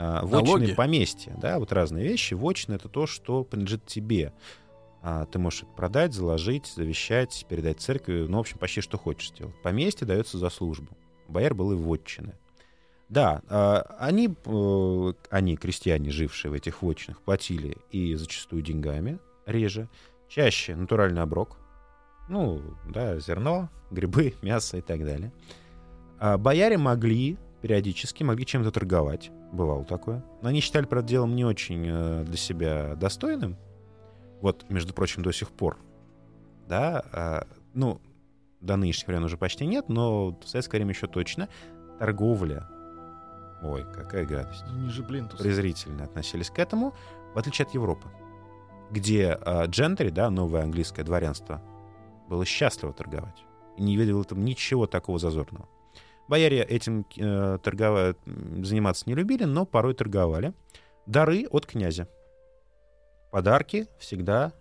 Вотчины 0.00 0.58
Налоги? 0.58 0.74
поместья, 0.74 1.36
да, 1.40 1.58
вот 1.58 1.72
разные 1.72 2.08
вещи. 2.08 2.34
Вотчина— 2.34 2.74
это 2.76 2.88
то, 2.88 3.06
что 3.06 3.44
принадлежит 3.44 3.84
тебе. 3.86 4.32
А, 5.02 5.26
ты 5.26 5.38
можешь 5.38 5.62
это 5.62 5.72
продать, 5.72 6.14
заложить, 6.14 6.66
завещать, 6.66 7.46
передать 7.48 7.80
церкви, 7.80 8.26
ну, 8.28 8.38
в 8.38 8.40
общем, 8.40 8.58
почти 8.58 8.80
что 8.80 8.98
хочешь 8.98 9.30
сделать. 9.30 9.54
Поместье 9.62 10.06
дается 10.06 10.38
за 10.38 10.50
службу. 10.50 10.88
Бояр 11.28 11.54
было 11.54 11.72
и 11.72 11.76
вотчины. 11.76 12.34
Да, 13.08 13.42
э, 13.48 13.82
они, 13.98 14.34
э, 14.44 15.12
они, 15.30 15.56
крестьяне, 15.56 16.10
жившие 16.10 16.50
в 16.50 16.54
этих 16.54 16.82
вотчинах, 16.82 17.20
платили 17.22 17.76
и 17.90 18.14
зачастую 18.14 18.62
деньгами, 18.62 19.18
реже, 19.46 19.88
чаще 20.28 20.76
натуральный 20.76 21.22
оброк, 21.22 21.58
ну, 22.28 22.62
да, 22.88 23.18
зерно, 23.18 23.68
грибы, 23.90 24.34
мясо 24.42 24.76
и 24.76 24.80
так 24.80 25.04
далее. 25.04 25.32
А 26.20 26.38
бояре 26.38 26.78
могли 26.78 27.36
периодически, 27.60 28.22
могли 28.22 28.46
чем-то 28.46 28.70
торговать. 28.70 29.30
Бывало 29.52 29.84
такое. 29.84 30.24
Но 30.42 30.48
они 30.48 30.60
считали, 30.60 30.86
правда, 30.86 31.08
делом 31.08 31.34
не 31.36 31.44
очень 31.44 31.84
э, 31.86 32.24
для 32.24 32.36
себя 32.36 32.94
достойным. 32.96 33.56
Вот, 34.40 34.68
между 34.70 34.94
прочим, 34.94 35.22
до 35.22 35.32
сих 35.32 35.50
пор. 35.50 35.78
Да, 36.66 37.02
а, 37.12 37.46
ну, 37.74 38.00
до 38.60 38.76
нынешних 38.76 39.08
времен 39.08 39.24
уже 39.24 39.36
почти 39.36 39.66
нет, 39.66 39.88
но 39.88 40.30
в 40.30 40.46
советское 40.46 40.78
время 40.78 40.92
еще 40.92 41.06
точно. 41.06 41.48
Торговля. 41.98 42.68
Ой, 43.62 43.84
какая 43.92 44.24
гадость 44.24 44.64
Ниже 44.72 45.02
плинтуса. 45.02 45.42
презрительно 45.42 46.04
относились 46.04 46.48
к 46.48 46.58
этому, 46.58 46.94
в 47.34 47.38
отличие 47.38 47.66
от 47.66 47.74
Европы, 47.74 48.08
где 48.90 49.38
э, 49.38 49.66
джентри, 49.66 50.08
да, 50.08 50.30
новое 50.30 50.62
английское 50.62 51.04
дворянство, 51.04 51.60
было 52.28 52.46
счастливо 52.46 52.94
торговать. 52.94 53.44
И 53.76 53.82
не 53.82 53.96
видел 53.96 54.18
в 54.18 54.22
этом 54.22 54.44
ничего 54.44 54.86
такого 54.86 55.18
зазорного. 55.18 55.68
Бояре 56.30 56.62
этим 56.62 57.04
э, 57.16 57.58
торгова- 57.60 58.14
м, 58.24 58.64
заниматься 58.64 59.02
не 59.06 59.14
любили, 59.16 59.42
но 59.42 59.66
порой 59.66 59.94
торговали. 59.94 60.52
Дары 61.06 61.46
от 61.50 61.66
князя. 61.66 62.06
Подарки 63.32 63.88
всегда. 63.98 64.52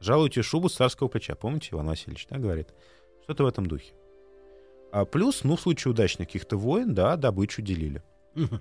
Жалуйте 0.00 0.40
шубу 0.42 0.70
с 0.70 0.76
царского 0.76 1.08
плеча. 1.08 1.34
Помните, 1.34 1.68
Иван 1.72 1.88
Васильевич, 1.88 2.26
да, 2.30 2.38
говорит? 2.38 2.68
Что-то 3.24 3.44
в 3.44 3.46
этом 3.48 3.66
духе. 3.66 3.92
А 4.92 5.04
плюс, 5.04 5.44
ну, 5.44 5.56
в 5.56 5.60
случае 5.60 5.92
удачных 5.92 6.26
каких-то 6.28 6.56
войн, 6.56 6.94
да, 6.94 7.16
добычу 7.16 7.60
делили. 7.60 8.02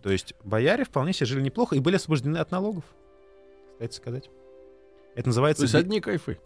То 0.04 0.10
есть 0.12 0.34
бояре 0.44 0.84
вполне 0.84 1.14
себе 1.14 1.28
жили 1.28 1.42
неплохо 1.44 1.78
и 1.78 1.80
были 1.80 1.96
освобождены 1.96 2.40
от 2.40 2.52
налогов, 2.52 2.84
кстати 3.76 3.96
сказать. 3.96 4.30
Это 5.14 5.24
То 5.24 5.30
называется... 5.30 5.64
есть 5.64 5.74
би- 5.76 5.80
одни 5.80 6.02
кайфы. 6.02 6.40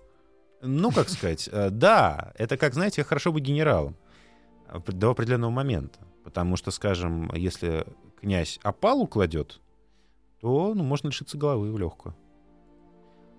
Ну, 0.62 0.92
как 0.92 1.10
сказать, 1.10 1.50
э, 1.52 1.70
да, 1.72 2.34
это 2.38 2.56
как, 2.58 2.76
знаете, 2.76 3.04
хорошо 3.04 3.32
быть 3.32 3.44
генералом 3.44 3.96
до 4.88 5.12
определенного 5.12 5.52
момента. 5.52 6.00
Потому 6.24 6.56
что, 6.56 6.72
скажем, 6.72 7.32
если 7.34 7.86
князь 8.20 8.60
опалу 8.64 9.08
кладет, 9.08 9.60
то 10.40 10.74
ну, 10.74 10.84
можно 10.84 11.08
лишиться 11.08 11.38
головы 11.38 11.72
в 11.72 11.78
легкую. 11.78 12.16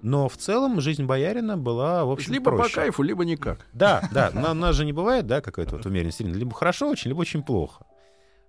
Но 0.03 0.29
в 0.29 0.37
целом 0.37 0.83
жизнь 0.83 1.05
боярина 1.05 1.57
была, 1.57 2.05
в 2.05 2.11
общем, 2.11 2.35
либо 2.35 2.51
по 2.51 2.59
проще. 2.59 2.75
кайфу, 2.75 3.03
либо 3.03 3.25
никак. 3.25 3.67
Да, 3.73 4.07
да, 4.13 4.31
но 4.35 4.51
у 4.51 4.55
нас 4.55 4.77
же 4.77 4.85
не 4.85 4.93
бывает, 4.93 5.27
да, 5.27 5.41
какой-то 5.41 5.77
вот 5.77 5.87
умеренный 5.87 6.13
стиль. 6.13 6.31
Либо 6.31 6.55
хорошо 6.55 6.91
очень, 6.91 7.09
либо 7.09 7.21
очень 7.21 7.43
плохо. 7.43 7.87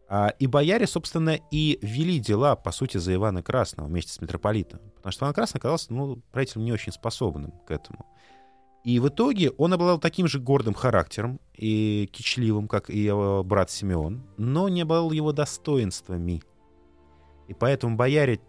А, 0.09 0.33
и 0.37 0.47
бояре, 0.47 0.85
собственно, 0.85 1.39
и 1.51 1.79
вели 1.81 2.19
дела, 2.19 2.57
по 2.57 2.71
сути, 2.71 2.97
за 2.97 3.15
Ивана 3.15 3.41
Красного 3.41 3.87
вместе 3.87 4.11
с 4.11 4.19
митрополитом. 4.19 4.81
Потому 4.97 5.13
что 5.13 5.25
Иван 5.25 5.33
Красный 5.33 5.59
оказался, 5.59 5.93
ну, 5.93 6.21
правителем 6.33 6.65
не 6.65 6.73
очень 6.73 6.91
способным 6.91 7.51
к 7.65 7.71
этому. 7.71 8.05
И 8.85 8.99
в 8.99 9.07
итоге 9.07 9.49
он 9.49 9.73
обладал 9.73 9.97
таким 9.99 10.27
же 10.27 10.39
гордым 10.39 10.75
характером 10.75 11.39
и 11.57 12.07
кичливым, 12.13 12.67
как 12.67 12.91
и 12.91 12.99
его 12.99 13.43
брат 13.43 13.71
Симеон, 13.71 14.21
но 14.37 14.69
не 14.69 14.81
обладал 14.81 15.11
его 15.11 15.31
достоинствами. 15.31 16.43
И 17.47 17.55
поэтому 17.55 17.95
бояре, 17.95 18.39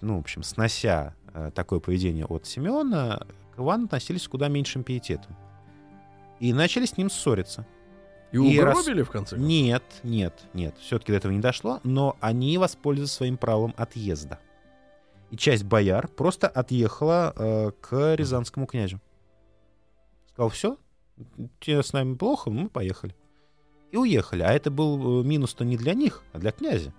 ну, 0.00 0.16
в 0.16 0.20
общем, 0.20 0.42
снося 0.42 1.14
э, 1.34 1.50
такое 1.54 1.78
поведение 1.78 2.24
от 2.24 2.46
Симеона, 2.46 3.26
к 3.54 3.58
Ивану 3.58 3.84
относились 3.84 4.22
с 4.22 4.28
куда 4.28 4.48
меньшим 4.48 4.82
пиететом. 4.82 5.36
И 6.40 6.54
начали 6.54 6.86
с 6.86 6.96
ним 6.96 7.10
ссориться. 7.10 7.66
И 8.32 8.38
И 8.38 8.58
раз- 8.60 8.78
угробили, 8.78 9.02
в 9.02 9.10
конце 9.10 9.36
концов? 9.36 9.46
Нет, 9.46 9.82
нет, 10.02 10.40
нет. 10.54 10.74
Все-таки 10.80 11.12
до 11.12 11.18
этого 11.18 11.32
не 11.32 11.40
дошло, 11.40 11.80
но 11.84 12.16
они 12.20 12.56
воспользовались 12.56 13.12
своим 13.12 13.36
правом 13.36 13.74
отъезда. 13.76 14.38
И 15.30 15.36
часть 15.36 15.64
бояр 15.64 16.08
просто 16.08 16.48
отъехала 16.48 17.34
э, 17.36 17.70
к 17.78 18.14
рязанскому 18.14 18.64
князю. 18.66 19.02
Сказал, 20.32 20.48
все, 20.50 20.78
тебе 21.60 21.82
с 21.82 21.92
нами 21.92 22.14
плохо, 22.14 22.50
мы 22.50 22.68
поехали. 22.68 23.14
И 23.90 23.96
уехали. 23.96 24.42
А 24.42 24.52
это 24.52 24.70
был 24.70 25.20
э, 25.20 25.24
минус-то 25.24 25.64
не 25.64 25.76
для 25.76 25.94
них, 25.94 26.22
а 26.32 26.38
для 26.38 26.52
князя. 26.52 26.94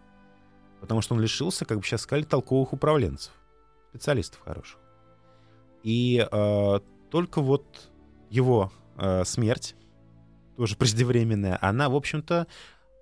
Потому 0.80 1.02
что 1.02 1.16
он 1.16 1.22
лишился, 1.22 1.66
как 1.66 1.78
бы 1.80 1.84
сейчас 1.84 2.02
сказали, 2.02 2.24
толковых 2.24 2.74
управленцев. 2.74 3.34
Специалистов 3.90 4.42
хороших. 4.42 4.80
И 5.82 6.26
э, 6.30 6.80
только 7.10 7.42
вот 7.42 7.90
его 8.30 8.72
э, 8.98 9.24
смерть 9.26 9.76
тоже 10.56 10.76
преждевременная, 10.76 11.58
она, 11.62 11.90
в 11.90 11.96
общем-то, 11.96 12.48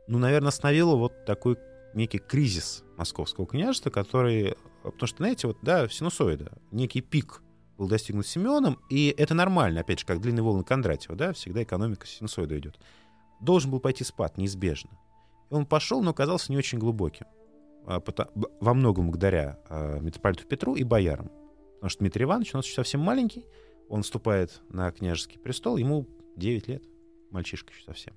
ну, 0.07 0.17
наверное, 0.17 0.49
остановила 0.49 0.95
вот 0.95 1.25
такой 1.25 1.57
некий 1.93 2.19
кризис 2.19 2.83
московского 2.97 3.45
княжества, 3.45 3.89
который... 3.89 4.55
Потому 4.83 5.07
что, 5.07 5.17
знаете, 5.17 5.47
вот, 5.47 5.57
да, 5.61 5.87
синусоида, 5.89 6.51
некий 6.71 7.01
пик 7.01 7.41
был 7.81 7.87
достигнут 7.87 8.27
Семеном, 8.27 8.77
и 8.91 9.11
это 9.17 9.33
нормально, 9.33 9.81
опять 9.81 10.01
же, 10.01 10.05
как 10.05 10.21
длинные 10.21 10.43
волны 10.43 10.63
Кондратьева, 10.63 11.15
да, 11.15 11.33
всегда 11.33 11.63
экономика 11.63 12.05
синусоида 12.05 12.59
идет. 12.59 12.79
Должен 13.39 13.71
был 13.71 13.79
пойти 13.79 14.03
спад, 14.03 14.37
неизбежно. 14.37 14.91
И 15.49 15.53
он 15.55 15.65
пошел, 15.65 16.03
но 16.03 16.11
оказался 16.11 16.51
не 16.51 16.59
очень 16.59 16.77
глубоким. 16.77 17.25
А, 17.87 17.99
Во 18.59 18.73
многом 18.75 19.07
благодаря 19.07 19.57
а, 19.67 19.97
митрополиту 19.99 20.45
Петру 20.45 20.75
и 20.75 20.83
боярам. 20.83 21.31
Потому 21.73 21.89
что 21.89 21.99
Дмитрий 22.01 22.25
Иванович 22.25 22.53
у 22.53 22.57
нас 22.57 22.67
совсем 22.67 23.01
маленький, 23.01 23.47
он 23.89 24.03
вступает 24.03 24.61
на 24.69 24.91
княжеский 24.91 25.39
престол, 25.39 25.77
ему 25.77 26.07
9 26.35 26.67
лет, 26.67 26.83
мальчишка 27.31 27.73
еще 27.73 27.83
совсем. 27.83 28.13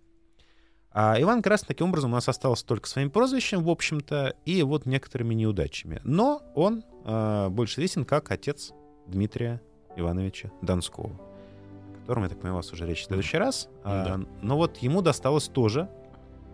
А 0.90 1.18
Иван 1.18 1.40
Красный 1.40 1.68
таким 1.68 1.88
образом 1.88 2.10
у 2.10 2.14
нас 2.16 2.28
остался 2.28 2.66
только 2.66 2.86
своим 2.86 3.10
прозвищем, 3.10 3.64
в 3.64 3.70
общем-то, 3.70 4.36
и 4.44 4.62
вот 4.62 4.84
некоторыми 4.84 5.32
неудачами. 5.32 6.02
Но 6.04 6.42
он 6.54 6.84
э, 7.06 7.48
больше 7.48 7.76
известен 7.76 8.04
как 8.04 8.30
отец 8.30 8.74
Дмитрия 9.06 9.60
Ивановича 9.96 10.50
Донского, 10.62 11.10
о 11.10 12.00
котором, 12.00 12.24
я 12.24 12.28
так 12.28 12.38
понимаю, 12.38 12.54
у 12.54 12.58
вас 12.58 12.72
уже 12.72 12.86
речь 12.86 13.02
в 13.02 13.06
следующий 13.06 13.38
раз. 13.38 13.68
А, 13.82 14.04
Да. 14.18 14.26
но 14.42 14.56
вот 14.56 14.78
ему 14.78 15.02
досталось 15.02 15.48
тоже, 15.48 15.88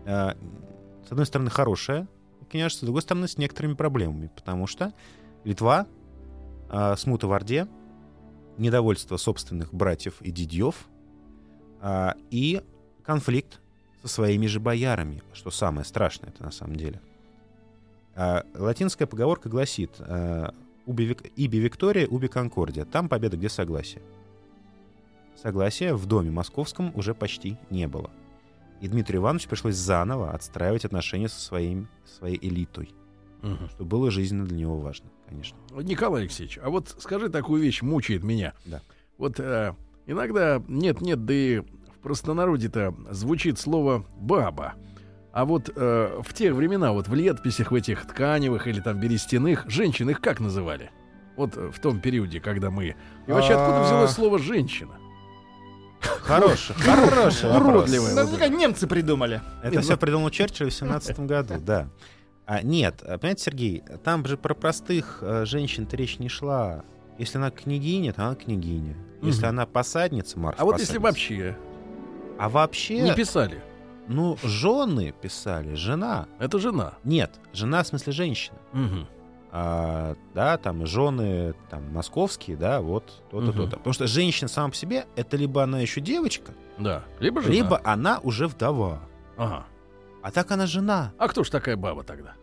э, 0.04 0.30
с 1.06 1.10
одной 1.10 1.26
стороны, 1.26 1.50
хорошее 1.50 2.06
княжество, 2.50 2.84
с 2.84 2.86
другой 2.86 3.02
стороны, 3.02 3.28
с 3.28 3.38
некоторыми 3.38 3.74
проблемами, 3.74 4.30
потому 4.34 4.66
что 4.66 4.92
Литва, 5.44 5.86
э, 6.70 6.96
смута 6.96 7.26
в 7.28 7.32
Орде, 7.32 7.68
недовольство 8.58 9.16
собственных 9.16 9.72
братьев 9.72 10.20
и 10.20 10.30
дядьев 10.30 10.88
а, 11.80 12.14
и 12.30 12.62
конфликт 13.04 13.58
со 14.02 14.08
своими 14.08 14.46
же 14.46 14.60
боярами, 14.60 15.22
что 15.32 15.50
самое 15.50 15.84
страшное 15.86 16.28
это 16.28 16.42
на 16.42 16.50
самом 16.50 16.76
деле. 16.76 17.00
А, 18.14 18.44
латинская 18.54 19.06
поговорка 19.06 19.48
гласит 19.48 19.92
а, 20.00 20.54
«Уби 20.90 21.16
«Иби 21.36 21.58
Виктория, 21.58 22.08
уби 22.08 22.26
Конкордия». 22.26 22.84
Там 22.84 23.08
победа, 23.08 23.36
где 23.36 23.48
согласие. 23.48 24.02
Согласия 25.40 25.94
в 25.94 26.04
доме 26.06 26.32
московском 26.32 26.90
уже 26.96 27.14
почти 27.14 27.56
не 27.70 27.86
было. 27.86 28.10
И 28.80 28.88
Дмитрию 28.88 29.22
Ивановичу 29.22 29.48
пришлось 29.48 29.76
заново 29.76 30.32
отстраивать 30.32 30.84
отношения 30.84 31.28
со 31.28 31.40
своим, 31.40 31.86
своей 32.04 32.38
элитой, 32.44 32.90
Мгм. 33.42 33.68
что 33.68 33.84
было 33.84 34.10
жизненно 34.10 34.44
для 34.44 34.56
него 34.58 34.80
важно, 34.80 35.08
конечно. 35.28 35.56
Николай 35.80 36.22
Алексеевич, 36.22 36.58
а 36.60 36.70
вот 36.70 36.96
скажи 36.98 37.28
такую 37.28 37.62
вещь, 37.62 37.82
мучает 37.82 38.24
меня. 38.24 38.52
Да. 38.66 38.80
Вот 39.16 39.38
э, 39.38 39.74
иногда 40.06 40.60
нет-нет, 40.66 41.24
да 41.24 41.32
и 41.32 41.60
в 41.60 41.98
простонародье-то 42.02 42.96
звучит 43.10 43.60
слово 43.60 44.04
«баба». 44.18 44.74
А 45.32 45.44
вот 45.44 45.70
э, 45.74 46.20
в 46.22 46.34
те 46.34 46.52
времена, 46.52 46.92
вот 46.92 47.08
в 47.08 47.14
летописях 47.14 47.70
в 47.70 47.74
этих 47.74 48.04
тканевых 48.06 48.66
или 48.66 48.80
там 48.80 48.98
берестяных, 48.98 49.64
женщин 49.68 50.10
их 50.10 50.20
как 50.20 50.40
называли? 50.40 50.90
Вот 51.36 51.56
э, 51.56 51.70
в 51.70 51.78
том 51.78 52.00
периоде, 52.00 52.40
когда 52.40 52.70
мы... 52.70 52.96
И 53.26 53.32
вообще 53.32 53.54
откуда 53.54 53.80
А. 53.80 53.84
взялось 53.84 54.10
слово 54.10 54.38
«женщина»? 54.38 54.94
Хороший, 56.00 56.74
хороший. 56.78 57.50
Уродливое. 57.50 58.14
Наверняка 58.14 58.48
немцы 58.48 58.86
придумали. 58.86 59.40
Это 59.62 59.80
все 59.80 59.96
придумал 59.96 60.30
Черчилль 60.30 60.70
в 60.70 60.74
17 60.74 61.20
году, 61.20 61.54
да. 61.60 61.88
А, 62.46 62.62
нет, 62.62 63.02
а, 63.06 63.16
понимаете, 63.18 63.44
Сергей, 63.44 63.84
там 64.02 64.26
же 64.26 64.36
про 64.36 64.54
простых 64.54 65.18
э, 65.20 65.44
женщин-то 65.44 65.96
речь 65.96 66.18
не 66.18 66.28
шла. 66.28 66.84
Если 67.16 67.38
она 67.38 67.52
княгиня, 67.52 68.12
то 68.12 68.26
она 68.26 68.34
княгиня. 68.34 68.96
Если 69.22 69.46
она 69.46 69.66
посадница, 69.66 70.38
Марфа 70.38 70.60
А 70.60 70.64
вот 70.64 70.80
если 70.80 70.98
вообще 70.98 71.56
А 72.38 72.48
вообще, 72.48 73.00
не 73.02 73.14
писали, 73.14 73.62
ну, 74.08 74.36
жены 74.42 75.12
писали, 75.20 75.74
жена. 75.74 76.26
это 76.38 76.58
жена. 76.58 76.94
Нет, 77.04 77.38
жена 77.52 77.82
в 77.82 77.86
смысле 77.86 78.12
женщина. 78.12 78.58
Мгм. 78.72 79.06
А, 79.52 80.14
да, 80.34 80.56
там 80.58 80.86
жены 80.86 81.54
там, 81.70 81.92
московские, 81.92 82.56
да, 82.56 82.80
вот 82.80 83.22
то-то, 83.30 83.46
Мгм. 83.46 83.52
то-то. 83.56 83.76
Потому 83.78 83.92
что 83.94 84.06
женщина 84.06 84.48
сама 84.48 84.68
по 84.68 84.74
себе, 84.76 85.06
это 85.16 85.36
либо 85.36 85.62
она 85.62 85.80
еще 85.80 86.00
девочка, 86.00 86.52
Да. 86.78 87.02
Либо 87.18 87.40
жена. 87.42 87.54
либо 87.54 87.80
она 87.84 88.18
уже 88.22 88.46
вдова. 88.46 89.00
Ага. 89.36 89.66
А 90.22 90.30
так 90.30 90.50
она 90.52 90.66
жена. 90.66 91.12
А 91.18 91.28
кто 91.28 91.42
ж 91.44 91.50
такая 91.50 91.76
баба 91.76 92.02
тогда? 92.04 92.34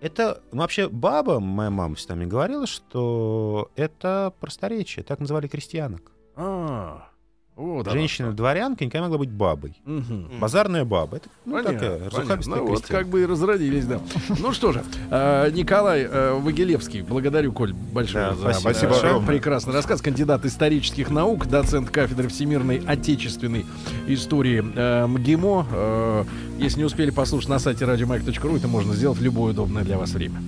Это 0.00 0.42
ну, 0.52 0.60
вообще 0.60 0.88
баба, 0.88 1.40
моя 1.40 1.70
мама 1.70 1.94
всегда 1.96 2.14
мне 2.14 2.26
говорила, 2.26 2.66
что 2.66 3.70
это 3.76 4.32
просторечие. 4.40 5.02
Так 5.04 5.20
называли 5.20 5.48
крестьянок. 5.48 6.12
А, 6.36 7.08
вот 7.56 7.88
оно 7.88 7.96
Женщина-дворянка 7.96 8.84
никогда 8.84 9.04
могла 9.04 9.18
быть 9.18 9.30
бабой. 9.30 9.74
Мгм. 9.86 10.38
Базарная 10.38 10.84
баба. 10.84 11.16
Это 11.16 11.28
ну, 11.46 11.54
Понятно, 11.54 11.72
такая 11.72 12.10
разухабистая 12.10 12.56
Ну, 12.56 12.66
вот 12.66 12.86
как 12.86 13.08
бы 13.08 13.22
и 13.22 13.26
разродились, 13.26 13.86
да. 13.86 14.00
Ну 14.38 14.52
что 14.52 14.72
же, 14.72 14.84
э, 15.10 15.50
Николай 15.52 16.02
э, 16.02 16.34
Вагилевский, 16.34 17.00
благодарю, 17.00 17.52
Коль, 17.52 17.72
большое 17.72 18.28
Да, 18.30 18.52
за 18.52 18.60
спасибо. 18.60 18.94
Огромное. 18.94 19.26
прекрасный 19.26 19.72
рассказ. 19.72 20.02
Кандидат 20.02 20.44
исторических 20.44 21.08
наук, 21.10 21.46
доцент 21.46 21.88
кафедры 21.90 22.28
всемирной 22.28 22.82
отечественной 22.86 23.64
истории 24.06 24.62
э, 24.74 25.06
МГИМО. 25.06 26.26
Если 26.58 26.78
не 26.78 26.84
успели 26.84 27.10
послушать 27.10 27.48
на 27.48 27.58
сайте 27.58 27.86
радиомайк.ру, 27.86 28.56
это 28.56 28.68
можно 28.68 28.94
сделать 28.94 29.18
в 29.18 29.22
любое 29.22 29.52
удобное 29.52 29.82
для 29.82 29.96
вас 29.96 30.10
время. 30.10 30.42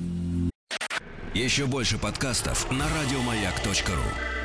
Еще 1.34 1.66
больше 1.66 1.98
подкастов 1.98 2.70
на 2.70 2.84
радиомаяк.ру. 2.84 4.37